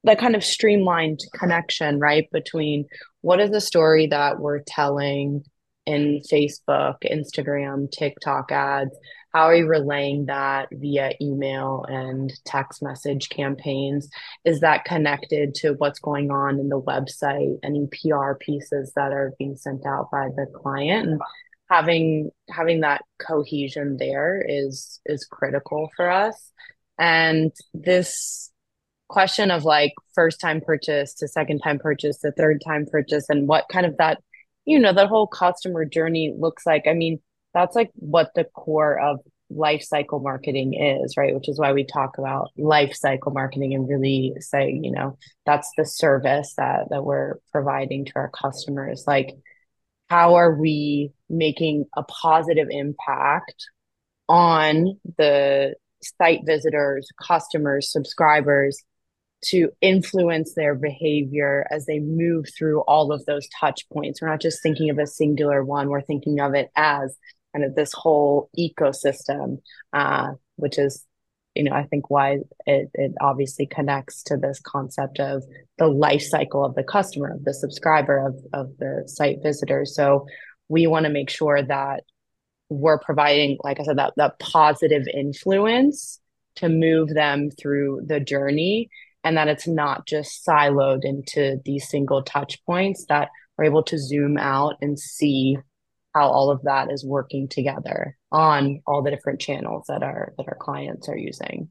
that 0.04 0.20
kind 0.20 0.36
of 0.36 0.44
streamlined 0.44 1.20
connection 1.36 2.00
right 2.00 2.28
between 2.32 2.86
what 3.22 3.40
is 3.40 3.52
the 3.52 3.62
story 3.62 4.08
that 4.08 4.40
we're 4.40 4.62
telling 4.66 5.44
in 5.86 6.22
facebook 6.32 6.98
instagram 7.06 7.92
tiktok 7.92 8.52
ads? 8.52 8.96
How 9.34 9.44
are 9.44 9.56
you 9.56 9.66
relaying 9.66 10.26
that 10.26 10.68
via 10.74 11.14
email 11.22 11.86
and 11.88 12.32
text 12.44 12.84
message 12.84 13.30
campaigns? 13.30 14.10
Is 14.44 14.60
that 14.60 14.84
connected 14.84 15.56
to 15.56 15.72
what's 15.74 16.00
going 16.00 16.32
on 16.32 16.60
in 16.60 16.68
the 16.68 16.82
website? 16.82 17.58
Any 17.64 17.88
pr 17.88 18.34
pieces 18.40 18.92
that 18.96 19.14
are 19.14 19.34
being 19.40 19.56
sent 19.56 19.86
out 19.86 20.10
by 20.12 20.28
the 20.36 20.48
client? 20.54 21.08
And 21.08 21.22
having 21.70 22.32
having 22.50 22.82
that 22.82 23.04
cohesion 23.20 23.96
there 23.98 24.44
is 24.46 25.00
is 25.06 25.26
critical 25.26 25.90
for 25.96 26.12
us. 26.12 26.52
And 27.00 27.54
this 27.74 28.52
question 29.08 29.50
of 29.50 29.64
like 29.64 29.94
first 30.14 30.42
time 30.42 30.62
purchase 30.62 31.14
to 31.16 31.28
second 31.28 31.60
time 31.60 31.80
purchase 31.80 32.20
to 32.20 32.32
third 32.32 32.62
time 32.66 32.86
purchase 32.86 33.30
and 33.30 33.48
what 33.48 33.66
kind 33.70 33.86
of 33.86 33.96
that 33.98 34.22
you 34.66 34.80
know 34.80 34.94
that 34.94 35.08
whole 35.08 35.28
customer 35.28 35.86
journey 35.86 36.34
looks 36.38 36.66
like 36.66 36.88
i 36.88 36.94
mean 36.94 37.20
that's 37.54 37.76
like 37.76 37.92
what 37.96 38.32
the 38.36 38.46
core 38.46 39.00
of 39.00 39.20
life 39.56 39.84
cycle 39.84 40.20
marketing 40.20 40.74
is 40.74 41.16
right? 41.18 41.34
Which 41.36 41.50
is 41.50 41.60
why 41.60 41.74
we 41.74 41.84
talk 41.84 42.18
about 42.18 42.52
life 42.58 42.94
cycle 42.96 43.32
marketing 43.32 43.74
and 43.74 43.88
really 43.88 44.34
say 44.40 44.80
you 44.82 44.92
know 44.92 45.18
that's 45.46 45.70
the 45.78 45.86
service 45.86 46.54
that 46.58 46.90
that 46.90 47.04
we're 47.04 47.36
providing 47.52 48.06
to 48.06 48.12
our 48.16 48.30
customers. 48.30 49.04
Like 49.08 49.32
how 50.10 50.36
are 50.36 50.54
we 50.54 51.12
making 51.30 51.86
a 51.96 52.04
positive 52.04 52.68
impact 52.70 53.66
on 54.28 55.00
the 55.18 55.76
site 56.02 56.42
visitors 56.46 57.08
customers 57.22 57.92
subscribers 57.92 58.84
to 59.44 59.70
influence 59.82 60.54
their 60.54 60.76
behavior 60.76 61.66
as 61.72 61.86
they 61.86 62.00
move 62.00 62.46
through 62.56 62.82
all 62.82 63.12
of 63.12 63.26
those 63.26 63.48
touch 63.60 63.88
points. 63.90 64.22
We're 64.22 64.30
not 64.30 64.42
just 64.42 64.62
thinking 64.62 64.90
of 64.90 65.00
a 65.00 65.08
singular 65.08 65.64
one, 65.64 65.90
we're 65.90 66.02
thinking 66.02 66.40
of 66.40 66.54
it 66.54 66.70
as 66.76 67.18
kind 67.54 67.66
of 67.66 67.76
this 67.76 67.92
whole 67.94 68.50
ecosystem, 68.58 69.58
uh, 69.94 70.34
which 70.56 70.78
is, 70.78 71.06
you 71.56 71.64
know, 71.64 71.74
I 71.74 71.84
think 71.84 72.10
why 72.10 72.40
it, 72.66 72.90
it 72.94 73.14
obviously 73.20 73.66
connects 73.66 74.24
to 74.24 74.38
this 74.38 74.62
concept 74.64 75.20
of 75.20 75.44
the 75.78 75.88
life 75.88 76.22
cycle 76.22 76.64
of 76.64 76.76
the 76.76 76.84
customer, 76.84 77.34
of 77.34 77.44
the 77.44 77.54
subscriber, 77.54 78.28
of, 78.28 78.36
of 78.54 78.78
the 78.78 79.04
site 79.08 79.40
visitor. 79.44 79.86
So 79.86 80.28
we 80.70 80.88
want 80.88 81.06
to 81.06 81.12
make 81.12 81.30
sure 81.30 81.62
that 81.62 82.04
we're 82.70 83.00
providing, 83.00 83.58
like 83.64 83.82
I 83.82 83.84
said, 83.84 83.98
that, 83.98 84.14
that 84.16 84.40
positive 84.40 85.08
influence 85.14 86.20
to 86.56 86.70
move 86.70 87.10
them 87.10 87.50
through 87.52 88.04
the 88.06 88.22
journey 88.22 88.90
and 89.24 89.38
that 89.38 89.48
it's 89.48 89.68
not 89.68 90.06
just 90.08 90.46
siloed 90.46 91.04
into 91.04 91.60
these 91.66 91.90
single 91.90 92.24
touch 92.24 92.64
points 92.66 93.06
that 93.10 93.30
we're 93.58 93.66
able 93.66 93.84
to 93.84 93.98
zoom 93.98 94.38
out 94.38 94.76
and 94.82 94.98
see 95.00 95.58
how 96.14 96.28
all 96.28 96.50
of 96.50 96.64
that 96.64 96.92
is 96.92 97.06
working 97.06 97.48
together 97.48 98.18
on 98.32 98.82
all 98.86 99.02
the 99.02 99.12
different 99.12 99.40
channels 99.40 99.86
that 99.88 100.04
our 100.04 100.34
that 100.38 100.48
our 100.48 100.58
clients 100.60 101.08
are 101.08 101.18
using. 101.18 101.70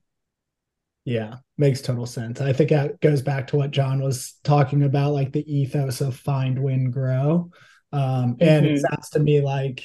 Yeah 1.05 1.37
makes 1.59 1.81
total 1.81 2.07
sense. 2.07 2.41
I 2.41 2.53
think 2.53 2.71
that 2.71 3.01
goes 3.01 3.23
back 3.23 3.49
to 3.49 3.57
what 3.57 3.71
john 3.71 4.01
was 4.03 4.35
talking 4.45 4.83
about 4.83 5.13
like 5.13 5.33
the 5.33 5.53
ethos 5.53 6.01
of 6.01 6.17
find 6.17 6.63
win 6.63 6.91
grow. 6.91 7.51
Um, 7.93 8.37
and 8.41 8.65
mm-hmm. 8.65 8.75
it 8.77 8.81
sounds 8.81 9.11
to 9.11 9.19
me 9.19 9.41
like 9.41 9.85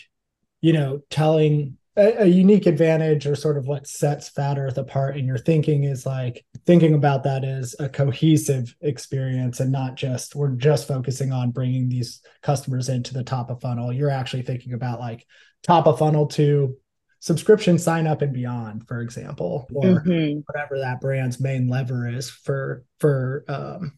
you 0.61 0.73
know 0.73 1.01
telling 1.09 1.77
a, 1.97 2.23
a, 2.23 2.25
unique 2.25 2.65
advantage 2.65 3.25
or 3.25 3.35
sort 3.35 3.57
of 3.57 3.67
what 3.67 3.87
sets 3.87 4.29
Fat 4.29 4.57
Earth 4.57 4.77
apart 4.77 5.17
in 5.17 5.25
your 5.25 5.37
thinking 5.37 5.85
is 5.85 6.05
like 6.05 6.45
thinking 6.65 6.95
about 6.95 7.23
that 7.23 7.43
as 7.43 7.75
a 7.79 7.87
cohesive 7.87 8.75
experience 8.81 9.59
and 9.59 9.71
not 9.71 9.95
just 9.95 10.35
we're 10.35 10.49
just 10.49 10.87
focusing 10.87 11.31
on 11.31 11.51
bringing 11.51 11.87
these 11.87 12.21
customers 12.41 12.89
into 12.89 13.13
the 13.13 13.23
top 13.23 13.49
of 13.49 13.61
funnel. 13.61 13.93
You're 13.93 14.09
actually 14.09 14.41
thinking 14.41 14.73
about 14.73 14.99
like 14.99 15.25
top 15.63 15.87
of 15.87 15.99
funnel 15.99 16.27
to 16.27 16.75
subscription 17.19 17.77
sign 17.77 18.07
up 18.07 18.21
and 18.21 18.33
beyond, 18.33 18.87
for 18.87 19.01
example, 19.01 19.67
or 19.73 20.03
mm-hmm. 20.03 20.39
whatever 20.45 20.79
that 20.79 21.01
brand's 21.01 21.39
main 21.39 21.67
lever 21.67 22.07
is 22.07 22.29
for 22.29 22.83
for 22.99 23.45
um, 23.47 23.97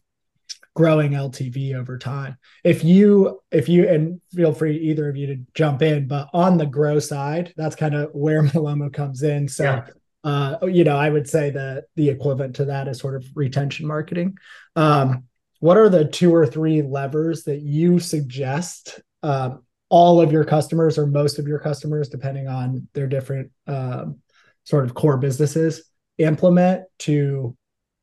growing 0.74 1.12
LTV 1.12 1.74
over 1.74 1.98
time. 1.98 2.36
If 2.64 2.84
you 2.84 3.40
if 3.50 3.68
you 3.68 3.88
and 3.88 4.20
feel 4.32 4.52
free 4.52 4.76
either 4.78 5.08
of 5.08 5.16
you 5.16 5.26
to 5.26 5.36
jump 5.54 5.82
in, 5.82 6.06
but 6.06 6.28
on 6.32 6.56
the 6.56 6.66
grow 6.66 6.98
side, 6.98 7.52
that's 7.56 7.76
kind 7.76 7.94
of 7.94 8.10
where 8.12 8.42
Malomo 8.44 8.92
comes 8.92 9.22
in. 9.22 9.48
So 9.48 9.64
yeah. 9.64 9.86
Uh, 10.24 10.56
you 10.62 10.84
know, 10.84 10.96
I 10.96 11.08
would 11.08 11.28
say 11.28 11.50
that 11.50 11.84
the 11.94 12.10
equivalent 12.10 12.56
to 12.56 12.66
that 12.66 12.88
is 12.88 12.98
sort 12.98 13.14
of 13.14 13.24
retention 13.34 13.86
marketing. 13.86 14.36
Um, 14.76 15.24
what 15.60 15.76
are 15.76 15.88
the 15.88 16.04
two 16.04 16.34
or 16.34 16.46
three 16.46 16.82
levers 16.82 17.44
that 17.44 17.60
you 17.60 17.98
suggest 17.98 19.00
um, 19.22 19.64
all 19.88 20.20
of 20.20 20.32
your 20.32 20.44
customers 20.44 20.98
or 20.98 21.06
most 21.06 21.38
of 21.38 21.46
your 21.46 21.58
customers, 21.58 22.08
depending 22.08 22.46
on 22.46 22.88
their 22.94 23.06
different 23.06 23.50
um, 23.66 24.18
sort 24.64 24.84
of 24.84 24.94
core 24.94 25.16
businesses, 25.16 25.84
implement 26.18 26.84
to 27.00 27.56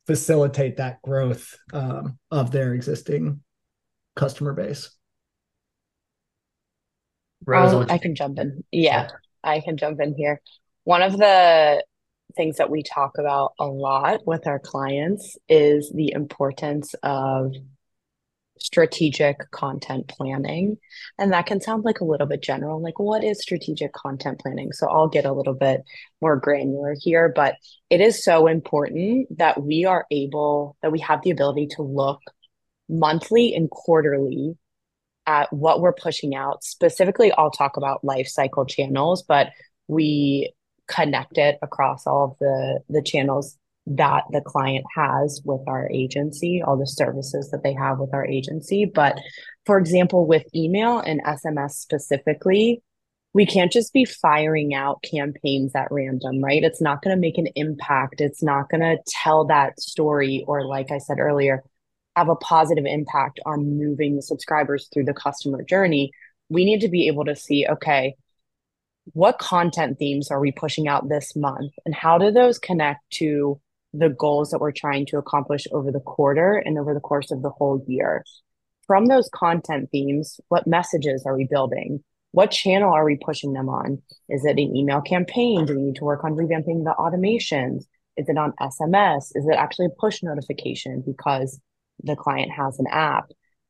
facilitate 0.07 0.77
that 0.77 1.01
growth 1.01 1.57
um, 1.73 2.17
of 2.31 2.51
their 2.51 2.73
existing 2.73 3.41
customer 4.15 4.53
base. 4.53 4.89
Rose, 7.45 7.87
I 7.89 7.97
can 7.97 8.15
jump 8.15 8.39
in. 8.39 8.63
Yeah, 8.71 9.09
I 9.43 9.59
can 9.59 9.77
jump 9.77 9.99
in 10.01 10.15
here. 10.15 10.41
One 10.83 11.01
of 11.01 11.17
the 11.17 11.83
things 12.35 12.57
that 12.57 12.69
we 12.69 12.83
talk 12.83 13.17
about 13.17 13.53
a 13.59 13.65
lot 13.65 14.25
with 14.25 14.47
our 14.47 14.59
clients 14.59 15.37
is 15.47 15.91
the 15.93 16.11
importance 16.13 16.93
of 17.03 17.53
strategic 18.57 19.51
content 19.51 20.07
planning. 20.07 20.77
And 21.19 21.33
that 21.33 21.45
can 21.45 21.61
sound 21.61 21.83
like 21.83 21.99
a 21.99 22.05
little 22.05 22.25
bit 22.25 22.41
general, 22.41 22.81
like 22.81 22.99
what 22.99 23.23
is 23.23 23.41
strategic 23.41 23.93
content 23.93 24.39
planning? 24.39 24.71
So 24.71 24.87
I'll 24.87 25.09
get 25.09 25.25
a 25.25 25.33
little 25.33 25.53
bit 25.53 25.81
more 26.21 26.37
granular 26.37 26.95
here, 26.99 27.31
but 27.35 27.55
it 27.89 28.01
is 28.01 28.23
so 28.23 28.47
important 28.47 29.37
that 29.37 29.61
we 29.61 29.85
are 29.85 30.05
able, 30.09 30.77
that 30.81 30.91
we 30.91 30.99
have 30.99 31.21
the 31.21 31.31
ability 31.31 31.67
to 31.75 31.83
look 31.83 32.21
monthly 32.87 33.53
and 33.53 33.69
quarterly 33.69 34.57
at 35.27 35.51
what 35.51 35.81
we're 35.81 35.93
pushing 35.93 36.33
out. 36.33 36.63
Specifically, 36.63 37.31
I'll 37.33 37.51
talk 37.51 37.77
about 37.77 38.03
life 38.03 38.27
cycle 38.27 38.65
channels, 38.65 39.23
but 39.23 39.49
we 39.87 40.54
connect 40.87 41.37
it 41.37 41.57
across 41.61 42.05
all 42.07 42.25
of 42.25 42.37
the 42.39 42.79
the 42.89 43.01
channels 43.01 43.57
that 43.87 44.23
the 44.31 44.41
client 44.41 44.85
has 44.95 45.41
with 45.45 45.61
our 45.67 45.89
agency, 45.91 46.61
all 46.65 46.77
the 46.77 46.87
services 46.87 47.51
that 47.51 47.63
they 47.63 47.73
have 47.73 47.99
with 47.99 48.13
our 48.13 48.25
agency. 48.25 48.85
But 48.85 49.19
for 49.65 49.77
example, 49.77 50.25
with 50.25 50.43
email 50.55 50.99
and 50.99 51.23
SMS 51.23 51.71
specifically, 51.71 52.81
we 53.33 53.45
can't 53.45 53.71
just 53.71 53.93
be 53.93 54.05
firing 54.05 54.73
out 54.73 55.03
campaigns 55.03 55.75
at 55.75 55.91
random, 55.91 56.41
right? 56.41 56.63
It's 56.63 56.81
not 56.81 57.01
going 57.01 57.15
to 57.15 57.19
make 57.19 57.37
an 57.37 57.47
impact. 57.55 58.21
It's 58.21 58.41
not 58.41 58.69
going 58.69 58.81
to 58.81 58.97
tell 59.07 59.45
that 59.47 59.79
story, 59.79 60.45
or 60.47 60.65
like 60.65 60.89
I 60.89 60.99
said 60.99 61.19
earlier, 61.19 61.61
have 62.15 62.29
a 62.29 62.35
positive 62.35 62.85
impact 62.85 63.41
on 63.45 63.77
moving 63.77 64.15
the 64.15 64.21
subscribers 64.21 64.87
through 64.91 65.03
the 65.03 65.13
customer 65.13 65.63
journey. 65.63 66.11
We 66.47 66.63
need 66.63 66.81
to 66.81 66.87
be 66.87 67.07
able 67.07 67.25
to 67.25 67.35
see, 67.35 67.67
okay, 67.67 68.15
what 69.13 69.39
content 69.39 69.97
themes 69.99 70.31
are 70.31 70.39
we 70.39 70.51
pushing 70.51 70.87
out 70.87 71.09
this 71.09 71.35
month? 71.35 71.73
And 71.85 71.93
how 71.93 72.17
do 72.17 72.31
those 72.31 72.59
connect 72.59 73.09
to 73.15 73.59
the 73.99 74.09
goals 74.09 74.51
that 74.51 74.59
we're 74.59 74.71
trying 74.71 75.05
to 75.07 75.17
accomplish 75.17 75.65
over 75.71 75.91
the 75.91 75.99
quarter 75.99 76.57
and 76.57 76.77
over 76.77 76.93
the 76.93 76.99
course 76.99 77.31
of 77.31 77.41
the 77.41 77.49
whole 77.49 77.83
year. 77.87 78.23
From 78.87 79.07
those 79.07 79.29
content 79.33 79.89
themes, 79.91 80.39
what 80.49 80.67
messages 80.67 81.23
are 81.25 81.35
we 81.35 81.47
building? 81.49 82.03
What 82.31 82.51
channel 82.51 82.91
are 82.91 83.05
we 83.05 83.17
pushing 83.17 83.53
them 83.53 83.69
on? 83.69 84.01
Is 84.29 84.45
it 84.45 84.51
an 84.51 84.75
email 84.75 85.01
campaign? 85.01 85.65
Do 85.65 85.75
we 85.75 85.81
need 85.81 85.95
to 85.95 86.03
work 86.03 86.23
on 86.23 86.33
revamping 86.33 86.83
the 86.83 86.95
automations? 86.99 87.85
Is 88.17 88.29
it 88.29 88.37
on 88.37 88.53
SMS? 88.61 89.31
Is 89.33 89.47
it 89.47 89.55
actually 89.55 89.87
a 89.87 90.01
push 90.01 90.21
notification 90.21 91.03
because 91.05 91.59
the 92.03 92.15
client 92.15 92.51
has 92.51 92.77
an 92.79 92.87
app? 92.89 93.25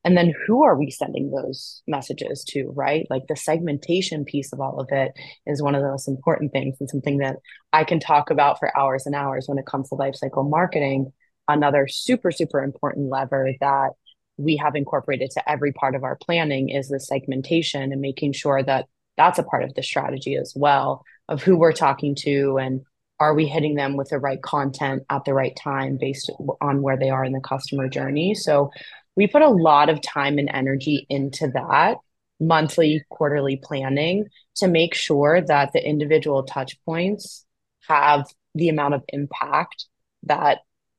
And 0.06 0.16
then 0.16 0.32
who 0.46 0.62
are 0.62 0.78
we 0.78 0.88
sending 0.88 1.32
those 1.32 1.82
messages 1.88 2.44
to, 2.50 2.70
right? 2.76 3.08
Like 3.10 3.26
the 3.26 3.34
segmentation 3.34 4.24
piece 4.24 4.52
of 4.52 4.60
all 4.60 4.78
of 4.78 4.86
it 4.92 5.10
is 5.46 5.60
one 5.60 5.74
of 5.74 5.82
the 5.82 5.88
most 5.88 6.06
important 6.06 6.52
things 6.52 6.76
and 6.78 6.88
something 6.88 7.18
that 7.18 7.38
I 7.72 7.82
can 7.82 7.98
talk 7.98 8.30
about 8.30 8.60
for 8.60 8.70
hours 8.78 9.04
and 9.04 9.16
hours 9.16 9.46
when 9.48 9.58
it 9.58 9.66
comes 9.66 9.88
to 9.88 9.96
lifecycle 9.96 10.48
marketing. 10.48 11.12
Another 11.48 11.88
super, 11.88 12.30
super 12.30 12.62
important 12.62 13.10
lever 13.10 13.50
that 13.60 13.90
we 14.36 14.56
have 14.58 14.76
incorporated 14.76 15.32
to 15.32 15.50
every 15.50 15.72
part 15.72 15.96
of 15.96 16.04
our 16.04 16.14
planning 16.14 16.68
is 16.68 16.86
the 16.88 17.00
segmentation 17.00 17.90
and 17.90 18.00
making 18.00 18.32
sure 18.32 18.62
that 18.62 18.86
that's 19.16 19.40
a 19.40 19.42
part 19.42 19.64
of 19.64 19.74
the 19.74 19.82
strategy 19.82 20.36
as 20.36 20.52
well 20.54 21.02
of 21.28 21.42
who 21.42 21.56
we're 21.56 21.72
talking 21.72 22.14
to 22.14 22.58
and 22.58 22.82
are 23.18 23.34
we 23.34 23.46
hitting 23.46 23.76
them 23.76 23.96
with 23.96 24.10
the 24.10 24.18
right 24.18 24.42
content 24.42 25.02
at 25.08 25.24
the 25.24 25.32
right 25.32 25.56
time 25.56 25.96
based 25.98 26.30
on 26.60 26.82
where 26.82 26.98
they 26.98 27.08
are 27.08 27.24
in 27.24 27.32
the 27.32 27.40
customer 27.40 27.88
journey 27.88 28.34
so 28.34 28.70
we 29.16 29.26
put 29.26 29.42
a 29.42 29.48
lot 29.48 29.88
of 29.88 30.00
time 30.02 30.38
and 30.38 30.50
energy 30.52 31.06
into 31.08 31.48
that 31.48 31.96
monthly 32.38 33.02
quarterly 33.08 33.58
planning 33.62 34.26
to 34.56 34.68
make 34.68 34.94
sure 34.94 35.40
that 35.40 35.72
the 35.72 35.82
individual 35.82 36.42
touch 36.42 36.76
points 36.84 37.46
have 37.88 38.26
the 38.54 38.68
amount 38.68 38.94
of 38.94 39.02
impact 39.08 39.86
that 40.24 40.58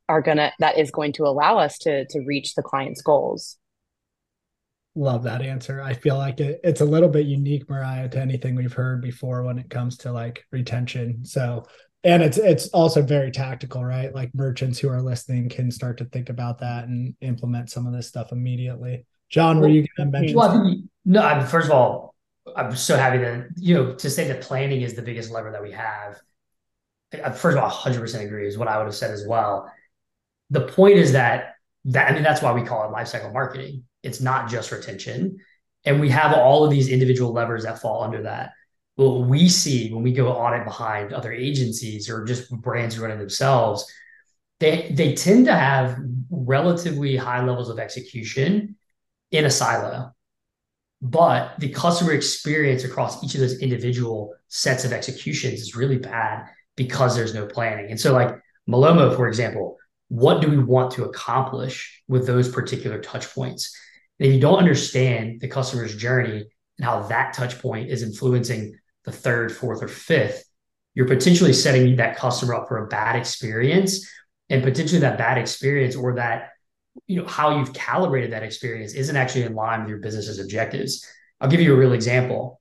are 0.09 0.22
gonna 0.22 0.51
that 0.59 0.78
is 0.78 0.89
going 0.91 1.13
to 1.13 1.24
allow 1.24 1.57
us 1.57 1.78
to 1.78 2.05
to 2.07 2.20
reach 2.26 2.55
the 2.55 2.63
client's 2.63 3.01
goals. 3.01 3.57
Love 4.95 5.24
that 5.24 5.43
answer. 5.43 5.80
I 5.80 5.93
feel 5.93 6.18
like 6.18 6.39
it, 6.39 6.59
it's 6.63 6.82
a 6.82 6.86
little 6.86 7.09
bit 7.09 7.28
unique 7.28 7.70
mariah 7.70 8.09
to 8.09 8.20
anything 8.20 8.55
we've 8.55 8.74
heard 8.74 8.99
before 8.99 9.43
when 9.43 9.59
it 9.59 9.70
comes 9.70 9.97
to 9.97 10.11
like 10.11 10.43
retention. 10.51 11.24
So 11.24 11.65
and 12.08 12.24
it's 12.24 12.38
it's 12.38 12.70
also 12.70 13.01
very 13.01 13.32
tactical 13.32 13.84
right? 13.84 14.16
Like 14.16 14.34
merchants 14.34 14.80
who 14.80 14.89
are 14.89 15.01
listening 15.01 15.49
can 15.49 15.70
start 15.70 15.97
to 15.97 16.05
think 16.05 16.30
about 16.30 16.60
that 16.60 16.86
and 16.86 17.14
implement 17.22 17.70
some 17.70 17.86
of 17.86 17.93
this 17.93 18.08
stuff 18.08 18.32
immediately. 18.32 19.05
John 19.30 19.60
were 19.60 19.68
you 19.68 19.86
going 19.97 20.12
to 20.12 20.20
mention 20.20 20.38
well, 20.38 20.76
no 21.03 21.22
I 21.22 21.43
first 21.43 21.68
of 21.68 21.74
all 21.74 22.16
i'm 22.55 22.74
so 22.74 22.95
happy 22.95 23.18
that 23.18 23.45
you 23.58 23.76
know 23.76 23.93
to 23.93 24.10
say 24.10 24.26
that 24.26 24.39
planning 24.39 24.82
is 24.82 24.93
the 24.93 25.01
biggest 25.01 25.30
lever 25.32 25.51
that 25.51 25.62
we 25.62 25.70
have 25.70 26.18
first 27.36 27.58
of 27.58 27.64
all 27.64 27.70
100% 27.70 28.26
agree 28.26 28.47
is 28.47 28.58
what 28.58 28.70
i 28.70 28.78
would 28.78 28.86
have 28.86 28.95
said 28.95 29.12
as 29.12 29.26
well. 29.28 29.72
The 30.49 30.62
point 30.62 30.95
is 30.95 31.12
that 31.12 31.55
that 31.86 32.10
i 32.10 32.14
mean 32.14 32.24
that's 32.24 32.41
why 32.41 32.53
we 32.53 32.64
call 32.64 32.89
it 32.89 32.95
lifecycle 32.95 33.34
marketing. 33.34 33.84
It's 34.03 34.22
not 34.22 34.49
just 34.49 34.72
retention. 34.72 35.39
And 35.86 35.99
we 35.99 36.10
have 36.10 36.34
all 36.34 36.64
of 36.64 36.72
these 36.72 36.89
individual 36.89 37.32
levers 37.34 37.64
that 37.64 37.82
fall 37.82 38.03
under 38.03 38.24
that 38.24 38.51
what 38.98 39.28
we 39.28 39.48
see 39.48 39.93
when 39.93 40.04
we 40.04 40.12
go 40.12 40.30
audit 40.30 40.66
behind 40.66 41.14
other 41.14 41.32
agencies 41.32 42.10
or 42.10 42.26
just 42.26 42.52
brands 42.52 42.98
running 42.98 43.20
themselves, 43.20 43.89
they 44.60 44.91
they 44.91 45.14
tend 45.14 45.45
to 45.45 45.56
have 45.56 45.98
relatively 46.32 47.16
high 47.16 47.45
levels 47.45 47.70
of 47.70 47.80
execution 47.80 48.76
in 49.32 49.45
a 49.45 49.52
silo. 49.52 50.14
But 51.00 51.60
the 51.60 51.70
customer 51.70 52.14
experience 52.14 52.84
across 52.84 53.24
each 53.24 53.36
of 53.36 53.41
those 53.41 53.60
individual 53.60 54.34
sets 54.48 54.84
of 54.84 54.91
executions 54.91 55.62
is 55.62 55.76
really 55.76 56.00
bad 56.00 56.48
because 56.76 57.16
there's 57.16 57.36
no 57.36 57.45
planning. 57.45 57.91
And 57.91 58.00
so, 58.00 58.14
like 58.14 58.36
Malomo, 58.68 59.16
for 59.16 59.28
example, 59.28 59.78
what 60.08 60.41
do 60.41 60.50
we 60.50 60.58
want 60.58 60.89
to 60.93 61.04
accomplish 61.04 62.02
with 62.08 62.26
those 62.26 62.50
particular 62.50 63.00
touch 63.00 63.30
points? 63.30 63.78
And 64.20 64.30
if 64.30 64.34
you 64.34 64.41
don't 64.41 64.58
understand 64.58 65.39
the 65.39 65.48
customer's 65.48 65.95
journey 65.95 66.45
and 66.80 66.86
how 66.86 67.04
that 67.04 67.34
touch 67.34 67.60
point 67.60 67.91
is 67.91 68.02
influencing 68.02 68.80
the 69.08 69.14
third, 69.14 69.53
fourth, 69.53 69.82
or 69.82 69.88
fifth, 69.88 70.43
you're 70.93 71.08
potentially 71.08 71.53
setting 71.53 71.95
that 71.95 72.18
customer 72.18 72.55
up 72.55 72.68
for 72.68 72.78
a 72.78 72.88
bad 72.88 73.16
experience. 73.16 74.05
And 74.49 74.62
potentially 74.64 75.01
that 75.01 75.18
bad 75.18 75.38
experience 75.38 75.95
or 75.95 76.16
that, 76.16 76.49
you 77.08 77.22
know, 77.22 77.28
how 77.28 77.58
you've 77.58 77.74
calibrated 77.74 78.32
that 78.32 78.43
experience 78.43 78.93
isn't 78.93 79.16
actually 79.16 79.43
in 79.43 79.55
line 79.55 79.82
with 79.82 79.89
your 79.89 79.99
business's 79.99 80.39
objectives. 80.39 81.05
I'll 81.39 81.49
give 81.49 81.62
you 81.62 81.74
a 81.74 81.78
real 81.78 81.93
example. 81.93 82.60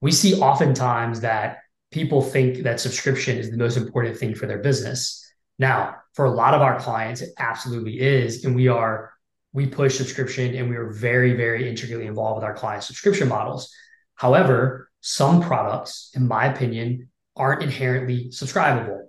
We 0.00 0.10
see 0.10 0.40
oftentimes 0.40 1.20
that 1.20 1.58
people 1.92 2.22
think 2.22 2.64
that 2.64 2.80
subscription 2.80 3.38
is 3.38 3.50
the 3.50 3.56
most 3.56 3.76
important 3.76 4.16
thing 4.16 4.34
for 4.34 4.46
their 4.46 4.58
business. 4.58 5.24
Now, 5.58 5.96
for 6.14 6.24
a 6.24 6.30
lot 6.30 6.54
of 6.54 6.62
our 6.62 6.80
clients, 6.80 7.20
it 7.20 7.30
absolutely 7.38 8.00
is. 8.00 8.44
And 8.44 8.56
we 8.56 8.66
are, 8.66 9.12
we 9.52 9.66
push 9.66 9.96
subscription 9.96 10.54
and 10.56 10.68
we 10.68 10.76
are 10.76 10.90
very, 10.90 11.34
very 11.34 11.68
intricately 11.68 12.06
involved 12.06 12.38
with 12.38 12.44
our 12.44 12.54
client 12.54 12.82
subscription 12.82 13.28
models. 13.28 13.72
However, 14.14 14.87
some 15.00 15.40
products, 15.40 16.10
in 16.14 16.26
my 16.26 16.46
opinion, 16.46 17.08
aren't 17.36 17.62
inherently 17.62 18.28
subscribable. 18.30 19.02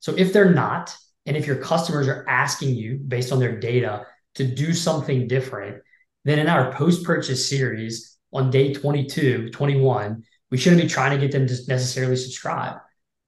So 0.00 0.14
if 0.16 0.32
they're 0.32 0.52
not, 0.52 0.96
and 1.26 1.36
if 1.36 1.46
your 1.46 1.56
customers 1.56 2.08
are 2.08 2.24
asking 2.28 2.76
you 2.76 2.96
based 2.96 3.32
on 3.32 3.38
their 3.38 3.58
data 3.58 4.06
to 4.36 4.44
do 4.46 4.72
something 4.72 5.26
different, 5.26 5.82
then 6.24 6.38
in 6.38 6.48
our 6.48 6.72
post 6.72 7.04
purchase 7.04 7.48
series 7.48 8.16
on 8.32 8.50
day 8.50 8.72
22, 8.72 9.50
21, 9.50 10.22
we 10.50 10.58
shouldn't 10.58 10.82
be 10.82 10.88
trying 10.88 11.10
to 11.10 11.18
get 11.18 11.32
them 11.32 11.46
to 11.46 11.56
necessarily 11.68 12.16
subscribe. 12.16 12.76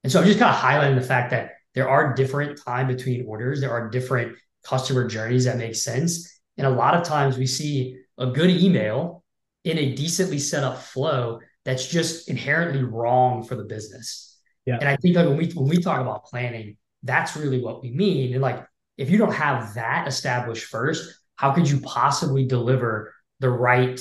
And 0.05 0.13
so 0.13 0.21
I'm 0.21 0.27
just 0.27 0.39
kind 0.39 0.55
of 0.55 0.61
highlighting 0.61 1.01
the 1.01 1.07
fact 1.07 1.31
that 1.31 1.53
there 1.75 1.89
are 1.89 2.15
different 2.15 2.61
time 2.65 2.87
between 2.87 3.27
orders, 3.27 3.61
there 3.61 3.71
are 3.71 3.91
different 3.91 4.37
customer 4.65 5.07
journeys 5.07 5.45
that 5.45 5.59
make 5.59 5.75
sense. 5.75 6.41
And 6.57 6.67
a 6.67 6.71
lot 6.71 6.95
of 6.95 7.05
times 7.05 7.39
we 7.39 7.47
see 7.47 7.99
a 8.17 8.27
good 8.27 8.51
email 8.51 9.25
in 9.65 9.79
a 9.79 9.95
decently 9.95 10.39
set 10.39 10.65
up 10.65 10.79
flow 10.79 11.41
that's 11.69 11.87
just 11.87 12.31
inherently 12.31 12.83
wrong 12.83 13.45
for 13.45 13.55
the 13.55 13.63
business. 13.63 14.39
Yeah. 14.65 14.79
And 14.81 14.89
I 14.89 14.97
think 14.97 15.17
like 15.17 15.29
when 15.29 15.37
we 15.37 15.51
when 15.51 15.69
we 15.69 15.83
talk 15.83 16.01
about 16.01 16.25
planning, 16.25 16.79
that's 17.03 17.37
really 17.37 17.61
what 17.61 17.83
we 17.83 17.91
mean. 17.91 18.33
And 18.33 18.41
like 18.41 18.65
if 18.97 19.11
you 19.11 19.19
don't 19.19 19.35
have 19.35 19.75
that 19.75 20.09
established 20.09 20.65
first, 20.65 21.21
how 21.37 21.53
could 21.53 21.69
you 21.69 21.81
possibly 21.81 22.47
deliver 22.47 23.13
the 23.41 23.51
right 23.51 24.01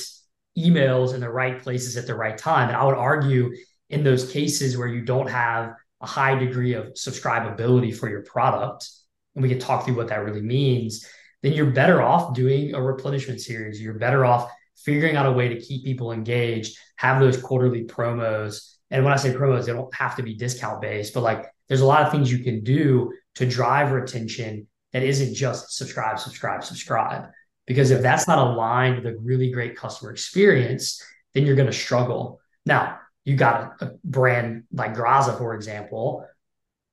emails 0.57 1.13
in 1.13 1.20
the 1.20 1.30
right 1.30 1.61
places 1.61 1.97
at 1.97 2.07
the 2.07 2.15
right 2.15 2.38
time? 2.38 2.70
And 2.70 2.78
I 2.78 2.86
would 2.86 2.95
argue 2.95 3.51
in 3.89 4.01
those 4.01 4.32
cases 4.32 4.78
where 4.78 4.88
you 4.88 5.01
don't 5.01 5.30
have 5.30 5.74
a 5.99 6.07
high 6.07 6.36
degree 6.36 6.74
of 6.74 6.93
subscribability 6.93 7.93
for 7.93 8.07
your 8.07 8.22
product, 8.22 8.89
and 9.36 9.43
we 9.43 9.49
can 9.49 9.59
talk 9.59 9.84
through 9.84 9.95
what 9.95 10.07
that 10.07 10.24
really 10.24 10.41
means, 10.41 11.05
then 11.43 11.51
you're 11.51 11.72
better 11.72 12.01
off 12.01 12.34
doing 12.34 12.74
a 12.74 12.82
replenishment 12.82 13.41
series. 13.41 13.82
You're 13.82 13.99
better 13.99 14.24
off 14.24 14.49
figuring 14.78 15.16
out 15.16 15.26
a 15.26 15.32
way 15.32 15.50
to 15.50 15.60
keep 15.60 15.84
people 15.84 16.12
engaged, 16.12 16.78
have 16.96 17.20
those 17.20 17.42
quarterly 17.42 17.84
promos. 17.86 18.76
And 18.92 19.04
when 19.04 19.14
I 19.14 19.18
say 19.18 19.34
promos, 19.34 19.66
they 19.66 19.74
don't 19.74 19.94
have 19.94 20.16
to 20.16 20.24
be 20.24 20.36
discount 20.36 20.82
based, 20.82 21.14
but 21.14 21.22
like 21.22 21.46
there's 21.68 21.82
a 21.82 21.86
lot 21.86 22.04
of 22.04 22.12
things 22.12 22.32
you 22.32 22.44
can 22.44 22.64
do 22.64 23.12
to 23.36 23.46
drive 23.46 23.92
retention 23.92 24.68
that 24.94 25.04
isn't 25.04 25.36
just 25.36 25.76
subscribe, 25.76 26.20
subscribe, 26.20 26.64
subscribe. 26.64 27.26
Because 27.66 27.92
if 27.92 28.02
that's 28.02 28.28
not 28.28 28.40
aligned 28.40 28.96
with 28.96 29.14
a 29.14 29.18
really 29.20 29.52
great 29.52 29.76
customer 29.76 30.12
experience, 30.12 31.04
then 31.34 31.46
you're 31.46 31.56
going 31.56 31.70
to 31.70 31.74
struggle. 31.74 32.40
Now, 32.66 33.00
you 33.26 33.36
got 33.36 33.82
a, 33.82 33.92
brand 34.06 34.64
like 34.72 34.96
Graza, 34.96 35.38
for 35.38 35.54
example, 35.54 36.26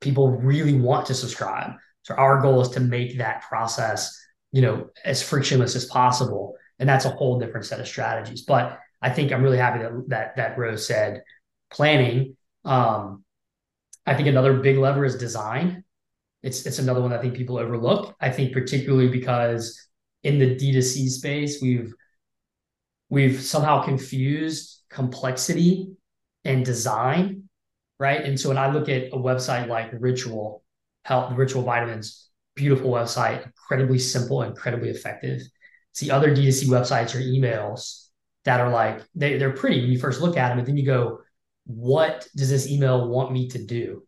people 0.01 0.31
really 0.31 0.73
want 0.73 1.05
to 1.07 1.13
subscribe. 1.13 1.71
So 2.03 2.13
our 2.15 2.41
goal 2.41 2.61
is 2.61 2.69
to 2.69 2.81
make 2.81 3.17
that 3.19 3.43
process, 3.43 4.21
you 4.51 4.61
know, 4.61 4.89
as 5.05 5.23
frictionless 5.23 5.75
as 5.75 5.85
possible 5.85 6.55
and 6.79 6.87
that's 6.87 7.05
a 7.05 7.09
whole 7.09 7.39
different 7.39 7.65
set 7.65 7.79
of 7.79 7.87
strategies. 7.87 8.41
But 8.43 8.79
I 9.01 9.09
think 9.09 9.31
I'm 9.31 9.43
really 9.43 9.57
happy 9.57 9.79
that 9.79 10.09
that 10.09 10.35
that 10.37 10.57
Rose 10.57 10.87
said 10.87 11.23
planning. 11.71 12.35
Um, 12.63 13.23
I 14.05 14.15
think 14.15 14.27
another 14.27 14.53
big 14.53 14.77
lever 14.77 15.05
is 15.05 15.17
design. 15.17 15.83
It's 16.43 16.65
it's 16.65 16.79
another 16.79 17.01
one 17.01 17.13
I 17.13 17.19
think 17.19 17.35
people 17.35 17.57
overlook. 17.57 18.15
I 18.19 18.29
think 18.29 18.53
particularly 18.53 19.09
because 19.09 19.79
in 20.23 20.39
the 20.39 20.55
D2C 20.55 21.09
space, 21.09 21.61
we've 21.61 21.93
we've 23.09 23.41
somehow 23.41 23.83
confused 23.83 24.83
complexity 24.89 25.91
and 26.43 26.65
design, 26.65 27.43
right? 27.99 28.21
And 28.23 28.39
so 28.39 28.49
when 28.49 28.57
I 28.57 28.71
look 28.71 28.89
at 28.89 29.07
a 29.13 29.17
website 29.17 29.67
like 29.67 29.89
Ritual 29.93 30.63
Health, 31.03 31.33
Ritual 31.33 31.63
Vitamins, 31.63 32.29
beautiful 32.55 32.91
website, 32.91 33.45
incredibly 33.45 33.99
simple, 33.99 34.43
incredibly 34.43 34.89
effective 34.89 35.41
see 35.95 36.11
other 36.11 36.35
D2C 36.35 36.67
websites 36.67 37.15
or 37.15 37.19
emails 37.19 38.07
that 38.43 38.59
are 38.59 38.69
like 38.69 39.01
they, 39.15 39.37
they're 39.37 39.53
pretty 39.53 39.81
when 39.81 39.91
you 39.91 39.97
first 39.97 40.21
look 40.21 40.37
at 40.37 40.49
them, 40.49 40.59
and 40.59 40.67
then 40.67 40.77
you 40.77 40.85
go, 40.85 41.21
what 41.65 42.27
does 42.35 42.49
this 42.49 42.69
email 42.69 43.09
want 43.09 43.31
me 43.31 43.47
to 43.49 43.57
do? 43.57 44.05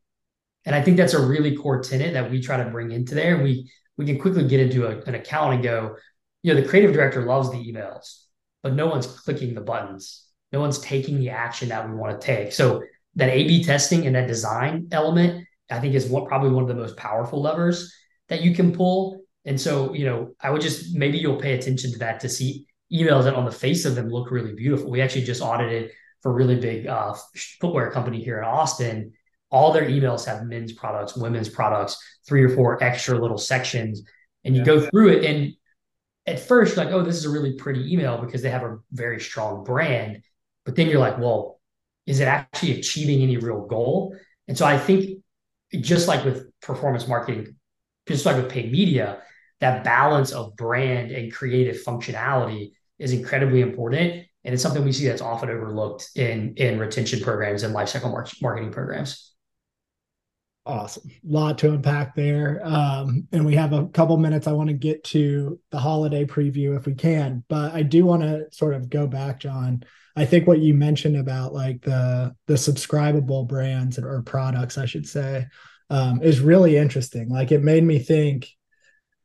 And 0.66 0.76
I 0.76 0.82
think 0.82 0.98
that's 0.98 1.14
a 1.14 1.26
really 1.26 1.56
core 1.56 1.82
tenet 1.82 2.14
that 2.14 2.30
we 2.30 2.42
try 2.42 2.58
to 2.58 2.70
bring 2.70 2.92
into 2.92 3.16
there. 3.16 3.36
And 3.36 3.44
we 3.44 3.72
we 3.98 4.06
can 4.06 4.20
quickly 4.20 4.48
get 4.48 4.60
into 4.60 4.86
a, 4.86 5.02
an 5.04 5.16
account 5.16 5.56
and 5.56 5.64
go, 5.64 5.96
you 6.44 6.54
know, 6.54 6.62
the 6.62 6.68
creative 6.68 6.94
director 6.94 7.26
loves 7.26 7.50
the 7.50 7.58
emails, 7.58 8.26
but 8.62 8.74
no 8.74 8.86
one's 8.88 9.08
clicking 9.08 9.56
the 9.56 9.62
buttons. 9.62 10.26
No 10.52 10.60
one's 10.60 10.80
taking 10.80 11.20
the 11.20 11.32
action 11.32 11.70
that 11.70 11.90
we 11.90 11.96
want 11.96 12.20
to 12.20 12.26
take. 12.26 12.52
So 12.54 12.84
that 13.16 13.30
A/B 13.30 13.64
testing 13.64 14.06
and 14.06 14.16
that 14.16 14.28
design 14.28 14.90
element 14.92 15.48
I 15.70 15.80
think 15.80 15.96
is 15.96 16.08
what 16.08 16.28
probably 16.28 16.52
one 16.52 16.64
of 16.64 16.70
the 16.70 16.76
most 16.76 16.96
powerful 16.96 17.42
levers 17.42 17.94
that 18.30 18.42
you 18.42 18.54
can 18.54 18.72
pull. 18.72 19.22
And 19.48 19.60
so, 19.60 19.94
you 19.94 20.06
know, 20.06 20.36
I 20.42 20.52
would 20.52 20.62
just 20.62 20.94
maybe 20.94 21.18
you'll 21.18 21.40
pay 21.40 21.54
attention 21.54 21.94
to 21.94 22.00
that 22.00 22.20
to 22.20 22.30
see 22.30 22.68
emails 22.94 23.24
that 23.24 23.34
on 23.34 23.46
the 23.46 23.52
face 23.52 23.86
of 23.86 23.96
them 23.96 24.10
look 24.10 24.30
really 24.30 24.54
beautiful. 24.54 24.92
We 24.92 25.02
actually 25.02 25.24
just 25.24 25.42
audited 25.42 25.92
for 26.22 26.32
a 26.32 26.36
really 26.36 26.60
big 26.60 26.86
uh, 26.86 27.16
footwear 27.62 27.90
company 27.90 28.22
here 28.22 28.38
in 28.40 28.44
Austin. 28.44 29.14
All 29.50 29.72
their 29.72 29.88
emails 29.88 30.26
have 30.26 30.44
men's 30.44 30.74
products, 30.74 31.16
women's 31.16 31.48
products, 31.48 31.98
three 32.28 32.44
or 32.44 32.50
four 32.50 32.84
extra 32.84 33.18
little 33.18 33.38
sections. 33.38 34.04
And 34.44 34.54
you 34.54 34.62
yeah. 34.62 34.66
go 34.66 34.82
through 34.82 35.10
it. 35.14 35.24
And 35.24 35.54
at 36.26 36.42
first, 36.42 36.76
you're 36.76 36.84
like, 36.84 36.94
oh, 36.94 37.02
this 37.02 37.16
is 37.16 37.24
a 37.24 37.30
really 37.30 37.54
pretty 37.54 37.94
email 37.94 38.18
because 38.18 38.42
they 38.42 38.50
have 38.50 38.64
a 38.64 38.80
very 38.92 39.22
strong 39.22 39.64
brand. 39.64 40.24
But 40.66 40.76
then 40.76 40.90
you're 40.90 41.00
like, 41.00 41.20
well, 41.20 41.62
is 42.06 42.20
it 42.20 42.28
actually 42.28 42.78
achieving 42.80 43.22
any 43.22 43.38
real 43.38 43.66
goal? 43.66 44.14
And 44.50 44.58
so 44.58 44.66
I 44.66 44.78
think 44.78 45.22
just 45.80 46.10
like 46.10 46.26
with 46.26 46.52
performance 46.60 47.08
marketing, 47.08 47.56
just 48.10 48.26
like 48.26 48.36
with 48.36 48.50
paid 48.50 48.72
media, 48.74 49.22
that 49.60 49.84
balance 49.84 50.32
of 50.32 50.56
brand 50.56 51.12
and 51.12 51.34
creative 51.34 51.78
functionality 51.84 52.72
is 53.00 53.12
incredibly 53.12 53.62
important. 53.62 54.26
And 54.44 54.54
it's 54.54 54.64
something 54.64 54.84
we 54.84 54.94
see 54.94 55.08
that's 55.08 55.22
often 55.22 55.50
overlooked 55.50 56.10
in, 56.16 56.54
in 56.56 56.80
retention 56.80 57.22
programs 57.22 57.64
and 57.64 57.76
lifecycle 57.76 58.12
mar- 58.12 58.28
marketing 58.42 58.72
programs. 58.72 59.34
Awesome. 60.66 61.10
A 61.10 61.32
lot 61.32 61.58
to 61.60 61.72
unpack 61.72 62.14
there. 62.14 62.62
Um, 62.62 63.28
and 63.32 63.46
we 63.46 63.56
have 63.56 63.72
a 63.72 63.88
couple 63.88 64.18
minutes. 64.18 64.48
I 64.48 64.52
want 64.52 64.68
to 64.68 64.74
get 64.74 65.04
to 65.06 65.60
the 65.72 65.80
holiday 65.80 66.26
preview 66.26 66.76
if 66.76 66.86
we 66.86 66.94
can, 66.94 67.44
but 67.48 67.74
I 67.74 67.84
do 67.84 68.06
want 68.06 68.24
to 68.24 68.48
sort 68.52 68.74
of 68.74 68.90
go 68.90 69.08
back, 69.08 69.40
John. 69.40 69.84
I 70.18 70.26
think 70.26 70.46
what 70.46 70.60
you 70.60 70.74
mentioned 70.74 71.16
about 71.16 71.54
like 71.54 71.82
the 71.84 72.36
the 72.48 72.56
subscribable 72.56 73.48
brands 73.48 73.98
or 73.98 74.22
products, 74.24 74.78
I 74.78 74.88
should 74.88 75.08
say, 75.08 75.48
um, 75.90 76.22
is 76.22 76.42
really 76.42 76.76
interesting. 76.76 77.30
Like 77.30 77.54
it 77.54 77.64
made 77.64 77.84
me 77.84 78.00
think 78.00 78.50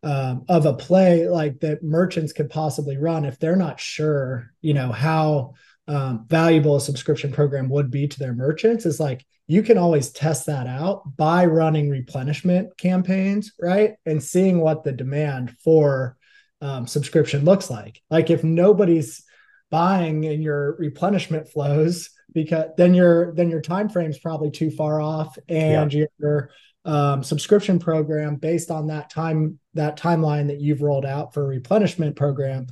um, 0.03 0.45
of 0.49 0.67
a 0.67 0.75
play 0.75 1.29
like 1.29 1.61
that 1.61 1.83
merchants 1.83 2.33
could 2.33 2.51
possibly 2.51 2.97
run 2.97 3.25
if 3.25 3.39
they're 3.39 3.57
not 3.57 3.81
sure, 3.81 4.53
you 4.61 4.75
know, 4.75 4.91
how 4.91 5.55
um, 5.89 6.27
valuable 6.29 6.77
a 6.77 6.81
subscription 6.81 7.33
program 7.33 7.69
would 7.69 7.91
be 7.91 8.09
to 8.09 8.19
their 8.19 8.35
merchants 8.35 8.87
is 8.87 9.01
like 9.01 9.25
you 9.47 9.63
can 9.63 9.79
always 9.79 10.11
test 10.11 10.47
that 10.47 10.67
out 10.67 11.17
by 11.17 11.45
running 11.45 11.91
replenishment 11.91 12.77
campaigns, 12.79 13.53
right? 13.61 13.95
And 14.07 14.23
seeing 14.23 14.61
what 14.61 14.85
the 14.85 14.93
demand 14.93 15.57
for 15.63 16.17
um, 16.61 16.87
subscription 16.87 17.45
looks 17.45 17.69
like. 17.69 18.01
Like 18.11 18.31
if 18.31 18.45
nobody's 18.45 19.25
buying 19.71 20.25
in 20.25 20.43
your 20.43 20.77
replenishment 20.77 21.49
flows, 21.49 22.11
because 22.33 22.71
then 22.77 22.95
your 22.95 23.35
then 23.35 23.51
your 23.51 23.61
time 23.61 23.89
frame 23.89 24.11
is 24.11 24.19
probably 24.19 24.51
too 24.51 24.71
far 24.71 25.01
off, 25.01 25.37
and 25.49 25.93
yeah. 25.93 26.07
your 26.19 26.51
um, 26.85 27.23
subscription 27.23 27.79
program 27.79 28.37
based 28.37 28.71
on 28.71 28.89
that 28.89 29.11
time 29.11 29.59
that 29.75 29.99
timeline 29.99 30.49
that 30.49 30.61
you've 30.61 30.83
rolled 30.83 31.07
out 31.07 31.33
for 31.33 31.45
a 31.45 31.47
replenishment 31.47 32.17
program 32.17 32.67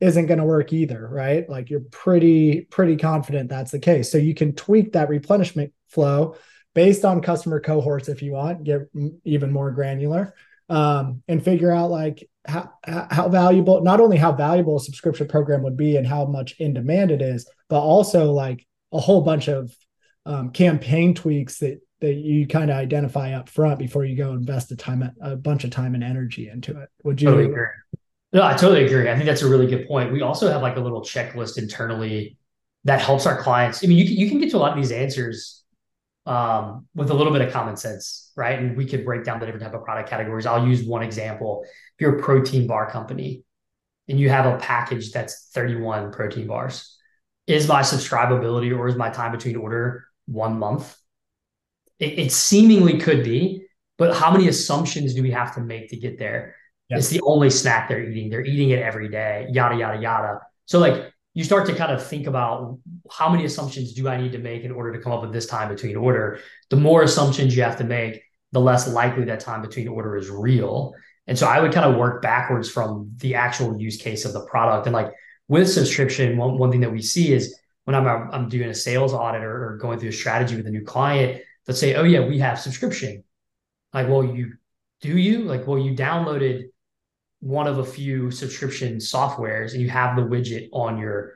isn't 0.00 0.26
going 0.26 0.38
to 0.38 0.44
work 0.44 0.72
either 0.72 1.08
right? 1.08 1.48
Like 1.48 1.70
you're 1.70 1.80
pretty 1.90 2.62
pretty 2.62 2.96
confident 2.96 3.48
that's 3.48 3.70
the 3.70 3.78
case. 3.78 4.12
So 4.12 4.18
you 4.18 4.34
can 4.34 4.54
tweak 4.54 4.92
that 4.92 5.08
replenishment 5.08 5.72
flow 5.88 6.36
based 6.74 7.04
on 7.04 7.22
customer 7.22 7.60
cohorts 7.60 8.08
if 8.08 8.20
you 8.20 8.32
want 8.32 8.64
get 8.64 8.88
even 9.24 9.52
more 9.52 9.70
granular 9.70 10.34
um, 10.68 11.22
and 11.28 11.42
figure 11.42 11.70
out 11.70 11.90
like 11.90 12.28
how, 12.46 12.70
how 12.84 13.28
valuable 13.28 13.82
not 13.82 14.00
only 14.00 14.18
how 14.18 14.32
valuable 14.32 14.76
a 14.76 14.80
subscription 14.80 15.26
program 15.26 15.62
would 15.62 15.76
be 15.76 15.96
and 15.96 16.06
how 16.06 16.26
much 16.26 16.60
in 16.60 16.74
demand 16.74 17.10
it 17.10 17.22
is 17.22 17.48
but 17.70 17.80
also 17.80 18.32
like 18.32 18.66
a 18.92 19.00
whole 19.00 19.22
bunch 19.22 19.48
of 19.48 19.74
um, 20.26 20.50
campaign 20.50 21.14
tweaks 21.14 21.58
that 21.58 21.80
that 22.04 22.14
you 22.14 22.46
kind 22.46 22.70
of 22.70 22.76
identify 22.76 23.32
up 23.32 23.48
front 23.48 23.78
before 23.78 24.04
you 24.04 24.14
go 24.14 24.32
invest 24.32 24.70
a 24.70 24.76
time 24.76 25.10
a 25.22 25.36
bunch 25.36 25.64
of 25.64 25.70
time 25.70 25.94
and 25.94 26.04
energy 26.04 26.48
into 26.50 26.78
it. 26.78 26.90
Would 27.02 27.22
you 27.22 27.28
totally 27.28 27.46
agree? 27.46 27.66
No, 28.34 28.42
I 28.42 28.52
totally 28.54 28.84
agree. 28.84 29.08
I 29.08 29.14
think 29.14 29.24
that's 29.24 29.40
a 29.40 29.48
really 29.48 29.66
good 29.66 29.88
point. 29.88 30.12
We 30.12 30.20
also 30.20 30.50
have 30.50 30.60
like 30.60 30.76
a 30.76 30.80
little 30.80 31.00
checklist 31.00 31.56
internally 31.56 32.36
that 32.84 33.00
helps 33.00 33.24
our 33.24 33.40
clients. 33.40 33.82
I 33.82 33.86
mean, 33.86 33.96
you 33.96 34.04
can, 34.04 34.16
you 34.16 34.28
can 34.28 34.38
get 34.38 34.50
to 34.50 34.56
a 34.56 34.58
lot 34.58 34.72
of 34.72 34.76
these 34.76 34.92
answers 34.92 35.62
um, 36.26 36.86
with 36.94 37.10
a 37.10 37.14
little 37.14 37.32
bit 37.32 37.40
of 37.42 37.52
common 37.52 37.76
sense, 37.76 38.32
right? 38.36 38.58
And 38.58 38.76
we 38.76 38.84
could 38.84 39.04
break 39.04 39.24
down 39.24 39.40
the 39.40 39.46
different 39.46 39.64
type 39.64 39.74
of 39.74 39.84
product 39.84 40.10
categories. 40.10 40.44
I'll 40.44 40.66
use 40.66 40.82
one 40.82 41.02
example. 41.02 41.62
If 41.64 42.00
you're 42.00 42.18
a 42.18 42.22
protein 42.22 42.66
bar 42.66 42.90
company 42.90 43.44
and 44.08 44.20
you 44.20 44.28
have 44.28 44.44
a 44.44 44.58
package 44.58 45.12
that's 45.12 45.48
31 45.54 46.12
protein 46.12 46.46
bars, 46.46 46.98
is 47.46 47.66
my 47.66 47.80
subscribability 47.80 48.76
or 48.76 48.88
is 48.88 48.96
my 48.96 49.08
time 49.10 49.32
between 49.32 49.56
order 49.56 50.06
one 50.26 50.58
month? 50.58 50.96
It, 52.04 52.18
it, 52.18 52.32
seemingly 52.32 52.98
could 52.98 53.24
be, 53.24 53.66
but 53.98 54.14
how 54.14 54.30
many 54.30 54.48
assumptions 54.48 55.14
do 55.14 55.22
we 55.22 55.30
have 55.30 55.54
to 55.54 55.60
make 55.60 55.88
to 55.90 55.96
get 55.96 56.18
there? 56.18 56.56
Yep. 56.90 56.98
It's 56.98 57.08
the 57.08 57.20
only 57.22 57.50
snack 57.50 57.88
they're 57.88 58.02
eating. 58.02 58.30
They're 58.30 58.44
eating 58.44 58.70
it 58.70 58.80
every 58.80 59.08
day, 59.08 59.46
yada, 59.50 59.76
yada, 59.76 60.00
yada. 60.00 60.40
So, 60.66 60.78
like, 60.78 61.12
you 61.34 61.42
start 61.42 61.66
to 61.66 61.74
kind 61.74 61.90
of 61.90 62.06
think 62.06 62.26
about 62.26 62.78
how 63.10 63.28
many 63.28 63.44
assumptions 63.44 63.92
do 63.94 64.08
I 64.08 64.16
need 64.20 64.32
to 64.32 64.38
make 64.38 64.62
in 64.62 64.70
order 64.70 64.92
to 64.92 65.00
come 65.00 65.12
up 65.12 65.22
with 65.22 65.32
this 65.32 65.46
time 65.46 65.68
between 65.68 65.96
order? 65.96 66.38
The 66.70 66.76
more 66.76 67.02
assumptions 67.02 67.56
you 67.56 67.62
have 67.62 67.78
to 67.78 67.84
make, 67.84 68.22
the 68.52 68.60
less 68.60 68.86
likely 68.88 69.24
that 69.24 69.40
time 69.40 69.62
between 69.62 69.88
order 69.88 70.16
is 70.16 70.30
real. 70.30 70.94
And 71.26 71.38
so 71.38 71.46
I 71.46 71.60
would 71.60 71.72
kind 71.72 71.90
of 71.90 71.96
work 71.96 72.22
backwards 72.22 72.70
from 72.70 73.10
the 73.16 73.34
actual 73.34 73.76
use 73.80 73.96
case 73.96 74.24
of 74.24 74.32
the 74.32 74.44
product. 74.46 74.86
And 74.86 74.94
like 74.94 75.10
with 75.48 75.68
subscription, 75.68 76.36
one, 76.36 76.58
one 76.58 76.70
thing 76.70 76.80
that 76.80 76.92
we 76.92 77.02
see 77.02 77.32
is 77.32 77.58
when 77.84 77.96
I'm, 77.96 78.06
I'm 78.32 78.48
doing 78.48 78.68
a 78.68 78.74
sales 78.74 79.12
audit 79.12 79.42
or, 79.42 79.72
or 79.72 79.76
going 79.78 79.98
through 79.98 80.10
a 80.10 80.12
strategy 80.12 80.56
with 80.56 80.66
a 80.66 80.70
new 80.70 80.84
client, 80.84 81.42
that 81.66 81.74
say, 81.74 81.94
oh 81.94 82.04
yeah, 82.04 82.26
we 82.26 82.38
have 82.38 82.60
subscription. 82.60 83.24
Like, 83.92 84.08
well, 84.08 84.24
you 84.24 84.54
do 85.00 85.16
you? 85.16 85.40
Like, 85.40 85.66
well, 85.66 85.78
you 85.78 85.94
downloaded 85.94 86.64
one 87.40 87.66
of 87.66 87.78
a 87.78 87.84
few 87.84 88.30
subscription 88.30 88.96
softwares 88.96 89.72
and 89.72 89.82
you 89.82 89.90
have 89.90 90.16
the 90.16 90.22
widget 90.22 90.68
on 90.72 90.98
your 90.98 91.34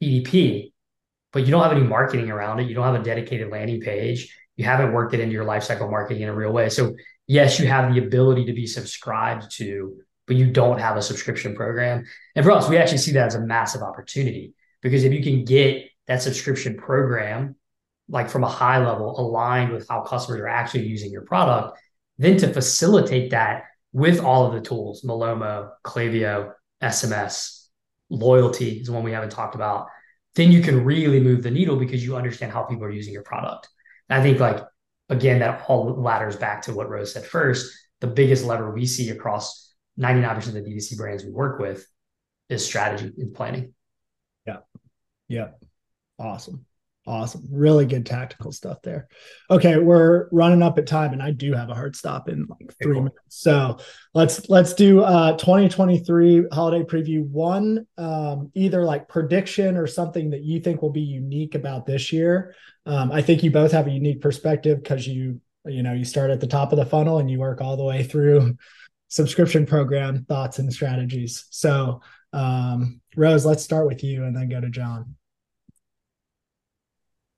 PDP, 0.00 0.72
but 1.32 1.44
you 1.44 1.50
don't 1.50 1.62
have 1.62 1.72
any 1.72 1.82
marketing 1.82 2.30
around 2.30 2.60
it. 2.60 2.68
You 2.68 2.74
don't 2.74 2.84
have 2.84 3.00
a 3.00 3.04
dedicated 3.04 3.50
landing 3.50 3.80
page. 3.80 4.36
You 4.56 4.64
haven't 4.64 4.92
worked 4.92 5.14
it 5.14 5.20
into 5.20 5.32
your 5.32 5.44
lifecycle 5.44 5.90
marketing 5.90 6.22
in 6.22 6.28
a 6.28 6.34
real 6.34 6.52
way. 6.52 6.68
So 6.68 6.94
yes, 7.26 7.58
you 7.58 7.66
have 7.66 7.92
the 7.92 8.00
ability 8.00 8.44
to 8.46 8.52
be 8.52 8.66
subscribed 8.66 9.50
to, 9.56 9.96
but 10.26 10.36
you 10.36 10.50
don't 10.50 10.78
have 10.78 10.96
a 10.96 11.02
subscription 11.02 11.56
program. 11.56 12.04
And 12.36 12.44
for 12.44 12.52
us, 12.52 12.68
we 12.68 12.76
actually 12.76 12.98
see 12.98 13.12
that 13.12 13.26
as 13.26 13.34
a 13.34 13.40
massive 13.40 13.82
opportunity 13.82 14.54
because 14.80 15.04
if 15.04 15.12
you 15.12 15.22
can 15.22 15.44
get 15.44 15.88
that 16.06 16.22
subscription 16.22 16.76
program 16.76 17.56
like 18.12 18.30
from 18.30 18.44
a 18.44 18.48
high 18.48 18.78
level 18.78 19.18
aligned 19.18 19.72
with 19.72 19.88
how 19.88 20.02
customers 20.02 20.40
are 20.40 20.46
actually 20.46 20.86
using 20.86 21.10
your 21.10 21.22
product, 21.22 21.76
then 22.18 22.36
to 22.36 22.52
facilitate 22.52 23.30
that 23.30 23.64
with 23.92 24.20
all 24.20 24.46
of 24.46 24.52
the 24.52 24.60
tools, 24.60 25.02
Malomo, 25.02 25.70
Klaviyo, 25.84 26.52
SMS, 26.80 27.66
loyalty 28.10 28.78
is 28.78 28.90
one 28.90 29.02
we 29.02 29.12
haven't 29.12 29.30
talked 29.30 29.56
about, 29.56 29.88
then 30.34 30.52
you 30.52 30.62
can 30.62 30.84
really 30.84 31.18
move 31.18 31.42
the 31.42 31.50
needle 31.50 31.76
because 31.76 32.04
you 32.04 32.16
understand 32.16 32.52
how 32.52 32.62
people 32.62 32.84
are 32.84 32.90
using 32.90 33.12
your 33.12 33.24
product. 33.24 33.68
And 34.08 34.20
I 34.20 34.22
think 34.22 34.38
like 34.38 34.62
again, 35.12 35.40
that 35.40 35.64
all 35.68 36.00
ladders 36.00 36.36
back 36.36 36.62
to 36.62 36.74
what 36.74 36.88
Rose 36.88 37.12
said 37.12 37.24
first. 37.24 37.72
The 38.00 38.06
biggest 38.06 38.44
lever 38.44 38.72
we 38.72 38.86
see 38.86 39.10
across 39.10 39.72
99% 40.00 40.48
of 40.48 40.54
the 40.54 40.60
D2C 40.60 40.96
brands 40.96 41.24
we 41.24 41.30
work 41.30 41.60
with 41.60 41.86
is 42.48 42.64
strategy 42.64 43.12
and 43.18 43.34
planning. 43.34 43.74
Yeah. 44.46 44.58
Yeah. 45.28 45.48
Awesome. 46.18 46.66
Awesome. 47.04 47.48
Really 47.50 47.84
good 47.84 48.06
tactical 48.06 48.52
stuff 48.52 48.80
there. 48.82 49.08
Okay, 49.50 49.76
we're 49.76 50.28
running 50.30 50.62
up 50.62 50.78
at 50.78 50.86
time 50.86 51.12
and 51.12 51.22
I 51.22 51.32
do 51.32 51.52
have 51.52 51.68
a 51.68 51.74
hard 51.74 51.96
stop 51.96 52.28
in 52.28 52.46
like 52.48 52.72
3 52.80 52.92
cool. 52.92 53.02
minutes. 53.02 53.18
So, 53.28 53.78
let's 54.14 54.48
let's 54.48 54.72
do 54.74 55.00
uh 55.00 55.36
2023 55.36 56.46
holiday 56.52 56.84
preview 56.84 57.26
one 57.26 57.86
um 57.98 58.52
either 58.54 58.84
like 58.84 59.08
prediction 59.08 59.76
or 59.76 59.88
something 59.88 60.30
that 60.30 60.42
you 60.42 60.60
think 60.60 60.80
will 60.80 60.90
be 60.90 61.00
unique 61.00 61.56
about 61.56 61.86
this 61.86 62.12
year. 62.12 62.54
Um 62.86 63.10
I 63.10 63.20
think 63.20 63.42
you 63.42 63.50
both 63.50 63.72
have 63.72 63.88
a 63.88 63.92
unique 63.92 64.20
perspective 64.20 64.84
cuz 64.84 65.04
you 65.06 65.40
you 65.66 65.82
know, 65.82 65.92
you 65.94 66.04
start 66.04 66.30
at 66.30 66.40
the 66.40 66.46
top 66.46 66.72
of 66.72 66.78
the 66.78 66.86
funnel 66.86 67.18
and 67.18 67.28
you 67.28 67.40
work 67.40 67.60
all 67.60 67.76
the 67.76 67.84
way 67.84 68.04
through 68.04 68.56
subscription 69.08 69.66
program 69.66 70.24
thoughts 70.28 70.60
and 70.60 70.72
strategies. 70.72 71.46
So, 71.50 72.00
um 72.32 73.00
Rose, 73.16 73.44
let's 73.44 73.64
start 73.64 73.88
with 73.88 74.04
you 74.04 74.22
and 74.22 74.36
then 74.36 74.48
go 74.48 74.60
to 74.60 74.70
John 74.70 75.16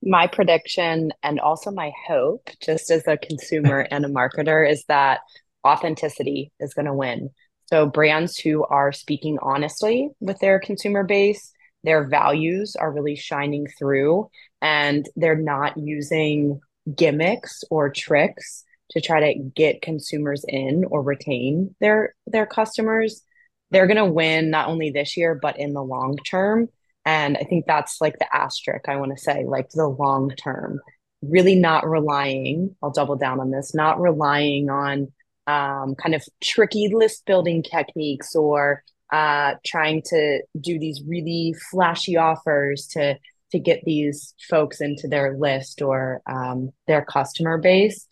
my 0.05 0.27
prediction 0.27 1.13
and 1.23 1.41
also 1.41 1.71
my 1.71 1.93
hope, 2.07 2.51
just 2.61 2.91
as 2.91 3.07
a 3.07 3.17
consumer 3.17 3.81
and 3.91 4.05
a 4.05 4.09
marketer, 4.09 4.69
is 4.69 4.85
that 4.89 5.21
authenticity 5.67 6.53
is 6.61 6.75
going 6.75 6.87
to 6.87 6.95
win. 6.95 7.31
So, 7.67 7.87
brands 7.87 8.39
who 8.39 8.65
are 8.65 8.93
speaking 8.93 9.39
honestly 9.41 10.11
with 10.21 10.39
their 10.39 10.61
consumer 10.61 11.03
base, 11.03 11.53
their 11.83 12.07
values 12.07 12.77
are 12.77 12.93
really 12.93 13.17
shining 13.17 13.67
through, 13.79 14.29
and 14.61 15.07
they're 15.17 15.37
not 15.37 15.77
using 15.77 16.61
gimmicks 16.95 17.65
or 17.71 17.91
tricks 17.91 18.65
to 18.91 19.01
try 19.01 19.33
to 19.33 19.41
get 19.41 19.83
consumers 19.83 20.45
in 20.47 20.85
or 20.91 21.03
retain 21.03 21.75
their 21.81 22.15
their 22.27 22.47
customers. 22.47 23.23
They're 23.71 23.87
going 23.87 23.97
to 23.97 24.05
win 24.05 24.51
not 24.51 24.69
only 24.69 24.91
this 24.91 25.17
year 25.17 25.35
but 25.35 25.59
in 25.59 25.73
the 25.73 25.83
long 25.83 26.17
term 26.17 26.69
and 27.05 27.37
I 27.37 27.45
think 27.45 27.67
that's 27.67 28.01
like 28.01 28.19
the 28.19 28.35
asterisk 28.35 28.89
I 28.89 28.97
want 28.97 29.17
to 29.17 29.23
say, 29.23 29.45
like 29.45 29.71
the 29.71 29.87
long 29.89 30.31
term. 30.31 30.81
really 31.23 31.55
not 31.55 31.89
relying, 31.89 32.77
I'll 32.83 32.91
double 32.91 33.17
down 33.17 33.41
on 33.41 33.51
this, 33.51 33.75
not 33.75 34.01
relying 34.01 34.71
on 34.71 35.13
um, 35.47 35.95
kind 35.95 36.15
of 36.15 36.25
tricky 36.43 36.89
list 36.93 37.27
building 37.27 37.63
techniques 37.63 38.35
or 38.35 38.83
uh, 39.13 39.55
trying 39.67 40.03
to 40.07 40.41
do 40.61 40.79
these 40.79 41.03
really 41.07 41.55
flashy 41.71 42.17
offers 42.17 42.87
to 42.89 43.19
to 43.53 43.59
get 43.61 43.85
these 43.85 44.35
folks 44.51 44.81
into 44.81 45.07
their 45.07 45.37
list 45.39 45.81
or 45.83 46.23
um, 46.27 46.71
their 46.89 47.05
customer 47.05 47.59
base. 47.59 48.07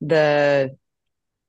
The 0.00 0.76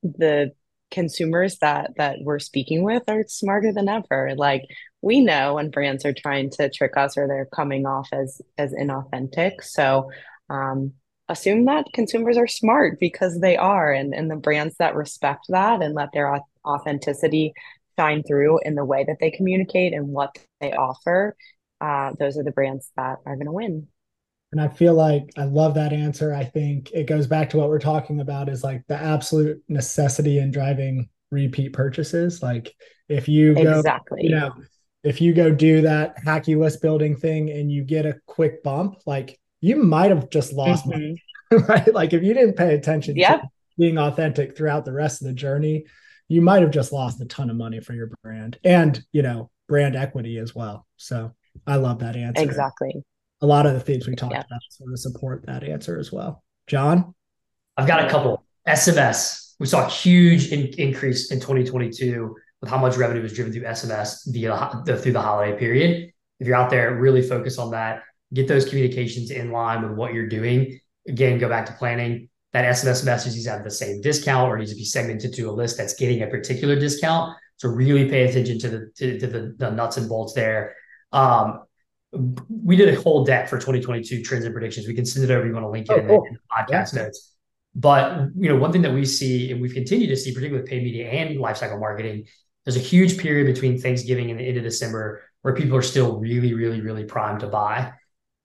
the 0.03 0.51
consumers 0.91 1.57
that 1.59 1.91
that 1.97 2.19
we're 2.21 2.39
speaking 2.39 2.83
with 2.83 3.03
are 3.07 3.23
smarter 3.27 3.71
than 3.73 3.89
ever. 3.89 4.33
Like 4.35 4.63
we 5.01 5.21
know 5.21 5.55
when 5.55 5.69
brands 5.69 6.05
are 6.05 6.13
trying 6.13 6.49
to 6.51 6.69
trick 6.69 6.97
us 6.97 7.17
or 7.17 7.27
they're 7.27 7.49
coming 7.53 7.85
off 7.85 8.09
as 8.11 8.41
as 8.57 8.73
inauthentic. 8.73 9.63
So 9.63 10.09
um, 10.49 10.93
assume 11.29 11.65
that 11.65 11.85
consumers 11.93 12.37
are 12.37 12.47
smart 12.47 12.99
because 12.99 13.39
they 13.39 13.57
are, 13.57 13.91
and 13.91 14.13
and 14.13 14.31
the 14.31 14.35
brands 14.35 14.75
that 14.79 14.95
respect 14.95 15.45
that 15.49 15.81
and 15.81 15.93
let 15.93 16.11
their 16.13 16.39
authenticity 16.65 17.53
shine 17.97 18.23
through 18.23 18.59
in 18.63 18.75
the 18.75 18.85
way 18.85 19.03
that 19.03 19.17
they 19.19 19.31
communicate 19.31 19.93
and 19.93 20.07
what 20.07 20.37
they 20.61 20.71
offer. 20.71 21.35
Uh, 21.81 22.11
those 22.19 22.37
are 22.37 22.43
the 22.43 22.51
brands 22.51 22.91
that 22.95 23.17
are 23.25 23.35
going 23.35 23.45
to 23.45 23.51
win. 23.51 23.87
And 24.51 24.61
I 24.61 24.69
feel 24.69 24.93
like 24.93 25.29
I 25.37 25.43
love 25.43 25.73
that 25.75 25.91
answer. 25.91 26.33
I 26.33 26.45
think 26.45 26.91
it 26.93 27.05
goes 27.05 27.27
back 27.27 27.49
to 27.49 27.57
what 27.57 27.69
we're 27.69 27.79
talking 27.79 28.21
about 28.21 28.49
is 28.49 28.63
like 28.63 28.85
the 28.87 28.95
absolute 28.95 29.61
necessity 29.67 30.39
in 30.39 30.51
driving 30.51 31.09
repeat 31.31 31.73
purchases. 31.73 32.41
Like 32.41 32.73
if 33.09 33.27
you 33.27 33.53
go, 33.53 33.79
exactly, 33.79 34.23
you 34.23 34.29
know, 34.29 34.53
if 35.03 35.19
you 35.19 35.33
go 35.33 35.51
do 35.51 35.81
that 35.81 36.15
hacky 36.23 36.57
list 36.57 36.81
building 36.81 37.15
thing 37.15 37.49
and 37.49 37.71
you 37.71 37.83
get 37.83 38.05
a 38.05 38.19
quick 38.25 38.63
bump, 38.63 38.99
like 39.05 39.37
you 39.59 39.75
might 39.75 40.11
have 40.11 40.29
just 40.29 40.53
lost 40.53 40.85
mm-hmm. 40.85 40.91
money, 40.91 41.23
right? 41.67 41.93
Like 41.93 42.13
if 42.13 42.23
you 42.23 42.33
didn't 42.33 42.55
pay 42.55 42.73
attention 42.73 43.17
yep. 43.17 43.41
to 43.41 43.47
being 43.77 43.97
authentic 43.97 44.55
throughout 44.55 44.85
the 44.85 44.93
rest 44.93 45.21
of 45.21 45.27
the 45.27 45.33
journey, 45.33 45.85
you 46.29 46.41
might 46.41 46.61
have 46.61 46.71
just 46.71 46.93
lost 46.93 47.19
a 47.21 47.25
ton 47.25 47.49
of 47.49 47.57
money 47.57 47.81
for 47.81 47.93
your 47.93 48.11
brand 48.23 48.59
and, 48.63 49.01
you 49.11 49.21
know, 49.21 49.49
brand 49.67 49.97
equity 49.97 50.37
as 50.37 50.55
well. 50.55 50.85
So 50.95 51.33
I 51.65 51.75
love 51.75 51.99
that 51.99 52.15
answer. 52.15 52.41
Exactly 52.41 53.03
a 53.41 53.45
lot 53.45 53.65
of 53.65 53.73
the 53.73 53.79
themes 53.79 54.07
we 54.07 54.15
talked 54.15 54.33
yeah. 54.33 54.43
about 54.49 54.61
sort 54.69 54.91
of 54.91 54.99
support 54.99 55.45
that 55.45 55.63
answer 55.63 55.99
as 55.99 56.11
well. 56.11 56.43
John? 56.67 57.13
I've 57.75 57.87
got 57.87 58.05
a 58.05 58.09
couple. 58.09 58.43
SMS, 58.67 59.53
we 59.59 59.67
saw 59.67 59.85
a 59.85 59.89
huge 59.89 60.51
in- 60.51 60.73
increase 60.77 61.31
in 61.31 61.39
2022 61.39 62.35
with 62.61 62.69
how 62.69 62.77
much 62.77 62.97
revenue 62.97 63.21
was 63.21 63.33
driven 63.33 63.53
through 63.53 63.63
SMS 63.63 64.21
via 64.27 64.81
the, 64.85 64.97
through 64.97 65.13
the 65.13 65.21
holiday 65.21 65.57
period. 65.57 66.11
If 66.39 66.47
you're 66.47 66.55
out 66.55 66.69
there, 66.69 66.95
really 66.95 67.21
focus 67.21 67.57
on 67.57 67.71
that. 67.71 68.03
Get 68.33 68.47
those 68.47 68.67
communications 68.67 69.31
in 69.31 69.51
line 69.51 69.83
with 69.83 69.97
what 69.97 70.13
you're 70.13 70.27
doing. 70.27 70.79
Again, 71.07 71.37
go 71.37 71.47
back 71.47 71.65
to 71.67 71.73
planning. 71.73 72.29
That 72.53 72.65
SMS 72.65 73.05
message 73.05 73.33
needs 73.33 73.45
to 73.45 73.51
have 73.51 73.63
the 73.63 73.71
same 73.71 74.01
discount 74.01 74.51
or 74.51 74.57
needs 74.57 74.71
to 74.71 74.77
be 74.77 74.83
segmented 74.83 75.33
to 75.33 75.43
a 75.43 75.51
list 75.51 75.77
that's 75.77 75.93
getting 75.93 76.23
a 76.23 76.27
particular 76.27 76.77
discount. 76.77 77.35
So 77.57 77.69
really 77.69 78.09
pay 78.09 78.27
attention 78.27 78.59
to 78.59 78.69
the 78.69 78.91
to, 78.97 79.19
to 79.19 79.27
the, 79.27 79.55
the, 79.57 79.71
nuts 79.71 79.97
and 79.97 80.07
bolts 80.07 80.33
there. 80.33 80.75
Um, 81.11 81.63
we 82.49 82.75
did 82.75 82.93
a 82.93 83.01
whole 83.01 83.23
deck 83.23 83.47
for 83.49 83.57
2022 83.57 84.23
trends 84.23 84.45
and 84.45 84.53
predictions. 84.53 84.87
We 84.87 84.93
can 84.93 85.05
send 85.05 85.29
it 85.29 85.33
over. 85.33 85.45
You 85.45 85.53
want 85.53 85.65
to 85.65 85.69
link 85.69 85.87
it 85.89 85.93
oh, 85.93 85.97
in, 85.97 86.07
cool. 86.07 86.21
the, 86.21 86.27
in, 86.27 86.33
the, 86.33 86.39
podcast 86.49 86.95
yeah. 86.95 87.03
notes. 87.03 87.33
But 87.75 88.29
you 88.35 88.49
know, 88.49 88.55
one 88.55 88.71
thing 88.71 88.81
that 88.81 88.93
we 88.93 89.05
see 89.05 89.51
and 89.51 89.61
we've 89.61 89.73
continued 89.73 90.07
to 90.07 90.17
see, 90.17 90.33
particularly 90.33 90.61
with 90.61 90.69
paid 90.69 90.83
media 90.83 91.09
and 91.09 91.37
lifecycle 91.37 91.79
marketing, 91.79 92.25
there's 92.65 92.75
a 92.75 92.79
huge 92.79 93.17
period 93.17 93.53
between 93.53 93.79
Thanksgiving 93.79 94.31
and 94.31 94.39
the 94.39 94.43
end 94.43 94.57
of 94.57 94.63
December 94.63 95.21
where 95.41 95.53
people 95.53 95.77
are 95.77 95.81
still 95.81 96.19
really, 96.19 96.53
really, 96.53 96.81
really 96.81 97.05
primed 97.05 97.41
to 97.41 97.47
buy. 97.47 97.93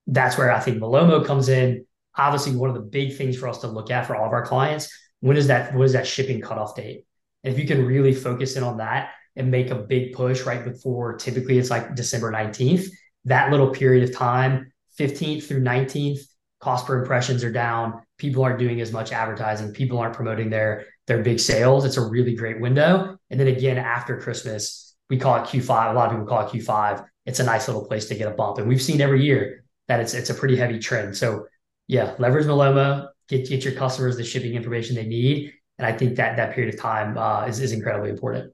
That's 0.06 0.36
where 0.36 0.52
I 0.52 0.60
think 0.60 0.78
Malomo 0.78 1.24
comes 1.24 1.48
in. 1.48 1.86
Obviously, 2.16 2.54
one 2.54 2.68
of 2.68 2.74
the 2.74 2.82
big 2.82 3.16
things 3.16 3.38
for 3.38 3.48
us 3.48 3.58
to 3.58 3.68
look 3.68 3.90
at 3.90 4.06
for 4.06 4.14
all 4.14 4.26
of 4.26 4.32
our 4.32 4.44
clients, 4.44 4.88
when 5.20 5.36
is 5.36 5.46
that 5.46 5.74
what 5.74 5.84
is 5.84 5.94
that 5.94 6.06
shipping 6.06 6.40
cutoff 6.40 6.76
date? 6.76 7.06
And 7.42 7.52
if 7.52 7.58
you 7.58 7.66
can 7.66 7.86
really 7.86 8.14
focus 8.14 8.56
in 8.56 8.62
on 8.62 8.76
that 8.78 9.10
and 9.34 9.50
make 9.50 9.70
a 9.70 9.74
big 9.74 10.12
push 10.12 10.42
right 10.42 10.62
before 10.62 11.16
typically 11.16 11.58
it's 11.58 11.70
like 11.70 11.94
December 11.94 12.30
19th, 12.30 12.86
that 13.24 13.50
little 13.50 13.70
period 13.70 14.08
of 14.08 14.14
time, 14.14 14.72
15th 14.98 15.44
through 15.44 15.62
19th, 15.62 16.20
cost 16.60 16.86
per 16.86 17.00
impressions 17.00 17.44
are 17.44 17.52
down. 17.52 18.02
People 18.18 18.44
aren't 18.44 18.58
doing 18.58 18.80
as 18.80 18.92
much 18.92 19.12
advertising. 19.12 19.72
People 19.72 19.98
aren't 19.98 20.14
promoting 20.14 20.50
their 20.50 20.86
their 21.06 21.22
big 21.22 21.40
sales. 21.40 21.84
It's 21.84 21.96
a 21.96 22.08
really 22.08 22.34
great 22.34 22.60
window. 22.60 23.18
And 23.30 23.38
then 23.38 23.48
again, 23.48 23.76
after 23.76 24.20
Christmas, 24.20 24.94
we 25.10 25.18
call 25.18 25.36
it 25.36 25.48
Q5. 25.48 25.90
A 25.90 25.94
lot 25.94 26.06
of 26.06 26.12
people 26.12 26.26
call 26.26 26.46
it 26.46 26.52
Q5. 26.52 27.04
It's 27.26 27.40
a 27.40 27.44
nice 27.44 27.66
little 27.66 27.84
place 27.84 28.06
to 28.06 28.14
get 28.14 28.28
a 28.28 28.34
bump. 28.34 28.58
And 28.58 28.68
we've 28.68 28.80
seen 28.80 29.00
every 29.00 29.24
year 29.24 29.64
that 29.88 30.00
it's 30.00 30.14
it's 30.14 30.30
a 30.30 30.34
pretty 30.34 30.56
heavy 30.56 30.78
trend. 30.78 31.16
So 31.16 31.46
yeah, 31.88 32.14
leverage 32.18 32.46
Malomo, 32.46 33.08
get 33.28 33.48
get 33.48 33.64
your 33.64 33.74
customers 33.74 34.16
the 34.16 34.24
shipping 34.24 34.54
information 34.54 34.94
they 34.94 35.06
need. 35.06 35.52
And 35.78 35.86
I 35.86 35.92
think 35.92 36.16
that 36.16 36.36
that 36.36 36.54
period 36.54 36.74
of 36.74 36.80
time 36.80 37.18
uh, 37.18 37.46
is, 37.46 37.58
is 37.58 37.72
incredibly 37.72 38.10
important. 38.10 38.52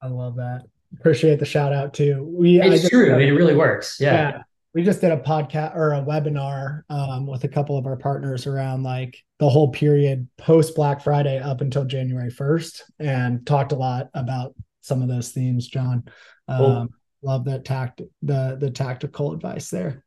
I 0.00 0.08
love 0.08 0.36
that 0.36 0.62
appreciate 0.98 1.38
the 1.38 1.44
shout 1.44 1.72
out 1.72 1.94
too. 1.94 2.26
We 2.28 2.60
it's 2.60 2.88
true. 2.88 3.14
I 3.14 3.18
mean, 3.18 3.28
it 3.28 3.32
really 3.32 3.56
works. 3.56 3.98
Yeah. 4.00 4.12
yeah. 4.12 4.42
We 4.74 4.82
just 4.82 5.02
did 5.02 5.12
a 5.12 5.18
podcast 5.18 5.76
or 5.76 5.92
a 5.92 6.02
webinar 6.02 6.82
um, 6.88 7.26
with 7.26 7.44
a 7.44 7.48
couple 7.48 7.76
of 7.76 7.86
our 7.86 7.96
partners 7.96 8.46
around 8.46 8.82
like 8.82 9.18
the 9.38 9.48
whole 9.48 9.70
period 9.70 10.28
post 10.38 10.74
Black 10.74 11.02
Friday 11.02 11.38
up 11.38 11.60
until 11.60 11.84
January 11.84 12.30
1st 12.30 12.80
and 12.98 13.46
talked 13.46 13.72
a 13.72 13.76
lot 13.76 14.08
about 14.14 14.54
some 14.80 15.02
of 15.02 15.08
those 15.08 15.30
themes, 15.30 15.68
John. 15.68 16.04
Um, 16.48 16.58
cool. 16.58 16.88
Love 17.24 17.44
that 17.44 17.64
tact 17.64 18.02
the 18.22 18.56
the 18.58 18.70
tactical 18.70 19.32
advice 19.32 19.70
there. 19.70 20.02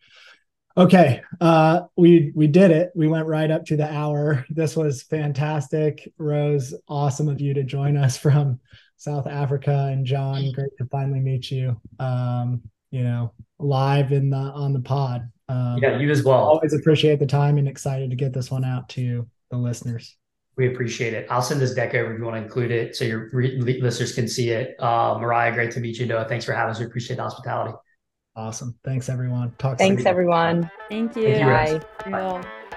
Okay, 0.77 1.21
uh, 1.39 1.83
we 1.95 2.33
we 2.36 2.47
did 2.47 2.71
it. 2.71 2.91
We 2.93 3.07
went 3.07 3.27
right 3.27 3.49
up 3.49 3.65
to 3.67 3.77
the 3.77 3.89
hour. 3.89 4.45
This 4.49 4.75
was 4.75 5.03
fantastic, 5.03 6.11
Rose. 6.17 6.73
Awesome 6.89 7.29
of 7.29 7.39
you 7.39 7.53
to 7.53 7.63
join 7.63 7.95
us 7.95 8.17
from 8.25 8.59
South 9.05 9.27
Africa. 9.27 9.89
And 9.91 10.03
John, 10.03 10.51
great 10.51 10.75
to 10.79 10.85
finally 10.87 11.19
meet 11.19 11.51
you. 11.51 11.79
Um, 11.99 12.61
you 12.89 13.03
know, 13.03 13.31
live 13.59 14.11
in 14.11 14.31
the 14.31 14.37
on 14.37 14.73
the 14.73 14.79
pod. 14.79 15.29
Um, 15.47 15.77
yeah, 15.79 15.97
you 15.99 16.09
as 16.09 16.23
well. 16.23 16.39
Always 16.39 16.73
appreciate 16.73 17.19
the 17.19 17.27
time 17.27 17.59
and 17.59 17.67
excited 17.67 18.09
to 18.09 18.15
get 18.15 18.33
this 18.33 18.49
one 18.49 18.65
out 18.65 18.89
to 18.89 19.27
the 19.51 19.57
listeners. 19.57 20.17
We 20.57 20.73
appreciate 20.73 21.13
it. 21.13 21.27
I'll 21.29 21.41
send 21.41 21.61
this 21.61 21.75
deck 21.75 21.93
over 21.93 22.13
if 22.13 22.17
you 22.17 22.25
want 22.25 22.37
to 22.37 22.41
include 22.41 22.71
it 22.71 22.95
so 22.95 23.05
your 23.05 23.29
re- 23.31 23.59
listeners 23.79 24.15
can 24.15 24.27
see 24.27 24.49
it. 24.49 24.75
Uh, 24.79 25.17
Mariah, 25.19 25.53
great 25.53 25.71
to 25.71 25.79
meet 25.79 25.99
you. 25.99 26.07
Noah, 26.07 26.25
thanks 26.27 26.45
for 26.45 26.53
having 26.53 26.71
us. 26.71 26.79
We 26.79 26.85
appreciate 26.85 27.17
the 27.17 27.23
hospitality. 27.23 27.73
Awesome. 28.35 28.73
Thanks, 28.83 29.07
everyone. 29.07 29.53
Talk. 29.59 29.77
Thanks, 29.77 30.05
everyone. 30.05 30.71
Thank 30.89 31.15
you. 31.15 31.23
Thank 31.23 31.73
you 31.73 31.79
Bye. 32.11 32.39
Bye. 32.39 32.74